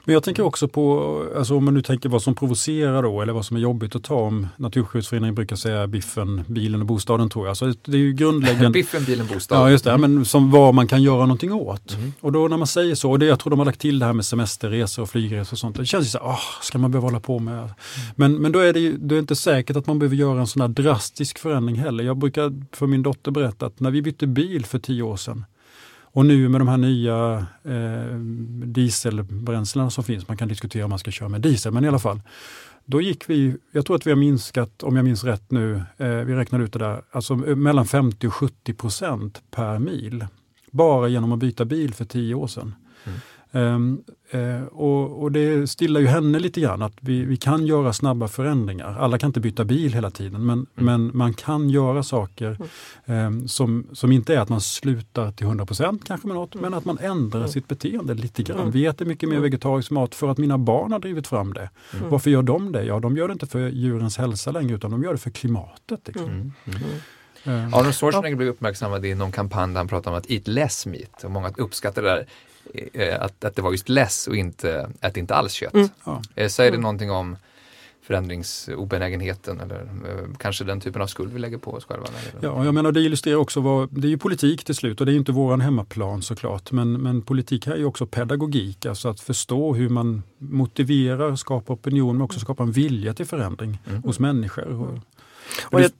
Men 0.04 0.12
jag 0.12 0.22
tänker 0.22 0.42
också 0.42 0.68
på, 0.68 1.24
alltså 1.36 1.56
om 1.56 1.64
man 1.64 1.74
nu 1.74 1.82
tänker 1.82 2.08
vad 2.08 2.22
som 2.22 2.34
provocerar 2.34 3.02
då 3.02 3.22
eller 3.22 3.32
vad 3.32 3.46
som 3.46 3.56
är 3.56 3.60
jobbigt 3.60 3.96
att 3.96 4.04
ta 4.04 4.14
om 4.14 4.46
Naturskyddsföreningen 4.56 5.34
brukar 5.34 5.56
säga 5.56 5.86
biffen, 5.86 6.44
bilen 6.46 6.80
och 6.80 6.86
bostaden 6.86 7.30
tror 7.30 7.44
jag. 7.44 7.50
Alltså 7.50 7.72
det 7.84 7.96
är 7.96 8.00
ju 8.00 8.12
grundläggande. 8.12 8.70
biffen, 8.70 9.04
bilen, 9.04 9.26
bostaden. 9.26 9.64
Ja 9.64 9.70
just 9.70 9.84
det, 9.84 9.98
men 9.98 10.24
som 10.24 10.50
vad 10.50 10.74
man 10.74 10.88
kan 10.88 11.02
göra 11.02 11.20
någonting 11.20 11.52
åt. 11.52 11.94
Mm. 11.94 12.12
Och 12.20 12.32
då 12.32 12.48
när 12.48 12.56
man 12.56 12.66
säger 12.66 12.94
så, 12.94 13.10
och 13.10 13.18
det, 13.18 13.26
jag 13.26 13.40
tror 13.40 13.50
de 13.50 13.58
har 13.58 13.66
lagt 13.66 13.80
till 13.80 13.98
det 13.98 14.06
här 14.06 14.12
med 14.12 14.24
semesterresor 14.24 15.02
och 15.02 15.10
flygresor 15.10 15.54
och 15.54 15.58
sånt. 15.58 15.76
Det 15.76 15.86
känns 15.86 16.06
ju 16.06 16.10
så 16.10 16.18
här, 16.18 16.38
ska 16.62 16.78
man 16.78 16.90
behöva 16.90 17.06
hålla 17.06 17.20
på 17.20 17.38
med? 17.38 17.58
Mm. 17.58 17.70
Men, 18.16 18.34
men 18.34 18.52
då 18.52 18.58
är 18.58 18.72
det 18.72 18.80
ju 18.80 18.96
det 18.96 19.14
är 19.14 19.18
inte 19.18 19.36
säkert 19.36 19.76
att 19.76 19.86
man 19.86 19.98
behöver 19.98 20.16
göra 20.16 20.40
en 20.40 20.46
sån 20.46 20.60
här 20.60 20.68
drastisk 20.68 21.38
förändring 21.38 21.76
heller. 21.76 22.04
Jag 22.04 22.16
brukar 22.16 22.62
för 22.72 22.86
min 22.86 23.02
dotter 23.02 23.30
berätta 23.30 23.66
att 23.66 23.80
när 23.80 23.90
vi 23.90 24.02
bytte 24.02 24.26
bil 24.26 24.64
för 24.64 24.78
tio 24.78 25.02
år 25.02 25.16
sedan 25.16 25.44
och 26.16 26.26
nu 26.26 26.48
med 26.48 26.60
de 26.60 26.68
här 26.68 26.76
nya 26.76 27.46
eh, 27.64 28.18
dieselbränslena 28.64 29.90
som 29.90 30.04
finns, 30.04 30.28
man 30.28 30.36
kan 30.36 30.48
diskutera 30.48 30.84
om 30.84 30.90
man 30.90 30.98
ska 30.98 31.10
köra 31.10 31.28
med 31.28 31.40
diesel, 31.40 31.72
men 31.72 31.84
i 31.84 31.88
alla 31.88 31.98
fall. 31.98 32.20
Då 32.84 33.00
gick 33.00 33.30
vi, 33.30 33.56
jag 33.72 33.86
tror 33.86 33.96
att 33.96 34.06
vi 34.06 34.10
har 34.10 34.16
minskat, 34.16 34.82
om 34.82 34.96
jag 34.96 35.04
minns 35.04 35.24
rätt 35.24 35.50
nu, 35.50 35.82
eh, 35.96 36.08
vi 36.08 36.34
räknade 36.34 36.64
ut 36.64 36.72
det 36.72 36.78
där, 36.78 37.02
alltså 37.10 37.34
eh, 37.34 37.56
mellan 37.56 37.86
50 37.86 38.26
och 38.26 38.34
70 38.34 38.74
procent 38.74 39.42
per 39.50 39.78
mil. 39.78 40.26
Bara 40.70 41.08
genom 41.08 41.32
att 41.32 41.38
byta 41.38 41.64
bil 41.64 41.94
för 41.94 42.04
tio 42.04 42.34
år 42.34 42.46
sedan. 42.46 42.74
Mm. 43.56 43.74
Um, 43.74 44.04
uh, 44.34 44.64
och, 44.64 45.22
och, 45.22 45.32
det 45.32 45.66
stillar 45.66 46.00
ju 46.00 46.06
henne 46.06 46.38
lite 46.38 46.60
grann 46.60 46.82
att 46.82 46.92
vi, 47.00 47.24
vi 47.24 47.36
kan 47.36 47.66
göra 47.66 47.92
snabba 47.92 48.28
förändringar. 48.28 48.96
Alla 48.98 49.18
kan 49.18 49.28
inte 49.28 49.40
byta 49.40 49.64
bil 49.64 49.94
hela 49.94 50.10
tiden 50.10 50.46
men, 50.46 50.52
mm. 50.52 50.66
men 50.74 51.10
man 51.16 51.34
kan 51.34 51.70
göra 51.70 52.02
saker 52.02 52.58
um, 53.06 53.48
som, 53.48 53.86
som 53.92 54.12
inte 54.12 54.34
är 54.34 54.38
att 54.38 54.48
man 54.48 54.60
slutar 54.60 55.32
till 55.32 55.46
100 55.46 55.66
kanske 56.04 56.26
med 56.26 56.36
något, 56.36 56.54
men 56.54 56.74
att 56.74 56.84
man 56.84 56.98
ändrar 56.98 57.40
mm. 57.40 57.52
sitt 57.52 57.68
beteende 57.68 58.14
lite 58.14 58.42
grann. 58.42 58.60
Mm. 58.60 58.70
Vi 58.70 58.86
äter 58.86 59.06
mycket 59.06 59.28
mer 59.28 59.36
mm. 59.36 59.42
vegetarisk 59.42 59.90
mat 59.90 60.14
för 60.14 60.28
att 60.28 60.38
mina 60.38 60.58
barn 60.58 60.92
har 60.92 60.98
drivit 60.98 61.26
fram 61.26 61.52
det. 61.52 61.70
Mm. 61.94 62.10
Varför 62.10 62.30
gör 62.30 62.42
de 62.42 62.72
det? 62.72 62.84
Ja, 62.84 63.00
de 63.00 63.16
gör 63.16 63.28
det 63.28 63.32
inte 63.32 63.46
för 63.46 63.68
djurens 63.68 64.18
hälsa 64.18 64.50
längre 64.50 64.74
utan 64.74 64.90
de 64.90 65.02
gör 65.02 65.12
det 65.12 65.18
för 65.18 65.30
klimatet. 65.30 66.00
Liksom. 66.06 66.52
Arnold 67.46 67.94
Schwarzenegger 67.94 68.36
blev 68.36 68.48
uppmärksammad 68.48 69.04
i 69.04 69.14
någon 69.14 69.32
kampanj 69.32 69.72
där 69.72 69.80
han 69.80 69.88
pratade 69.88 70.16
om 70.16 70.18
att 70.18 70.30
eat 70.30 70.48
less 70.48 70.86
meat 70.86 71.24
och 71.24 71.30
många 71.30 71.52
uppskattade 71.56 72.08
det 72.08 72.14
där. 72.14 72.26
Eh, 72.74 73.22
att, 73.22 73.44
att 73.44 73.56
det 73.56 73.62
var 73.62 73.72
just 73.72 73.88
less 73.88 74.26
och 74.26 74.36
inte, 74.36 74.90
att 75.00 75.16
inte 75.16 75.34
alls 75.34 75.52
kött. 75.52 75.74
Mm. 75.74 75.88
Ja. 76.04 76.22
Eh, 76.34 76.48
säger 76.48 76.72
det 76.72 76.78
någonting 76.78 77.10
om 77.10 77.36
förändringsobenägenheten 78.06 79.60
eller 79.60 79.80
eh, 79.80 80.36
kanske 80.38 80.64
den 80.64 80.80
typen 80.80 81.02
av 81.02 81.06
skuld 81.06 81.32
vi 81.32 81.38
lägger 81.38 81.58
på 81.58 81.72
oss 81.72 81.84
själva. 81.84 82.06
Ja, 82.40 82.64
jag 82.64 82.74
menar 82.74 82.92
det 82.92 83.00
illustrerar 83.00 83.36
också 83.36 83.60
vad, 83.60 83.88
det 83.90 84.08
är 84.08 84.10
ju 84.10 84.18
politik 84.18 84.64
till 84.64 84.74
slut 84.74 85.00
och 85.00 85.06
det 85.06 85.12
är 85.12 85.16
inte 85.16 85.32
våran 85.32 85.60
hemmaplan 85.60 86.22
såklart. 86.22 86.72
Men, 86.72 86.92
men 86.92 87.22
politik 87.22 87.66
här 87.66 87.74
är 87.74 87.78
ju 87.78 87.84
också 87.84 88.06
pedagogik, 88.06 88.86
alltså 88.86 89.08
att 89.08 89.20
förstå 89.20 89.74
hur 89.74 89.88
man 89.88 90.22
motiverar, 90.38 91.36
skapar 91.36 91.74
opinion 91.74 92.16
men 92.16 92.22
också 92.22 92.40
skapar 92.40 92.64
en 92.64 92.72
vilja 92.72 93.14
till 93.14 93.26
förändring 93.26 93.78
mm. 93.88 94.02
hos 94.02 94.18
människor. 94.18 94.66
Och 94.66 94.98
jag, 95.70 95.90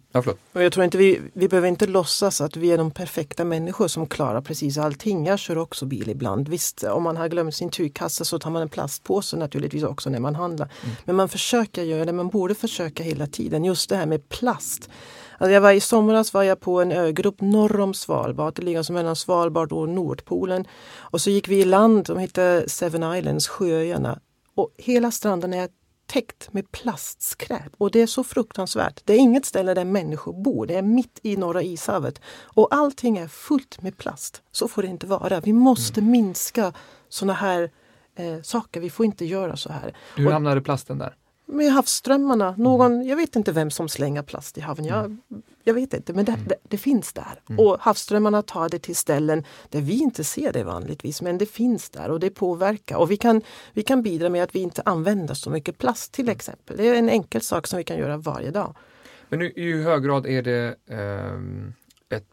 och 0.53 0.63
jag 0.63 0.73
tror 0.73 0.85
inte 0.85 0.99
vi, 0.99 1.21
vi 1.33 1.49
behöver 1.49 1.69
inte 1.69 1.87
låtsas 1.87 2.41
att 2.41 2.57
vi 2.57 2.73
är 2.73 2.79
de 2.79 2.91
perfekta 2.91 3.45
människor 3.45 3.89
som 3.89 4.07
klarar 4.07 4.41
precis 4.41 4.79
allting. 4.79 5.27
Jag 5.27 5.39
kör 5.39 5.59
också 5.59 5.87
bil 5.87 6.09
ibland. 6.09 6.49
Visst, 6.49 6.85
om 6.85 7.03
man 7.03 7.17
har 7.17 7.29
glömt 7.29 7.55
sin 7.55 7.71
tygkassa 7.71 8.25
så 8.25 8.39
tar 8.39 8.51
man 8.51 8.63
en 8.63 8.69
plastpåse 8.69 9.37
naturligtvis 9.37 9.83
också 9.83 10.11
när 10.11 10.21
man 10.21 10.35
handlar. 10.35 10.73
Mm. 10.83 10.97
Men 11.05 11.17
man 11.17 11.29
försöker 11.29 11.83
göra 11.83 12.05
det, 12.05 12.13
man 12.13 12.29
borde 12.29 12.55
försöka 12.55 13.03
hela 13.03 13.27
tiden. 13.27 13.65
Just 13.65 13.89
det 13.89 13.97
här 13.97 14.07
med 14.07 14.29
plast. 14.29 14.91
Alltså 15.39 15.53
jag 15.53 15.61
var 15.61 15.73
I 15.73 15.81
somras 15.81 16.35
var 16.35 16.43
jag 16.43 16.61
på 16.61 16.81
en 16.81 16.93
ögrupp 16.93 17.41
norr 17.41 17.81
om 17.81 17.95
Svalbard, 17.95 18.55
det 18.55 18.63
ligger 18.63 18.79
alltså 18.79 18.93
mellan 18.93 19.17
Svalbard 19.17 19.73
och 19.73 19.89
Nordpolen. 19.89 20.65
Och 20.97 21.21
så 21.21 21.31
gick 21.31 21.49
vi 21.49 21.61
i 21.61 21.65
land, 21.65 22.07
som 22.07 22.19
heter 22.19 22.65
Seven 22.69 23.15
Islands, 23.17 23.49
Sjööarna. 23.49 24.19
Och 24.55 24.71
hela 24.77 25.11
stranden 25.11 25.55
är 25.55 25.69
täckt 26.07 26.53
med 26.53 26.73
plastskräp 26.73 27.73
och 27.79 27.91
det 27.91 28.03
är 28.03 28.07
så 28.07 28.25
fruktansvärt. 28.25 29.01
Det 29.05 29.13
är 29.13 29.19
inget 29.19 29.45
ställe 29.45 29.75
där 29.75 29.85
människor 29.85 30.43
bor, 30.43 30.67
det 30.67 30.75
är 30.75 30.83
mitt 30.83 31.21
i 31.23 31.37
Norra 31.37 31.63
ishavet. 31.63 32.21
Och 32.43 32.69
allting 32.71 33.19
är 33.19 33.29
fullt 33.29 33.83
med 33.83 33.99
plast. 33.99 34.43
Så 34.53 34.69
får 34.69 34.83
det 34.83 34.89
inte 34.89 35.07
vara. 35.07 35.41
Vi 35.41 35.53
måste 35.53 36.01
mm. 36.01 36.11
minska 36.11 36.73
såna 37.09 37.33
här 37.33 37.71
eh, 38.17 38.43
saker. 38.43 38.81
Vi 38.81 38.91
får 38.91 39.07
inte 39.07 39.25
göra 39.25 39.57
så 39.57 39.73
här. 39.73 39.97
Hur 40.17 40.31
hamnade 40.31 40.61
plasten 40.61 40.99
där? 40.99 41.15
Med 41.47 41.73
havsströmmarna. 41.73 42.55
Någon, 42.59 42.93
mm. 42.93 43.09
Jag 43.09 43.17
vet 43.17 43.37
inte 43.37 43.53
vem 43.53 43.71
som 43.71 43.89
slänger 43.89 44.23
plast 44.23 44.59
i 44.59 44.61
haven. 44.61 44.85
Jag, 44.85 45.05
mm. 45.05 45.19
jag 45.65 45.75
vet 45.75 45.95
inte, 45.95 46.13
men 46.13 46.25
det, 46.25 46.33
mm. 46.33 46.45
det, 46.49 46.57
det 46.63 46.79
finns 46.79 47.13
där. 47.13 47.41
Mm. 47.49 47.67
Och 47.67 47.77
havsströmmarna 47.81 48.43
tar 48.43 48.69
det 48.69 48.79
till 48.79 48.97
ställen 48.97 49.45
där 49.69 49.81
vi 49.81 49.99
inte 49.99 50.25
ser 50.25 50.53
det 50.53 50.65
vanligtvis. 50.65 51.23
Men 51.23 51.39
det 51.39 51.47
finns 51.47 51.91
där 51.91 52.11
och 52.11 52.21
det 52.21 52.31
påverkar. 52.31 52.97
Och 52.97 53.11
vi 53.11 53.17
kan, 53.17 53.43
vi 53.73 53.83
kan 53.83 54.03
bidra 54.03 54.29
med 54.29 54.43
att 54.43 54.55
vi 54.55 54.59
inte 54.59 54.83
använder 54.85 55.35
så 55.35 55.51
mycket 55.51 55.79
plast 55.79 56.13
till 56.13 56.29
exempel. 56.29 56.77
Det 56.77 56.89
är 56.89 56.95
en 56.95 57.09
enkel 57.09 57.41
sak 57.41 57.67
som 57.67 57.77
vi 57.77 57.85
kan 57.85 57.99
göra 57.99 58.17
varje 58.17 58.51
dag. 58.51 58.77
Men 59.29 59.43
i 59.43 59.53
hur 59.57 59.83
hög 59.83 60.05
grad 60.05 60.27
är 60.27 60.43
det 60.43 60.77
eh, 60.87 62.19
ett 62.19 62.27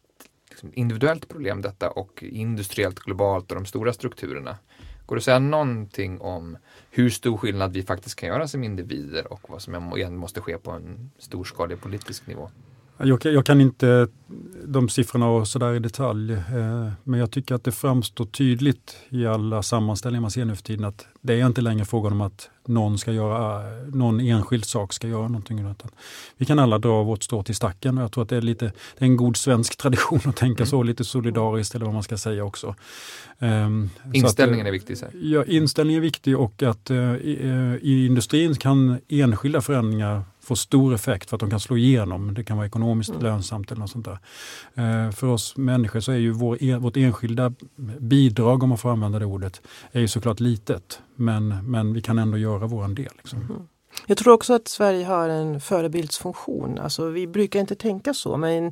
liksom, 0.50 0.72
individuellt 0.74 1.30
problem 1.30 1.62
detta 1.62 1.90
och 1.90 2.24
industriellt 2.24 3.00
globalt 3.00 3.52
och 3.52 3.56
de 3.56 3.66
stora 3.66 3.94
strukturerna? 3.94 4.58
Går 5.06 5.16
det 5.16 5.20
att 5.20 5.24
säga 5.24 5.40
någonting 5.40 6.22
om 6.22 6.58
hur 6.90 7.10
stor 7.10 7.38
skillnad 7.38 7.74
vi 7.74 7.84
faktiskt 7.84 8.16
kan 8.16 8.30
göra 8.30 8.48
som 8.48 8.64
individer 8.64 9.34
och 9.34 9.50
vad 9.50 9.62
som 9.62 9.98
igen 9.98 10.16
måste 10.16 10.42
ske 10.42 10.58
på 10.58 10.72
en 10.72 11.12
storskalig 11.18 11.82
politisk 11.82 12.28
nivå? 12.28 12.50
Jag, 12.98 13.26
jag 13.26 13.46
kan 13.46 13.62
inte 13.62 14.08
de 14.66 14.90
siffrorna 14.90 15.30
och 15.30 15.48
sådär 15.48 15.74
i 15.74 15.80
detalj, 15.80 16.34
eh, 16.34 16.92
men 17.04 17.20
jag 17.20 17.32
tycker 17.32 17.56
att 17.56 17.64
det 17.64 17.72
framstår 17.72 18.26
tydligt 18.26 18.98
i 19.10 19.26
alla 19.26 19.64
sammanställningar 19.64 20.22
man 20.22 20.32
ser 20.32 20.46
nu 20.46 20.56
för 20.56 20.64
tiden 20.64 20.86
att 20.86 21.08
det 21.22 21.34
är 21.34 21.46
inte 21.46 21.62
längre 21.62 21.86
frågan 21.86 22.12
om 22.12 22.22
att 22.22 22.50
någon, 22.66 22.98
ska 22.98 23.12
göra, 23.12 23.62
någon 23.94 24.20
enskild 24.20 24.66
sak 24.66 24.94
ska 24.94 25.08
göra 25.08 25.28
någonting. 25.28 25.60
Utan 25.60 25.90
vi 26.38 26.46
kan 26.46 26.60
alla 26.60 26.78
dra 26.78 27.04
vårt 27.04 27.24
strå 27.24 27.44
till 27.44 27.56
stacken 27.56 27.98
och 27.98 28.04
jag 28.04 28.12
tror 28.12 28.24
att 28.24 28.30
det 28.30 28.38
är, 28.38 28.42
lite, 28.42 28.66
det 28.66 29.06
är 29.06 29.10
en 29.10 29.18
god 29.18 29.38
svensk 29.38 29.78
tradition 29.78 30.22
att 30.26 30.36
tänka 30.36 30.64
mm. 30.64 30.70
så, 30.70 30.84
lite 30.84 31.04
solidariskt 31.04 31.76
eller 31.76 31.86
vad 31.86 31.94
man 31.94 32.04
ska 32.04 32.18
säga 32.18 32.44
också. 32.44 32.76
Um, 33.40 33.90
inställningen 34.14 34.66
att, 34.66 34.68
är 34.68 34.72
viktig? 34.72 34.98
Så. 34.98 35.06
Ja, 35.22 35.44
inställningen 35.46 36.00
är 36.00 36.04
viktig 36.04 36.38
och 36.38 36.64
att 36.64 36.92
uh, 36.92 37.16
i, 37.16 37.40
uh, 37.44 37.76
i 37.76 38.06
industrin 38.06 38.56
kan 38.56 38.98
enskilda 39.10 39.62
förändringar 39.62 40.24
få 40.44 40.56
stor 40.56 40.94
effekt 40.94 41.30
för 41.30 41.36
att 41.36 41.40
de 41.40 41.50
kan 41.50 41.60
slå 41.60 41.78
igenom. 41.78 42.34
Det 42.34 42.44
kan 42.44 42.58
vara 42.58 42.68
ekonomiskt 42.68 43.10
mm. 43.10 43.24
lönsamt 43.24 43.72
eller 43.72 43.80
något 43.80 43.92
sånt 43.92 44.06
där. 44.06 45.06
Uh, 45.06 45.12
för 45.12 45.28
oss 45.28 45.58
människor 45.58 46.00
så 46.00 46.12
är 46.12 46.18
ju 46.18 46.32
vår, 46.32 46.58
e, 46.64 46.78
vårt 46.78 46.98
enskilda 46.98 47.54
bidrag, 48.00 48.64
om 48.64 48.70
man 48.70 48.78
får 48.78 48.92
använda 48.92 49.20
det 49.20 49.26
ordet, 49.26 49.62
är 49.92 50.02
ju 50.02 50.08
såklart 50.08 50.40
litet. 50.40 51.02
Men, 51.16 51.72
men 51.72 51.94
vi 51.94 52.02
kan 52.02 52.20
ändå 52.20 52.38
göra 52.38 52.68
vår 52.68 52.88
del. 52.88 53.12
Liksom. 53.18 53.40
Mm. 53.40 53.68
Jag 54.08 54.18
tror 54.18 54.34
också 54.34 54.54
att 54.54 54.68
Sverige 54.68 55.06
har 55.06 55.30
en 55.30 55.62
förebildsfunktion. 55.62 56.80
Alltså, 56.80 57.06
vi 57.10 57.28
brukar 57.28 57.60
inte 57.60 57.76
tänka 57.76 58.14
så 58.14 58.38
men 58.38 58.72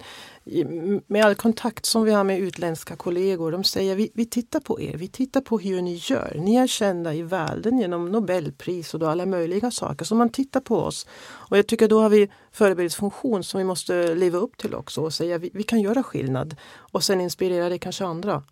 med 1.08 1.26
all 1.26 1.36
kontakt 1.36 1.86
som 1.86 2.04
vi 2.04 2.12
har 2.12 2.24
med 2.24 2.40
utländska 2.40 2.96
kollegor, 2.96 3.52
de 3.52 3.64
säger 3.64 3.96
vi, 3.96 4.12
vi 4.14 4.26
tittar 4.26 4.60
på 4.60 4.82
er, 4.82 4.98
vi 4.98 5.08
tittar 5.08 5.42
på 5.42 5.60
hur 5.60 5.82
ni 5.82 5.96
gör. 5.96 6.36
Ni 6.40 6.56
är 6.56 6.68
kända 6.68 7.14
i 7.14 7.22
världen 7.22 7.80
genom 7.80 8.12
Nobelpris 8.12 8.94
och 8.94 9.00
då 9.00 9.08
alla 9.08 9.26
möjliga 9.26 9.72
saker. 9.72 10.06
Så 10.06 10.16
man 10.16 10.30
tittar 10.30 10.60
på 10.60 10.78
oss. 10.78 11.08
Och 11.22 11.58
jag 11.58 11.68
tycker 11.68 11.88
då 11.88 12.02
har 12.02 12.10
vi 12.10 12.30
förebildsfunktion 12.52 13.44
som 13.44 13.58
vi 13.58 13.64
måste 13.64 14.16
leva 14.16 14.38
upp 14.38 14.58
till 14.58 14.76
också 14.76 15.02
och 15.02 15.14
säga 15.14 15.38
vi, 15.38 15.50
vi 15.54 15.64
kan 15.64 15.82
göra 15.82 16.04
skillnad. 16.04 16.56
Och 16.74 17.04
sen 17.04 17.22
inspirera 17.22 17.70
det 17.70 17.80
kanske 17.80 18.06
andra. 18.06 18.44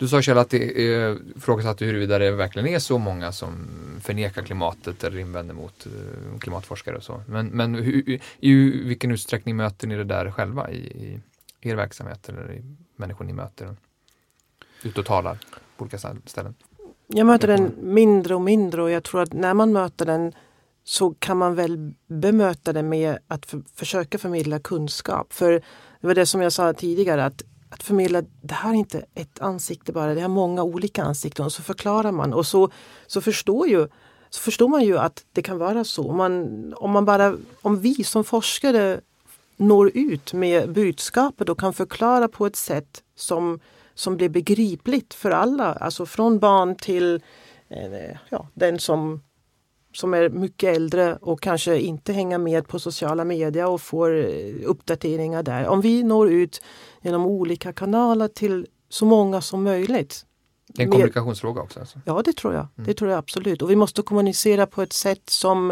Du 0.00 0.08
sa 0.08 0.22
Kjell 0.22 0.38
att 0.38 0.50
det 0.50 0.80
är 0.80 1.18
ifrågasatt 1.36 1.82
huruvida 1.82 2.18
det 2.18 2.30
verkligen 2.30 2.68
är 2.68 2.78
så 2.78 2.98
många 2.98 3.32
som 3.32 3.68
förnekar 4.02 4.42
klimatet 4.42 5.04
eller 5.04 5.18
invänder 5.18 5.54
mot 5.54 5.86
uh, 5.86 6.38
klimatforskare 6.38 6.96
och 6.96 7.02
så. 7.02 7.22
Men, 7.26 7.46
men 7.46 7.74
hur, 7.74 8.20
i 8.38 8.54
vilken 8.84 9.10
utsträckning 9.10 9.56
möter 9.56 9.86
ni 9.86 9.96
det 9.96 10.04
där 10.04 10.30
själva 10.30 10.70
i, 10.70 10.76
i 10.76 11.20
er 11.70 11.76
verksamhet 11.76 12.28
eller 12.28 12.52
i 12.52 12.62
människor 12.96 13.24
ni 13.24 13.32
möter? 13.32 13.76
Ute 14.82 15.00
och 15.00 15.06
talar 15.06 15.38
på 15.76 15.82
olika 15.82 15.98
ställen? 16.26 16.54
Jag 17.06 17.26
möter 17.26 17.48
den 17.48 17.74
mindre 17.80 18.34
och 18.34 18.42
mindre 18.42 18.82
och 18.82 18.90
jag 18.90 19.04
tror 19.04 19.22
att 19.22 19.32
när 19.32 19.54
man 19.54 19.72
möter 19.72 20.06
den 20.06 20.32
så 20.84 21.14
kan 21.18 21.36
man 21.36 21.54
väl 21.54 21.94
bemöta 22.06 22.72
den 22.72 22.88
med 22.88 23.18
att 23.28 23.46
för, 23.46 23.62
försöka 23.74 24.18
förmedla 24.18 24.58
kunskap. 24.58 25.32
För 25.32 25.52
det 26.00 26.06
var 26.06 26.14
det 26.14 26.26
som 26.26 26.42
jag 26.42 26.52
sa 26.52 26.72
tidigare 26.72 27.24
att 27.24 27.42
att 27.70 27.82
förmedla, 27.82 28.22
det 28.42 28.54
här 28.54 28.70
är 28.70 28.74
inte 28.74 29.04
ett 29.14 29.40
ansikte 29.40 29.92
bara, 29.92 30.14
det 30.14 30.20
har 30.20 30.28
många 30.28 30.62
olika 30.62 31.02
ansikten. 31.02 31.44
Och 31.44 31.52
så 31.52 31.62
förklarar 31.62 32.12
man 32.12 32.34
och 32.34 32.46
så, 32.46 32.70
så, 33.06 33.20
förstår, 33.20 33.68
ju, 33.68 33.88
så 34.30 34.40
förstår 34.40 34.68
man 34.68 34.84
ju 34.84 34.98
att 34.98 35.24
det 35.32 35.42
kan 35.42 35.58
vara 35.58 35.84
så. 35.84 36.12
Man, 36.12 36.74
om, 36.76 36.90
man 36.90 37.04
bara, 37.04 37.36
om 37.62 37.80
vi 37.80 38.04
som 38.04 38.24
forskare 38.24 39.00
når 39.56 39.90
ut 39.94 40.32
med 40.32 40.72
budskapet 40.72 41.48
och 41.48 41.60
kan 41.60 41.72
förklara 41.72 42.28
på 42.28 42.46
ett 42.46 42.56
sätt 42.56 43.02
som, 43.14 43.60
som 43.94 44.16
blir 44.16 44.28
begripligt 44.28 45.14
för 45.14 45.30
alla, 45.30 45.72
alltså 45.72 46.06
från 46.06 46.38
barn 46.38 46.76
till 46.76 47.22
eh, 47.68 48.16
ja, 48.28 48.48
den 48.54 48.78
som 48.78 49.20
som 49.92 50.14
är 50.14 50.28
mycket 50.28 50.76
äldre 50.76 51.16
och 51.16 51.40
kanske 51.40 51.80
inte 51.80 52.12
hänger 52.12 52.38
med 52.38 52.68
på 52.68 52.78
sociala 52.78 53.24
medier 53.24 53.66
och 53.66 53.80
får 53.80 54.16
eh, 54.16 54.54
uppdateringar 54.64 55.42
där. 55.42 55.66
Om 55.66 55.80
vi 55.80 56.02
når 56.02 56.30
ut 56.30 56.62
genom 57.02 57.26
olika 57.26 57.72
kanaler 57.72 58.28
till 58.28 58.66
så 58.88 59.04
många 59.04 59.40
som 59.40 59.62
möjligt. 59.62 60.26
Det 60.66 60.82
är 60.82 60.86
en 60.86 60.92
kommunikationsfråga 60.92 61.62
också? 61.62 61.80
Alltså. 61.80 62.00
Ja, 62.04 62.22
det 62.24 62.36
tror 62.36 62.54
jag. 62.54 62.66
Mm. 62.76 62.86
Det 62.86 62.94
tror 62.94 63.10
jag 63.10 63.18
absolut. 63.18 63.62
Och 63.62 63.70
vi 63.70 63.76
måste 63.76 64.02
kommunicera 64.02 64.66
på 64.66 64.82
ett 64.82 64.92
sätt 64.92 65.30
som, 65.30 65.70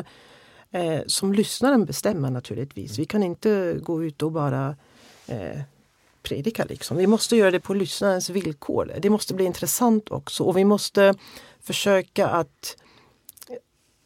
eh, 0.71 1.01
som 1.07 1.33
lyssnaren 1.33 1.85
bestämmer 1.85 2.31
naturligtvis. 2.31 2.91
Mm. 2.91 2.97
Vi 2.97 3.05
kan 3.05 3.23
inte 3.23 3.79
gå 3.83 4.05
ut 4.05 4.23
och 4.23 4.33
bara 4.33 4.77
eh, 5.27 5.61
predika. 6.23 6.64
Liksom. 6.64 6.97
Vi 6.97 7.07
måste 7.07 7.37
göra 7.37 7.51
det 7.51 7.61
på 7.61 7.75
lyssnarens 7.75 8.31
villkor. 8.31 8.93
Det 9.03 9.11
måste 9.11 9.35
bli 9.35 9.45
intressant 9.45 10.11
också 10.11 10.45
och 10.45 10.57
vi 10.57 10.64
måste 10.64 11.14
försöka 11.61 12.29
att 12.29 12.77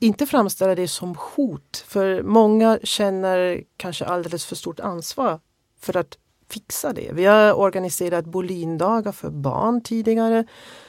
inte 0.02 0.26
framställa 0.26 0.74
det 0.74 0.88
som 0.88 1.16
hot. 1.18 1.84
För 1.88 2.22
många 2.22 2.78
känner 2.82 3.62
kanske 3.76 4.04
alldeles 4.04 4.44
för 4.44 4.56
stort 4.56 4.80
ansvar 4.80 5.40
för 5.80 5.96
att 5.96 6.18
fixa 6.50 6.92
det. 6.92 7.10
Vi 7.12 7.24
har 7.24 7.52
organiserat 7.52 8.24
Bolindagar 8.24 9.12
för 9.12 9.30
barn 9.30 9.82
tidigare 9.82 10.44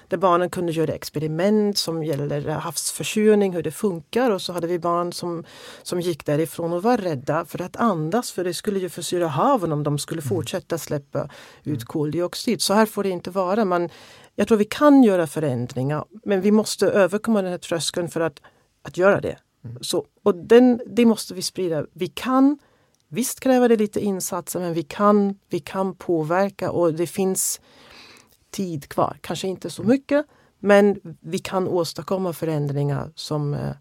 där 0.08 0.18
barnen 0.18 0.50
kunde 0.50 0.72
göra 0.72 0.94
experiment 0.94 1.78
som 1.78 2.04
gäller 2.04 2.50
havsförsurning, 2.50 3.54
hur 3.54 3.64
det 3.64 3.72
funkar 3.72 4.32
och 4.32 4.42
så 4.42 4.54
hade 4.54 4.68
vi 4.68 4.80
barn 4.80 5.14
som, 5.14 5.44
som 5.84 6.02
gick 6.02 6.26
därifrån 6.26 6.74
och 6.74 6.84
var 6.84 6.98
rädda 6.98 7.46
för 7.46 7.62
att 7.62 7.76
andas 7.76 8.32
för 8.32 8.44
det 8.44 8.54
skulle 8.54 8.80
ju 8.80 8.90
försyra 8.90 9.28
haven 9.28 9.72
om 9.72 9.84
de 9.84 10.00
skulle 10.00 10.22
mm. 10.22 10.30
fortsätta 10.30 10.78
släppa 10.78 11.30
ut 11.64 11.86
koldioxid. 11.86 12.62
Så 12.62 12.74
här 12.74 12.86
får 12.86 13.04
det 13.04 13.10
inte 13.10 13.32
vara. 13.32 13.66
Man, 13.66 13.90
jag 14.36 14.48
tror 14.48 14.58
vi 14.58 14.66
kan 14.66 15.04
göra 15.04 15.28
förändringar 15.28 16.06
men 16.26 16.42
vi 16.42 16.52
måste 16.52 16.88
överkomma 16.88 17.42
den 17.42 17.52
här 17.52 17.58
tröskeln 17.58 18.10
för 18.10 18.22
att 18.22 18.42
att 18.84 18.98
göra 18.98 19.22
det. 19.22 19.38
Mm. 19.66 19.78
Så, 19.82 20.06
och 20.24 20.36
den, 20.36 20.82
det 20.88 21.06
måste 21.06 21.34
vi 21.34 21.42
sprida. 21.42 21.86
Vi 21.94 22.08
kan, 22.08 22.58
visst 23.08 23.40
kräver 23.40 23.70
det 23.70 23.78
lite 23.78 24.00
insatser 24.00 24.60
men 24.60 24.74
vi 24.74 24.84
kan, 24.84 25.40
vi 25.50 25.60
kan 25.60 25.96
påverka 25.96 26.72
och 26.72 26.94
det 26.94 27.08
finns 27.08 27.62
tid 28.52 28.90
kvar. 28.90 29.18
Kanske 29.22 29.48
inte 29.48 29.70
så 29.70 29.84
mycket 29.84 30.26
men 30.60 31.00
vi 31.20 31.40
kan 31.40 31.68
åstadkomma 31.68 32.34
förändringar 32.34 33.12
som, 33.16 33.54
eh, 33.54 33.72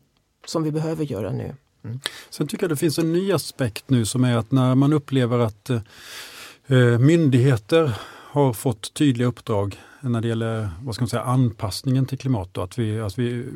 som 0.47 0.63
vi 0.63 0.71
behöver 0.71 1.05
göra 1.05 1.33
nu. 1.33 1.55
Mm. 1.85 2.01
Sen 2.31 2.47
tycker 2.47 2.65
jag 2.65 2.71
det 2.71 2.77
finns 2.77 2.99
en 2.99 3.13
ny 3.13 3.33
aspekt 3.33 3.91
nu 3.91 4.05
som 4.05 4.25
är 4.25 4.37
att 4.37 4.53
när 4.53 4.75
man 4.75 4.93
upplever 4.93 5.39
att 5.39 5.71
eh, 5.71 6.99
myndigheter 6.99 7.99
har 8.33 8.53
fått 8.53 8.95
tydliga 8.95 9.29
uppdrag 9.29 9.81
när 10.01 10.21
det 10.21 10.29
gäller 10.29 10.69
vad 10.83 10.95
ska 10.95 11.03
man 11.03 11.09
säga, 11.09 11.23
anpassningen 11.23 12.07
till 12.07 12.19
klimat. 12.19 12.59
Att 12.59 12.79
vi, 12.79 13.01
att 13.01 13.19
vi 13.19 13.47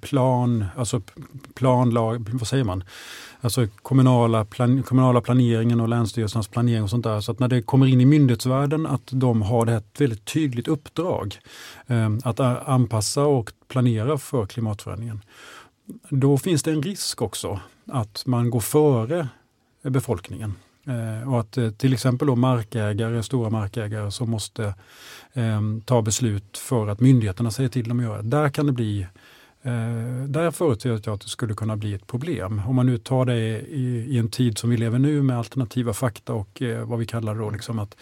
plan, 0.00 0.64
alltså 0.76 1.02
planlag, 1.54 2.30
vad 2.32 2.48
säger 2.48 2.64
man? 2.64 2.84
Alltså 3.40 3.66
kommunala, 3.82 4.44
plan, 4.44 4.82
kommunala 4.82 5.20
planeringen 5.20 5.80
och 5.80 5.88
länsstyrelsernas 5.88 6.48
planering 6.48 6.82
och 6.82 6.90
sånt 6.90 7.04
där. 7.04 7.20
Så 7.20 7.32
att 7.32 7.38
när 7.38 7.48
det 7.48 7.62
kommer 7.62 7.86
in 7.86 8.00
i 8.00 8.04
myndighetsvärlden 8.04 8.86
att 8.86 9.08
de 9.10 9.42
har 9.42 9.66
det 9.66 9.72
ett 9.72 10.00
väldigt 10.00 10.24
tydligt 10.24 10.68
uppdrag 10.68 11.38
eh, 11.86 12.10
att 12.24 12.40
anpassa 12.40 13.24
och 13.24 13.52
planera 13.68 14.18
för 14.18 14.46
klimatförändringen. 14.46 15.20
Då 16.08 16.38
finns 16.38 16.62
det 16.62 16.70
en 16.70 16.82
risk 16.82 17.22
också 17.22 17.60
att 17.86 18.26
man 18.26 18.50
går 18.50 18.60
före 18.60 19.28
befolkningen. 19.82 20.54
Eh, 20.86 21.32
och 21.32 21.40
att 21.40 21.56
eh, 21.56 21.70
till 21.70 21.92
exempel 21.92 22.28
då 22.28 22.36
markägare, 22.36 23.22
stora 23.22 23.50
markägare 23.50 24.10
som 24.10 24.30
måste 24.30 24.74
eh, 25.32 25.60
ta 25.84 26.02
beslut 26.02 26.58
för 26.58 26.88
att 26.88 27.00
myndigheterna 27.00 27.50
säger 27.50 27.68
till 27.68 27.88
dem 27.88 27.98
att 27.98 28.04
göra. 28.04 28.22
Där 28.22 28.48
kan 28.48 28.66
det 28.66 28.72
bli 28.72 29.06
Eh, 29.62 30.24
där 30.28 30.50
förutsätter 30.50 31.10
jag 31.10 31.14
att 31.14 31.20
det 31.20 31.28
skulle 31.28 31.54
kunna 31.54 31.76
bli 31.76 31.94
ett 31.94 32.06
problem. 32.06 32.62
Om 32.66 32.76
man 32.76 32.86
nu 32.86 32.98
tar 32.98 33.24
det 33.24 33.60
i, 33.60 34.04
i 34.08 34.18
en 34.18 34.28
tid 34.28 34.58
som 34.58 34.70
vi 34.70 34.76
lever 34.76 34.98
nu 34.98 35.22
med 35.22 35.38
alternativa 35.38 35.92
fakta 35.92 36.32
och 36.32 36.62
eh, 36.62 36.88
vad 36.88 36.98
vi 36.98 37.06
kallar 37.06 37.34
då 37.34 37.50
liksom 37.50 37.78
att 37.78 37.96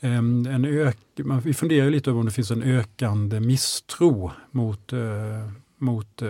eh, 0.00 0.14
en 0.14 0.64
ök, 0.64 0.98
man, 1.16 1.40
vi 1.40 1.54
funderar 1.54 1.90
lite 1.90 2.10
över 2.10 2.20
om 2.20 2.26
det 2.26 2.32
finns 2.32 2.50
en 2.50 2.62
ökande 2.62 3.40
misstro 3.40 4.30
mot, 4.50 4.92
eh, 4.92 5.50
mot 5.78 6.22
eh, 6.22 6.28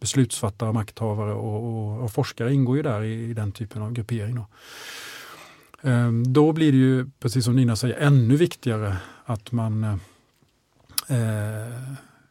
beslutsfattare, 0.00 0.72
makthavare 0.72 1.32
och, 1.32 1.64
och, 1.64 2.04
och, 2.04 2.12
forskare 2.12 2.54
ingår 2.54 2.76
ju 2.76 2.82
där 2.82 3.02
i, 3.02 3.30
i 3.30 3.34
den 3.34 3.52
typen 3.52 3.82
av 3.82 3.92
gruppering. 3.92 4.34
Då. 4.34 4.46
Ehm, 5.82 6.32
då 6.32 6.52
blir 6.52 6.72
det 6.72 6.78
ju, 6.78 7.10
precis 7.20 7.44
som 7.44 7.56
Nina 7.56 7.76
säger, 7.76 7.96
ännu 7.96 8.36
viktigare 8.36 8.96
att 9.24 9.52
man 9.52 9.84
eh, 11.08 11.18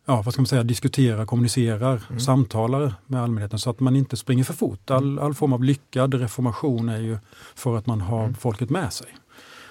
ja, 0.05 0.21
vad 0.21 0.33
ska 0.33 0.41
man 0.41 0.47
säga, 0.47 0.63
diskuterar, 0.63 1.25
kommunicerar, 1.25 2.01
mm. 2.09 2.19
samtalar 2.19 2.93
med 3.05 3.21
allmänheten 3.21 3.59
så 3.59 3.69
att 3.69 3.79
man 3.79 3.95
inte 3.95 4.17
springer 4.17 4.43
för 4.43 4.53
fort. 4.53 4.91
All, 4.91 5.19
all 5.19 5.33
form 5.33 5.53
av 5.53 5.63
lyckad 5.63 6.13
reformation 6.13 6.89
är 6.89 6.99
ju 6.99 7.17
för 7.55 7.77
att 7.77 7.85
man 7.85 8.01
har 8.01 8.23
mm. 8.23 8.35
folket 8.35 8.69
med 8.69 8.93
sig. 8.93 9.07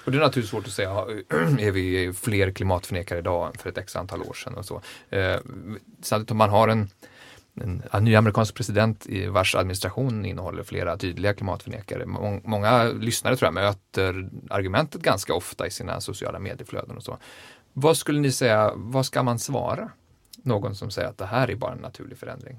Och 0.05 0.13
det 0.13 0.19
är 0.19 0.21
naturligtvis 0.21 0.51
svårt 0.51 0.67
att 0.67 0.73
säga, 0.73 0.91
är 1.59 1.71
vi 1.71 2.13
fler 2.13 2.51
klimatförnekare 2.51 3.19
idag 3.19 3.47
än 3.47 3.59
för 3.59 3.71
ett 3.71 3.79
x 3.79 3.97
antal 3.97 4.23
år 4.23 4.35
sedan? 4.35 4.55
Och 4.55 4.65
så. 4.65 4.81
Eh, 5.11 5.37
samtidigt 6.03 6.31
om 6.31 6.37
man 6.37 6.51
har 6.51 6.69
en, 6.69 6.89
en, 7.61 7.83
en 7.93 8.05
ny 8.05 8.15
amerikansk 8.15 8.55
president 8.55 9.07
i 9.07 9.27
vars 9.27 9.55
administration 9.55 10.25
innehåller 10.25 10.63
flera 10.63 10.97
tydliga 10.97 11.35
klimatförnekare. 11.35 12.07
Många 12.45 12.85
lyssnare 12.85 13.37
tror 13.37 13.47
jag 13.47 13.55
möter 13.55 14.31
argumentet 14.51 15.03
ganska 15.03 15.35
ofta 15.35 15.67
i 15.67 15.71
sina 15.71 16.01
sociala 16.01 16.39
medieflöden 16.39 16.97
och 16.97 17.03
så. 17.03 17.19
Vad 17.73 17.97
skulle 17.97 18.21
ni 18.21 18.33
säga, 18.33 18.73
vad 18.75 19.07
ska 19.07 19.23
man 19.23 19.39
svara? 19.39 19.91
Någon 20.43 20.75
som 20.75 20.91
säger 20.91 21.09
att 21.09 21.19
det 21.19 21.27
här 21.27 21.51
är 21.51 21.57
bara 21.57 21.73
en 21.73 21.79
naturlig 21.79 22.19
förändring. 22.19 22.57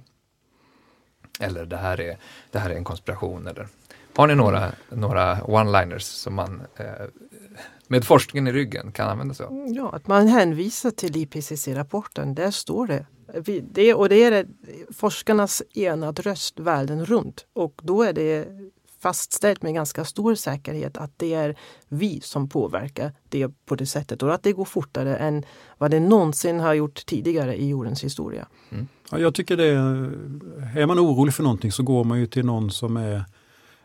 Eller 1.40 1.66
det 1.66 1.78
här 1.78 2.02
är, 2.02 2.18
det 2.52 2.60
här 2.60 2.70
är 2.70 2.76
en 2.76 2.84
konspiration. 2.84 3.48
Eller, 3.48 3.68
har 4.16 4.28
ni 4.28 4.36
några, 4.36 4.72
några 4.90 5.36
one-liners 5.36 6.00
som 6.00 6.36
man 6.36 6.62
eh, 6.76 6.86
med 7.88 8.06
forskningen 8.06 8.48
i 8.48 8.52
ryggen 8.52 8.92
kan 8.92 9.10
använda 9.10 9.34
sig 9.34 9.46
av? 9.46 9.66
Ja, 9.68 9.92
att 9.96 10.08
man 10.08 10.28
hänvisar 10.28 10.92
till 10.92 11.18
IPCC-rapporten. 11.18 12.36
Där 12.36 12.52
står 12.52 12.88
det 12.88 13.06
det 13.72 13.94
och 13.94 14.10
det 14.10 14.24
är 14.24 14.48
forskarnas 14.94 15.64
enad 15.74 16.20
röst 16.20 16.60
världen 16.60 17.06
runt. 17.06 17.46
Och 17.54 17.82
då 17.84 18.04
är 18.04 18.14
det 18.14 18.48
fastställt 19.00 19.62
med 19.62 19.74
ganska 19.74 20.06
stor 20.06 20.36
säkerhet 20.36 20.98
att 20.98 21.20
det 21.20 21.34
är 21.34 21.56
vi 21.88 22.22
som 22.22 22.50
påverkar 22.50 23.12
det 23.30 23.66
på 23.66 23.76
det 23.76 23.86
sättet 23.86 24.24
och 24.24 24.34
att 24.34 24.44
det 24.44 24.52
går 24.52 24.66
fortare 24.66 25.16
än 25.16 25.46
vad 25.78 25.92
det 25.92 26.00
någonsin 26.00 26.60
har 26.60 26.74
gjort 26.74 27.06
tidigare 27.06 27.56
i 27.56 27.68
jordens 27.68 28.04
historia. 28.04 28.48
Mm. 28.70 28.88
Ja, 29.12 29.20
jag 29.20 29.36
tycker 29.36 29.58
det, 29.58 29.68
är 30.82 30.86
man 30.86 31.00
orolig 31.00 31.34
för 31.34 31.44
någonting 31.44 31.72
så 31.72 31.84
går 31.84 32.04
man 32.04 32.20
ju 32.20 32.28
till 32.28 32.46
någon 32.46 32.72
som 32.72 32.98
är 32.98 33.26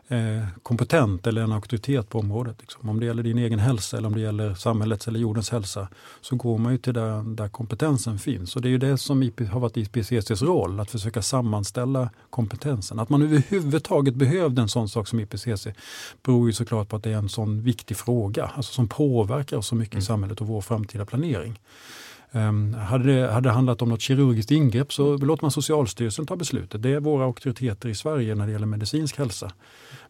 eh, 0.07 0.47
kompetent 0.63 1.27
eller 1.27 1.41
en 1.41 1.51
auktoritet 1.51 2.09
på 2.09 2.19
området. 2.19 2.55
Liksom. 2.59 2.89
Om 2.89 2.99
det 2.99 3.05
gäller 3.05 3.23
din 3.23 3.37
egen 3.37 3.59
hälsa 3.59 3.97
eller 3.97 4.07
om 4.07 4.13
det 4.13 4.21
gäller 4.21 4.53
samhällets 4.53 5.07
eller 5.07 5.19
jordens 5.19 5.49
hälsa 5.49 5.87
så 6.21 6.35
går 6.35 6.57
man 6.57 6.71
ju 6.71 6.77
till 6.77 6.93
där, 6.93 7.35
där 7.35 7.49
kompetensen 7.49 8.19
finns. 8.19 8.55
Och 8.55 8.61
det 8.61 8.67
är 8.67 8.71
ju 8.71 8.77
det 8.77 8.97
som 8.97 9.23
IP, 9.23 9.39
har 9.39 9.59
varit 9.59 9.77
IPCCs 9.77 10.41
roll, 10.41 10.79
att 10.79 10.91
försöka 10.91 11.21
sammanställa 11.21 12.09
kompetensen. 12.29 12.99
Att 12.99 13.09
man 13.09 13.21
överhuvudtaget 13.21 14.15
behövde 14.15 14.61
en 14.61 14.69
sån 14.69 14.89
sak 14.89 15.07
som 15.07 15.19
IPCC 15.19 15.67
beror 16.23 16.47
ju 16.47 16.53
såklart 16.53 16.89
på 16.89 16.95
att 16.95 17.03
det 17.03 17.11
är 17.11 17.17
en 17.17 17.29
sån 17.29 17.61
viktig 17.61 17.97
fråga, 17.97 18.51
alltså 18.55 18.73
som 18.73 18.87
påverkar 18.87 19.57
oss 19.57 19.67
så 19.67 19.75
mycket 19.75 19.93
mm. 19.93 20.01
i 20.01 20.05
samhället 20.05 20.41
och 20.41 20.47
vår 20.47 20.61
framtida 20.61 21.05
planering. 21.05 21.59
Um, 22.31 22.73
hade, 22.73 23.03
det, 23.03 23.31
hade 23.31 23.49
det 23.49 23.53
handlat 23.53 23.81
om 23.81 23.89
något 23.89 24.01
kirurgiskt 24.01 24.51
ingrepp 24.51 24.93
så 24.93 25.17
låter 25.17 25.43
man 25.43 25.51
Socialstyrelsen 25.51 26.25
ta 26.25 26.35
beslutet. 26.35 26.83
Det 26.83 26.89
är 26.89 26.99
våra 26.99 27.25
auktoriteter 27.25 27.89
i 27.89 27.95
Sverige 27.95 28.35
när 28.35 28.45
det 28.45 28.51
gäller 28.51 28.67
medicinsk 28.67 29.17
hälsa. 29.17 29.51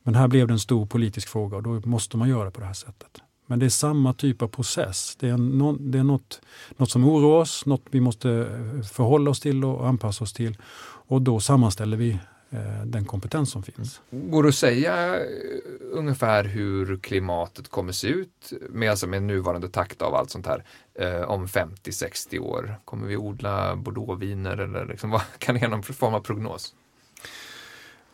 Men 0.04 0.16
här 0.16 0.28
blev 0.28 0.48
det 0.48 0.54
en 0.54 0.60
stor 0.60 0.86
politisk 0.86 1.28
fråga 1.28 1.58
och 1.58 1.64
då 1.64 1.82
måste 1.90 2.18
man 2.18 2.30
göra 2.30 2.52
på 2.52 2.60
det 2.60 2.66
här 2.66 2.74
sättet. 2.74 3.22
Men 3.46 3.60
det 3.60 3.66
är 3.66 3.70
samma 3.70 4.14
typ 4.14 4.42
av 4.42 4.48
process. 4.48 5.16
Det 5.20 5.30
är, 5.30 5.38
no, 5.38 5.78
det 5.80 6.00
är 6.00 6.04
något, 6.04 6.42
något 6.78 6.92
som 6.92 7.06
oroar 7.06 7.42
oss, 7.42 7.66
något 7.66 7.84
vi 7.92 8.02
måste 8.02 8.30
eh, 8.30 8.82
förhålla 8.82 9.32
oss 9.32 9.40
till 9.40 9.66
och 9.66 9.88
anpassa 9.88 10.24
oss 10.24 10.34
till. 10.34 10.58
Och 11.08 11.22
då 11.22 11.40
sammanställer 11.40 11.98
vi 11.98 12.20
eh, 12.50 12.86
den 12.86 13.06
kompetens 13.06 13.52
som 13.52 13.64
finns. 13.64 14.02
Går 14.12 14.44
det 14.44 14.50
att 14.50 14.56
säga 14.56 15.20
ungefär 15.92 16.44
hur 16.44 16.98
klimatet 16.98 17.70
kommer 17.70 17.92
se 17.92 18.08
ut 18.08 18.54
med, 18.70 18.90
alltså 18.90 19.08
med 19.08 19.24
nuvarande 19.24 19.70
takt 19.70 20.02
av 20.02 20.16
allt 20.16 20.30
sånt 20.30 20.48
här 20.48 20.64
eh, 20.94 21.22
om 21.22 21.48
50-60 21.48 22.40
år? 22.40 22.76
Kommer 22.86 23.08
vi 23.08 23.18
odla 23.18 23.76
bordeauxviner 23.76 24.58
eller 24.58 24.86
liksom, 24.86 25.10
vad 25.12 25.22
kan 25.38 25.56
ni 25.56 25.62
ge 25.62 25.68
någon 25.68 25.84
form 25.84 26.14
av 26.14 26.20
prognos? 26.20 26.74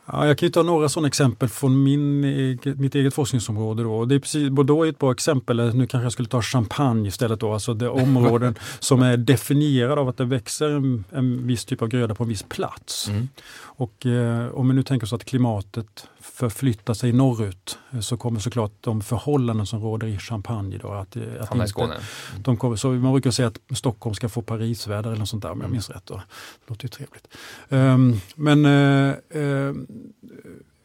Ja, 0.05 0.27
jag 0.27 0.37
kan 0.37 0.51
ta 0.51 0.63
några 0.63 0.89
sådana 0.89 1.07
exempel 1.07 1.49
från 1.49 1.83
min, 1.83 2.21
mitt 2.63 2.95
eget 2.95 3.13
forskningsområde. 3.13 3.83
Då. 3.83 4.05
Det 4.05 4.15
är 4.15 4.19
precis, 4.19 4.49
Bordeaux 4.49 4.85
är 4.85 4.89
ett 4.89 4.99
bra 4.99 5.11
exempel, 5.11 5.75
nu 5.75 5.87
kanske 5.87 6.05
jag 6.05 6.11
skulle 6.11 6.29
ta 6.29 6.41
champagne 6.41 7.07
istället. 7.07 7.39
Då. 7.39 7.53
Alltså 7.53 7.73
det 7.73 7.89
områden 7.89 8.55
som 8.79 9.01
är 9.01 9.17
definierade 9.17 10.01
av 10.01 10.09
att 10.09 10.17
det 10.17 10.25
växer 10.25 10.69
en, 10.69 11.03
en 11.11 11.47
viss 11.47 11.65
typ 11.65 11.81
av 11.81 11.87
gröda 11.87 12.15
på 12.15 12.23
en 12.23 12.29
viss 12.29 12.43
plats. 12.43 13.09
Mm. 13.09 13.27
Och 13.59 14.05
eh, 14.05 14.47
om 14.53 14.67
vi 14.67 14.75
nu 14.75 14.83
tänker 14.83 15.05
oss 15.05 15.13
att 15.13 15.25
klimatet 15.25 16.07
förflyttar 16.33 16.93
sig 16.93 17.11
norrut 17.11 17.77
eh, 17.91 17.99
så 17.99 18.17
kommer 18.17 18.39
såklart 18.39 18.71
de 18.81 19.01
förhållanden 19.01 19.65
som 19.65 19.81
råder 19.81 20.07
i 20.07 20.17
Champagne 20.17 20.77
då 20.77 20.91
att, 20.91 21.15
eh, 21.15 21.23
att 21.39 21.55
inte, 21.55 21.67
Skåne. 21.67 21.95
De 22.37 22.57
kommer, 22.57 22.75
så 22.75 22.89
man 22.89 23.11
brukar 23.11 23.31
säga 23.31 23.47
att 23.47 23.77
Stockholm 23.77 24.13
ska 24.15 24.29
få 24.29 24.41
Parisväder 24.41 25.09
eller 25.09 25.19
något 25.19 25.29
sånt 25.29 25.43
där 25.43 25.51
om 25.51 25.57
jag 25.57 25.65
mm. 25.65 25.71
minns 25.71 25.89
rätt. 25.89 26.05
Då. 26.05 26.15
Det 26.15 26.21
låter 26.67 26.85
ju 26.85 26.89
trevligt. 26.89 27.27
Um, 27.69 28.21
men 28.35 28.65
uh, 28.65 29.15
uh, 29.35 29.75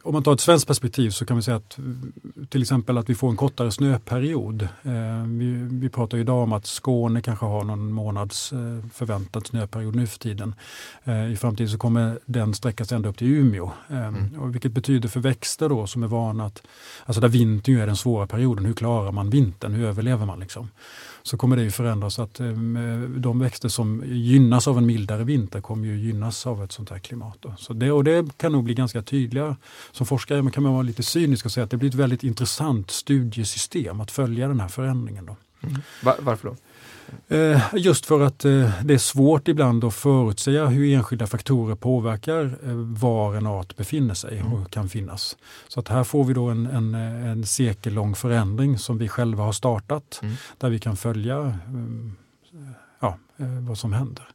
om 0.08 0.14
man 0.14 0.22
tar 0.22 0.32
ett 0.32 0.40
svenskt 0.40 0.66
perspektiv 0.66 1.10
så 1.10 1.26
kan 1.26 1.36
vi 1.36 1.42
säga 1.42 1.56
att 1.56 1.78
till 2.48 2.62
exempel 2.62 2.98
att 2.98 3.10
vi 3.10 3.14
får 3.14 3.30
en 3.30 3.36
kortare 3.36 3.70
snöperiod. 3.70 4.62
Eh, 4.62 5.22
vi, 5.26 5.68
vi 5.70 5.88
pratar 5.88 6.18
idag 6.18 6.42
om 6.42 6.52
att 6.52 6.66
Skåne 6.66 7.22
kanske 7.22 7.46
har 7.46 7.64
någon 7.64 7.92
månads 7.92 8.52
eh, 8.52 8.58
förväntad 8.92 9.46
snöperiod 9.46 9.96
nu 9.96 10.06
för 10.06 10.18
tiden. 10.18 10.54
Eh, 11.04 11.32
I 11.32 11.36
framtiden 11.36 11.68
så 11.68 11.78
kommer 11.78 12.18
den 12.26 12.54
sträcka 12.54 12.84
sig 12.84 12.96
ända 12.96 13.08
upp 13.08 13.18
till 13.18 13.26
Umeå. 13.26 13.70
Mm. 13.88 14.40
Och 14.40 14.54
vilket 14.54 14.72
betyder 14.72 15.08
för 15.08 15.20
växter 15.20 15.68
då 15.68 15.86
som 15.86 16.02
är 16.02 16.06
vana 16.06 16.44
att, 16.46 16.62
alltså 17.04 17.20
där 17.20 17.28
vintern 17.28 17.76
är 17.76 17.86
den 17.86 17.96
svåra 17.96 18.26
perioden, 18.26 18.64
hur 18.64 18.74
klarar 18.74 19.12
man 19.12 19.30
vintern, 19.30 19.74
hur 19.74 19.86
överlever 19.86 20.26
man 20.26 20.40
liksom? 20.40 20.68
Så 21.22 21.36
kommer 21.36 21.56
det 21.56 21.62
ju 21.62 21.70
förändras. 21.70 22.18
att 22.18 22.40
eh, 22.40 22.52
De 23.16 23.38
växter 23.38 23.68
som 23.68 24.02
gynnas 24.06 24.68
av 24.68 24.78
en 24.78 24.86
mildare 24.86 25.24
vinter 25.24 25.60
kommer 25.60 25.86
ju 25.86 25.98
gynnas 25.98 26.46
av 26.46 26.64
ett 26.64 26.72
sånt 26.72 26.90
här 26.90 26.98
klimat. 26.98 27.46
Så 27.58 27.72
det, 27.72 27.92
och 27.92 28.04
det 28.04 28.38
kan 28.38 28.52
nog 28.52 28.64
bli 28.64 28.74
ganska 28.74 29.02
tydliga. 29.02 29.56
Som 29.92 30.06
forskare 30.06 30.50
kan 30.50 30.62
man 30.62 30.72
vara 30.72 30.82
lite 30.82 31.02
cynisk 31.02 31.46
och 31.46 31.52
säga 31.52 31.64
att 31.64 31.70
det 31.70 31.76
blir 31.76 31.88
ett 31.88 31.94
väldigt 31.94 32.22
intressant 32.22 32.90
studiesystem 32.90 34.00
att 34.00 34.10
följa 34.10 34.48
den 34.48 34.60
här 34.60 34.68
förändringen. 34.68 35.26
Då. 35.26 35.36
Mm. 35.62 35.82
Var, 36.02 36.16
varför 36.20 36.48
då? 36.48 36.56
Eh, 37.28 37.62
just 37.74 38.06
för 38.06 38.20
att 38.20 38.44
eh, 38.44 38.70
det 38.84 38.94
är 38.94 38.98
svårt 38.98 39.48
ibland 39.48 39.84
att 39.84 39.94
förutsäga 39.94 40.66
hur 40.66 40.94
enskilda 40.94 41.26
faktorer 41.26 41.74
påverkar 41.74 42.58
eh, 42.64 42.74
var 42.74 43.34
en 43.34 43.46
art 43.46 43.76
befinner 43.76 44.14
sig 44.14 44.42
och 44.42 44.56
mm. 44.56 44.64
kan 44.64 44.88
finnas. 44.88 45.36
Så 45.68 45.80
att 45.80 45.88
här 45.88 46.04
får 46.04 46.24
vi 46.24 46.34
då 46.34 46.48
en, 46.48 46.66
en, 46.66 46.94
en 46.94 47.46
sekellång 47.46 48.14
förändring 48.14 48.78
som 48.78 48.98
vi 48.98 49.08
själva 49.08 49.44
har 49.44 49.52
startat 49.52 50.20
mm. 50.22 50.34
där 50.58 50.70
vi 50.70 50.78
kan 50.78 50.96
följa 50.96 51.58
ja, 53.00 53.18
vad 53.68 53.78
som 53.78 53.92
händer. 53.92 54.28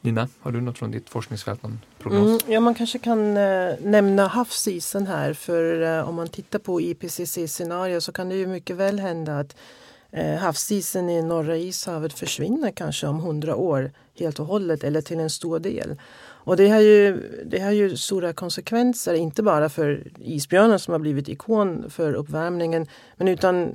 Nina, 0.00 0.28
har 0.40 0.52
du 0.52 0.60
något 0.60 0.78
från 0.78 0.90
ditt 0.90 1.08
forskningsfält, 1.08 1.62
någon 1.62 1.80
prognos? 1.98 2.42
Mm, 2.42 2.52
ja, 2.54 2.60
man 2.60 2.74
kanske 2.74 2.98
kan 2.98 3.36
eh, 3.36 3.74
nämna 3.80 4.26
havsisen 4.26 5.06
här 5.06 5.32
för 5.32 5.82
eh, 5.82 6.08
om 6.08 6.14
man 6.14 6.28
tittar 6.28 6.58
på 6.58 6.80
IPCC-scenarier 6.80 8.00
så 8.00 8.12
kan 8.12 8.28
det 8.28 8.34
ju 8.34 8.46
mycket 8.46 8.76
väl 8.76 9.00
hända 9.00 9.38
att 9.38 9.56
Eh, 10.16 10.36
havsisen 10.36 11.10
i 11.10 11.22
norra 11.22 11.56
ishavet 11.56 12.12
försvinner 12.12 12.70
kanske 12.70 13.06
om 13.06 13.20
hundra 13.20 13.56
år 13.56 13.92
helt 14.18 14.40
och 14.40 14.46
hållet 14.46 14.84
eller 14.84 15.00
till 15.00 15.20
en 15.20 15.30
stor 15.30 15.58
del. 15.58 15.96
Och 16.18 16.56
det 16.56 16.68
har 16.68 16.80
ju, 16.80 17.22
det 17.46 17.60
har 17.60 17.70
ju 17.70 17.96
stora 17.96 18.32
konsekvenser, 18.32 19.14
inte 19.14 19.42
bara 19.42 19.68
för 19.68 20.12
isbjörnen 20.20 20.78
som 20.78 20.92
har 20.92 20.98
blivit 20.98 21.28
ikon 21.28 21.90
för 21.90 22.12
uppvärmningen, 22.12 22.86
men 23.16 23.28
utan, 23.28 23.72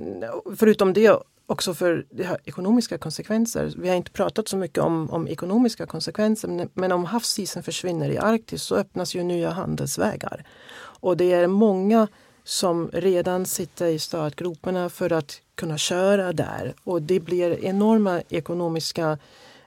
förutom 0.56 0.92
det 0.92 1.18
också 1.46 1.74
för 1.74 2.06
det 2.10 2.24
har 2.24 2.38
ekonomiska 2.44 2.98
konsekvenser. 2.98 3.72
Vi 3.76 3.88
har 3.88 3.96
inte 3.96 4.10
pratat 4.10 4.48
så 4.48 4.56
mycket 4.56 4.78
om, 4.78 5.10
om 5.10 5.28
ekonomiska 5.28 5.86
konsekvenser 5.86 6.68
men 6.74 6.92
om 6.92 7.04
havsisen 7.04 7.62
försvinner 7.62 8.10
i 8.10 8.18
Arktis 8.18 8.62
så 8.62 8.76
öppnas 8.76 9.14
ju 9.14 9.22
nya 9.22 9.50
handelsvägar. 9.50 10.44
Och 11.00 11.16
det 11.16 11.32
är 11.32 11.46
många 11.46 12.08
som 12.44 12.90
redan 12.92 13.46
sitter 13.46 13.86
i 13.86 13.98
startgroparna 13.98 14.88
för 14.88 15.12
att 15.12 15.40
kunna 15.54 15.78
köra 15.78 16.32
där 16.32 16.74
och 16.84 17.02
det 17.02 17.20
blir 17.20 17.64
enorma 17.64 18.22
ekonomiska 18.28 19.18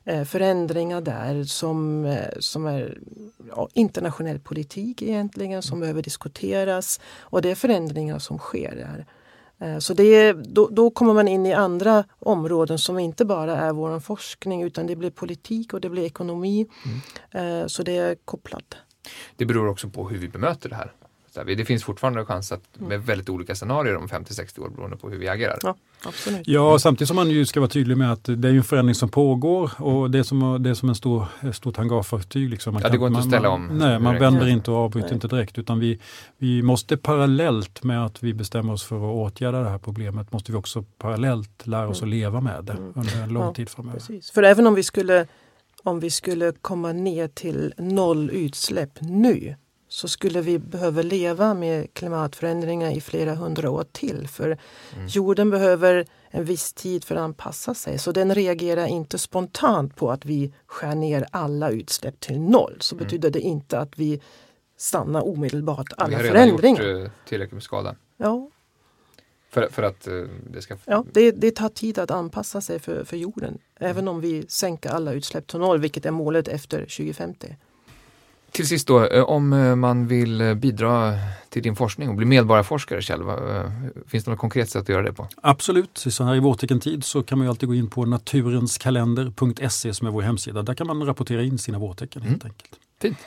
eh, 0.03 0.23
förändringar 0.23 1.01
där 1.01 1.43
som, 1.43 2.05
eh, 2.05 2.39
som 2.39 2.65
är 2.65 2.97
ja, 3.49 3.69
internationell 3.73 4.39
politik 4.39 5.01
egentligen 5.01 5.61
som 5.61 5.79
behöver 5.79 6.01
diskuteras 6.01 6.99
och 7.19 7.41
det 7.41 7.51
är 7.51 7.55
förändringar 7.55 8.19
som 8.19 8.37
sker 8.37 8.75
där. 8.75 9.05
Eh, 9.59 9.79
så 9.79 9.93
det, 9.93 10.33
då, 10.33 10.69
då, 10.71 10.89
kommer 10.89 11.13
man 11.13 11.27
in 11.27 11.45
i 11.45 11.53
andra 11.53 12.03
områden 12.19 12.79
som 12.79 12.99
inte 12.99 13.25
bara 13.25 13.57
är 13.57 13.73
vår 13.73 13.99
forskning 13.99 14.63
utan 14.63 14.87
det 14.87 14.95
blir 14.95 15.11
politik 15.11 15.73
och 15.73 15.81
det 15.81 15.89
blir 15.89 16.03
ekonomi. 16.03 16.67
Mm. 17.31 17.69
Så 17.69 17.83
det 17.83 17.97
är 17.97 18.15
kopplat. 18.15 18.75
Det 19.35 19.45
beror 19.45 19.67
också 19.67 19.89
på 19.89 20.09
hur 20.09 20.17
vi 20.17 20.29
bemöter 20.29 20.69
det 20.69 20.75
här. 20.75 20.91
Det 21.43 21.65
finns 21.65 21.83
fortfarande 21.83 22.19
en 22.19 22.25
chans 22.25 22.51
att 22.51 22.77
mm. 22.77 22.89
med 22.89 23.05
väldigt 23.05 23.29
olika 23.29 23.55
scenarier 23.55 23.95
om 23.95 24.07
50-60 24.07 24.59
år 24.59 24.69
beroende 24.69 24.97
på 24.97 25.09
hur 25.09 25.17
vi 25.17 25.27
agerar. 25.27 25.59
Ja, 25.61 25.75
absolut. 26.03 26.47
ja, 26.47 26.79
samtidigt 26.79 27.07
som 27.07 27.15
man 27.15 27.29
ju 27.29 27.45
ska 27.45 27.59
vara 27.59 27.69
tydlig 27.69 27.97
med 27.97 28.11
att 28.11 28.23
det 28.23 28.47
är 28.47 28.53
en 28.53 28.63
förändring 28.63 28.95
som 28.95 29.09
pågår 29.09 29.71
och 29.77 30.11
det 30.11 30.19
är 30.19 30.23
som, 30.23 30.63
det 30.63 30.69
är 30.69 30.73
som 30.73 30.89
en 30.89 30.95
stor, 30.95 31.25
stort 31.53 31.77
hangarfartyg. 31.77 32.49
Liksom. 32.49 32.73
Man 32.73 32.83
ja, 32.83 32.89
det 32.89 32.97
går 32.97 33.07
inte 33.07 33.19
att 33.19 33.27
ställa 33.27 33.49
om. 33.49 33.67
Man, 33.67 33.77
nej, 33.77 33.99
man 33.99 34.19
vänder 34.19 34.47
inte 34.47 34.71
och 34.71 34.77
avbryter 34.77 35.07
nej. 35.07 35.15
inte 35.15 35.27
direkt 35.27 35.57
utan 35.57 35.79
vi, 35.79 35.99
vi 36.37 36.61
måste 36.61 36.97
parallellt 36.97 37.83
med 37.83 38.05
att 38.05 38.23
vi 38.23 38.33
bestämmer 38.33 38.73
oss 38.73 38.83
för 38.83 38.95
att 38.95 39.33
åtgärda 39.33 39.61
det 39.61 39.69
här 39.69 39.77
problemet 39.77 40.31
måste 40.31 40.51
vi 40.51 40.57
också 40.57 40.83
parallellt 40.97 41.67
lära 41.67 41.87
oss 41.87 42.01
mm. 42.01 42.09
att 42.09 42.15
leva 42.15 42.41
med 42.41 42.63
det 42.63 42.73
mm. 42.73 42.93
under 42.95 43.23
en 43.23 43.29
lång 43.29 43.43
ja, 43.43 43.53
tid 43.53 43.69
framöver. 43.69 43.99
Precis. 43.99 44.31
För 44.31 44.43
även 44.43 44.67
om 44.67 44.75
vi 44.75 44.83
skulle 44.83 45.27
om 45.83 45.99
vi 45.99 46.09
skulle 46.09 46.53
komma 46.61 46.91
ner 46.91 47.27
till 47.27 47.73
noll 47.77 48.29
utsläpp 48.29 49.01
nu 49.01 49.55
så 49.95 50.07
skulle 50.07 50.41
vi 50.41 50.59
behöva 50.59 51.01
leva 51.01 51.53
med 51.53 51.93
klimatförändringar 51.93 52.91
i 52.91 53.01
flera 53.01 53.35
hundra 53.35 53.69
år 53.69 53.85
till. 53.91 54.27
För 54.27 54.45
mm. 54.45 55.07
jorden 55.07 55.49
behöver 55.49 56.05
en 56.29 56.45
viss 56.45 56.73
tid 56.73 57.03
för 57.03 57.15
att 57.15 57.21
anpassa 57.21 57.73
sig. 57.73 57.97
Så 57.99 58.11
den 58.11 58.35
reagerar 58.35 58.85
inte 58.85 59.17
spontant 59.17 59.95
på 59.95 60.11
att 60.11 60.25
vi 60.25 60.53
skär 60.65 60.95
ner 60.95 61.25
alla 61.31 61.69
utsläpp 61.69 62.19
till 62.19 62.39
noll. 62.39 62.77
Så 62.79 62.95
mm. 62.95 63.03
betyder 63.03 63.29
det 63.29 63.39
inte 63.39 63.79
att 63.79 63.99
vi 63.99 64.21
stannar 64.77 65.27
omedelbart 65.27 65.93
alla 65.97 66.17
förändringar. 66.17 66.61
Vi 66.61 66.67
har 66.67 66.85
redan 66.85 66.97
gjort 66.99 67.07
eh, 67.07 67.11
tillräckligt 67.27 67.53
med 67.53 67.63
skada. 67.63 67.95
Ja. 68.17 68.49
För, 69.49 69.69
för 69.69 69.83
att 69.83 70.07
eh, 70.07 70.13
det 70.49 70.61
ska... 70.61 70.77
Ja, 70.85 71.05
det, 71.13 71.31
det 71.31 71.51
tar 71.51 71.69
tid 71.69 71.99
att 71.99 72.11
anpassa 72.11 72.61
sig 72.61 72.79
för, 72.79 73.03
för 73.03 73.17
jorden. 73.17 73.49
Mm. 73.49 73.91
Även 73.91 74.07
om 74.07 74.21
vi 74.21 74.45
sänker 74.47 74.89
alla 74.89 75.13
utsläpp 75.13 75.47
till 75.47 75.59
noll, 75.59 75.79
vilket 75.79 76.05
är 76.05 76.11
målet 76.11 76.47
efter 76.47 76.77
2050. 76.79 77.55
Till 78.55 78.67
sist 78.67 78.87
då, 78.87 79.05
eh, 79.05 79.23
om 79.23 79.53
eh, 79.53 79.75
man 79.75 80.07
vill 80.07 80.41
eh, 80.41 80.53
bidra 80.53 81.13
till 81.49 81.63
din 81.63 81.75
forskning 81.75 82.09
och 82.09 82.15
bli 82.15 82.25
medborgarforskare 82.25 83.01
Kjell, 83.01 83.21
finns 84.07 84.23
det 84.23 84.31
något 84.31 84.39
konkret 84.39 84.69
sätt 84.69 84.81
att 84.81 84.89
göra 84.89 85.01
det 85.01 85.13
på? 85.13 85.27
Absolut, 85.41 85.97
så 85.97 86.23
här 86.23 86.35
i 86.35 86.39
vårteckentid 86.39 87.03
så 87.03 87.23
kan 87.23 87.37
man 87.37 87.47
alltid 87.47 87.69
gå 87.69 87.75
in 87.75 87.89
på 87.89 88.05
naturenskalender.se 88.05 89.93
som 89.93 90.07
är 90.07 90.11
vår 90.11 90.21
hemsida. 90.21 90.61
Där 90.61 90.73
kan 90.73 90.87
man 90.87 91.05
rapportera 91.05 91.43
in 91.43 91.57
sina 91.57 91.79
vårtecken 91.79 92.21
helt 92.21 92.43
mm. 92.43 92.51
enkelt. 92.51 92.79
Fint. 93.01 93.17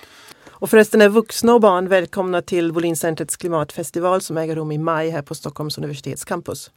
Och 0.48 0.70
förresten 0.70 1.00
är 1.00 1.08
vuxna 1.08 1.54
och 1.54 1.60
barn 1.60 1.88
välkomna 1.88 2.42
till 2.42 2.72
Wolincentrets 2.72 3.36
klimatfestival 3.36 4.20
som 4.20 4.36
äger 4.36 4.56
rum 4.56 4.72
i 4.72 4.78
maj 4.78 5.10
här 5.10 5.22
på 5.22 5.34
Stockholms 5.34 5.78
universitets 5.78 6.24
campus. 6.24 6.70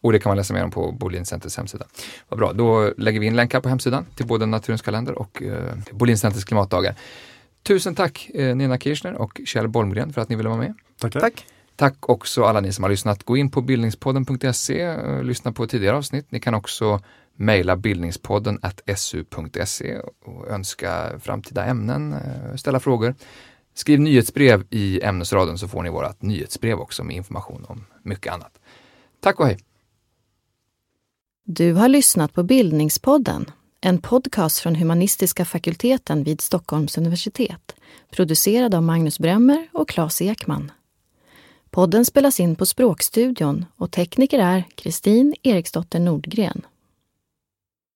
Och 0.00 0.12
det 0.12 0.18
kan 0.18 0.30
man 0.30 0.36
läsa 0.36 0.54
mer 0.54 0.64
om 0.64 0.70
på 0.70 0.92
Bolin 0.92 1.26
Centers 1.26 1.56
hemsida. 1.56 1.86
Vad 2.28 2.38
bra, 2.38 2.52
då 2.52 2.92
lägger 2.96 3.20
vi 3.20 3.26
in 3.26 3.36
länkar 3.36 3.60
på 3.60 3.68
hemsidan 3.68 4.06
till 4.14 4.26
både 4.26 4.46
Naturens 4.46 4.82
kalender 4.82 5.18
och 5.18 5.42
eh, 5.42 5.74
Bolin 5.92 6.18
Centers 6.18 6.44
klimatdagar. 6.44 6.94
Tusen 7.62 7.94
tack 7.94 8.30
eh, 8.34 8.56
Nina 8.56 8.78
Kirchner 8.78 9.14
och 9.14 9.40
Kjell 9.44 9.68
Bolmgren 9.68 10.12
för 10.12 10.20
att 10.20 10.28
ni 10.28 10.36
ville 10.36 10.48
vara 10.48 10.58
med. 10.58 10.74
Tackar. 11.00 11.20
Tack. 11.20 11.46
Tack 11.76 12.08
också 12.08 12.44
alla 12.44 12.60
ni 12.60 12.72
som 12.72 12.82
har 12.82 12.90
lyssnat. 12.90 13.22
Gå 13.22 13.36
in 13.36 13.50
på 13.50 13.60
bildningspodden.se 13.60 14.88
och 14.88 15.10
eh, 15.10 15.22
lyssna 15.22 15.52
på 15.52 15.66
tidigare 15.66 15.96
avsnitt. 15.96 16.32
Ni 16.32 16.40
kan 16.40 16.54
också 16.54 17.00
mejla 17.36 17.76
bildningspodden 17.76 18.60
su.se 18.96 19.98
och 20.24 20.48
önska 20.48 21.20
framtida 21.20 21.64
ämnen, 21.64 22.12
eh, 22.12 22.56
ställa 22.56 22.80
frågor. 22.80 23.14
Skriv 23.74 24.00
nyhetsbrev 24.00 24.64
i 24.70 25.00
ämnesraden 25.02 25.58
så 25.58 25.68
får 25.68 25.82
ni 25.82 25.90
vårt 25.90 26.22
nyhetsbrev 26.22 26.78
också 26.78 27.04
med 27.04 27.16
information 27.16 27.64
om 27.68 27.84
mycket 28.02 28.32
annat. 28.32 28.58
Tack 29.20 29.40
och 29.40 29.46
hej! 29.46 29.58
Du 31.44 31.72
har 31.72 31.88
lyssnat 31.88 32.34
på 32.34 32.42
Bildningspodden 32.42 33.50
en 33.80 33.98
podcast 33.98 34.58
från 34.58 34.74
humanistiska 34.74 35.44
fakulteten 35.44 36.24
vid 36.24 36.40
Stockholms 36.40 36.98
universitet, 36.98 37.76
producerad 38.10 38.74
av 38.74 38.82
Magnus 38.82 39.18
Bremmer 39.18 39.68
och 39.72 39.88
Claes 39.88 40.22
Ekman. 40.22 40.72
Podden 41.70 42.04
spelas 42.04 42.40
in 42.40 42.56
på 42.56 42.66
Språkstudion 42.66 43.64
och 43.76 43.90
tekniker 43.90 44.38
är 44.38 44.64
Kristin 44.74 45.34
Eriksdotter 45.42 46.00
Nordgren. 46.00 46.62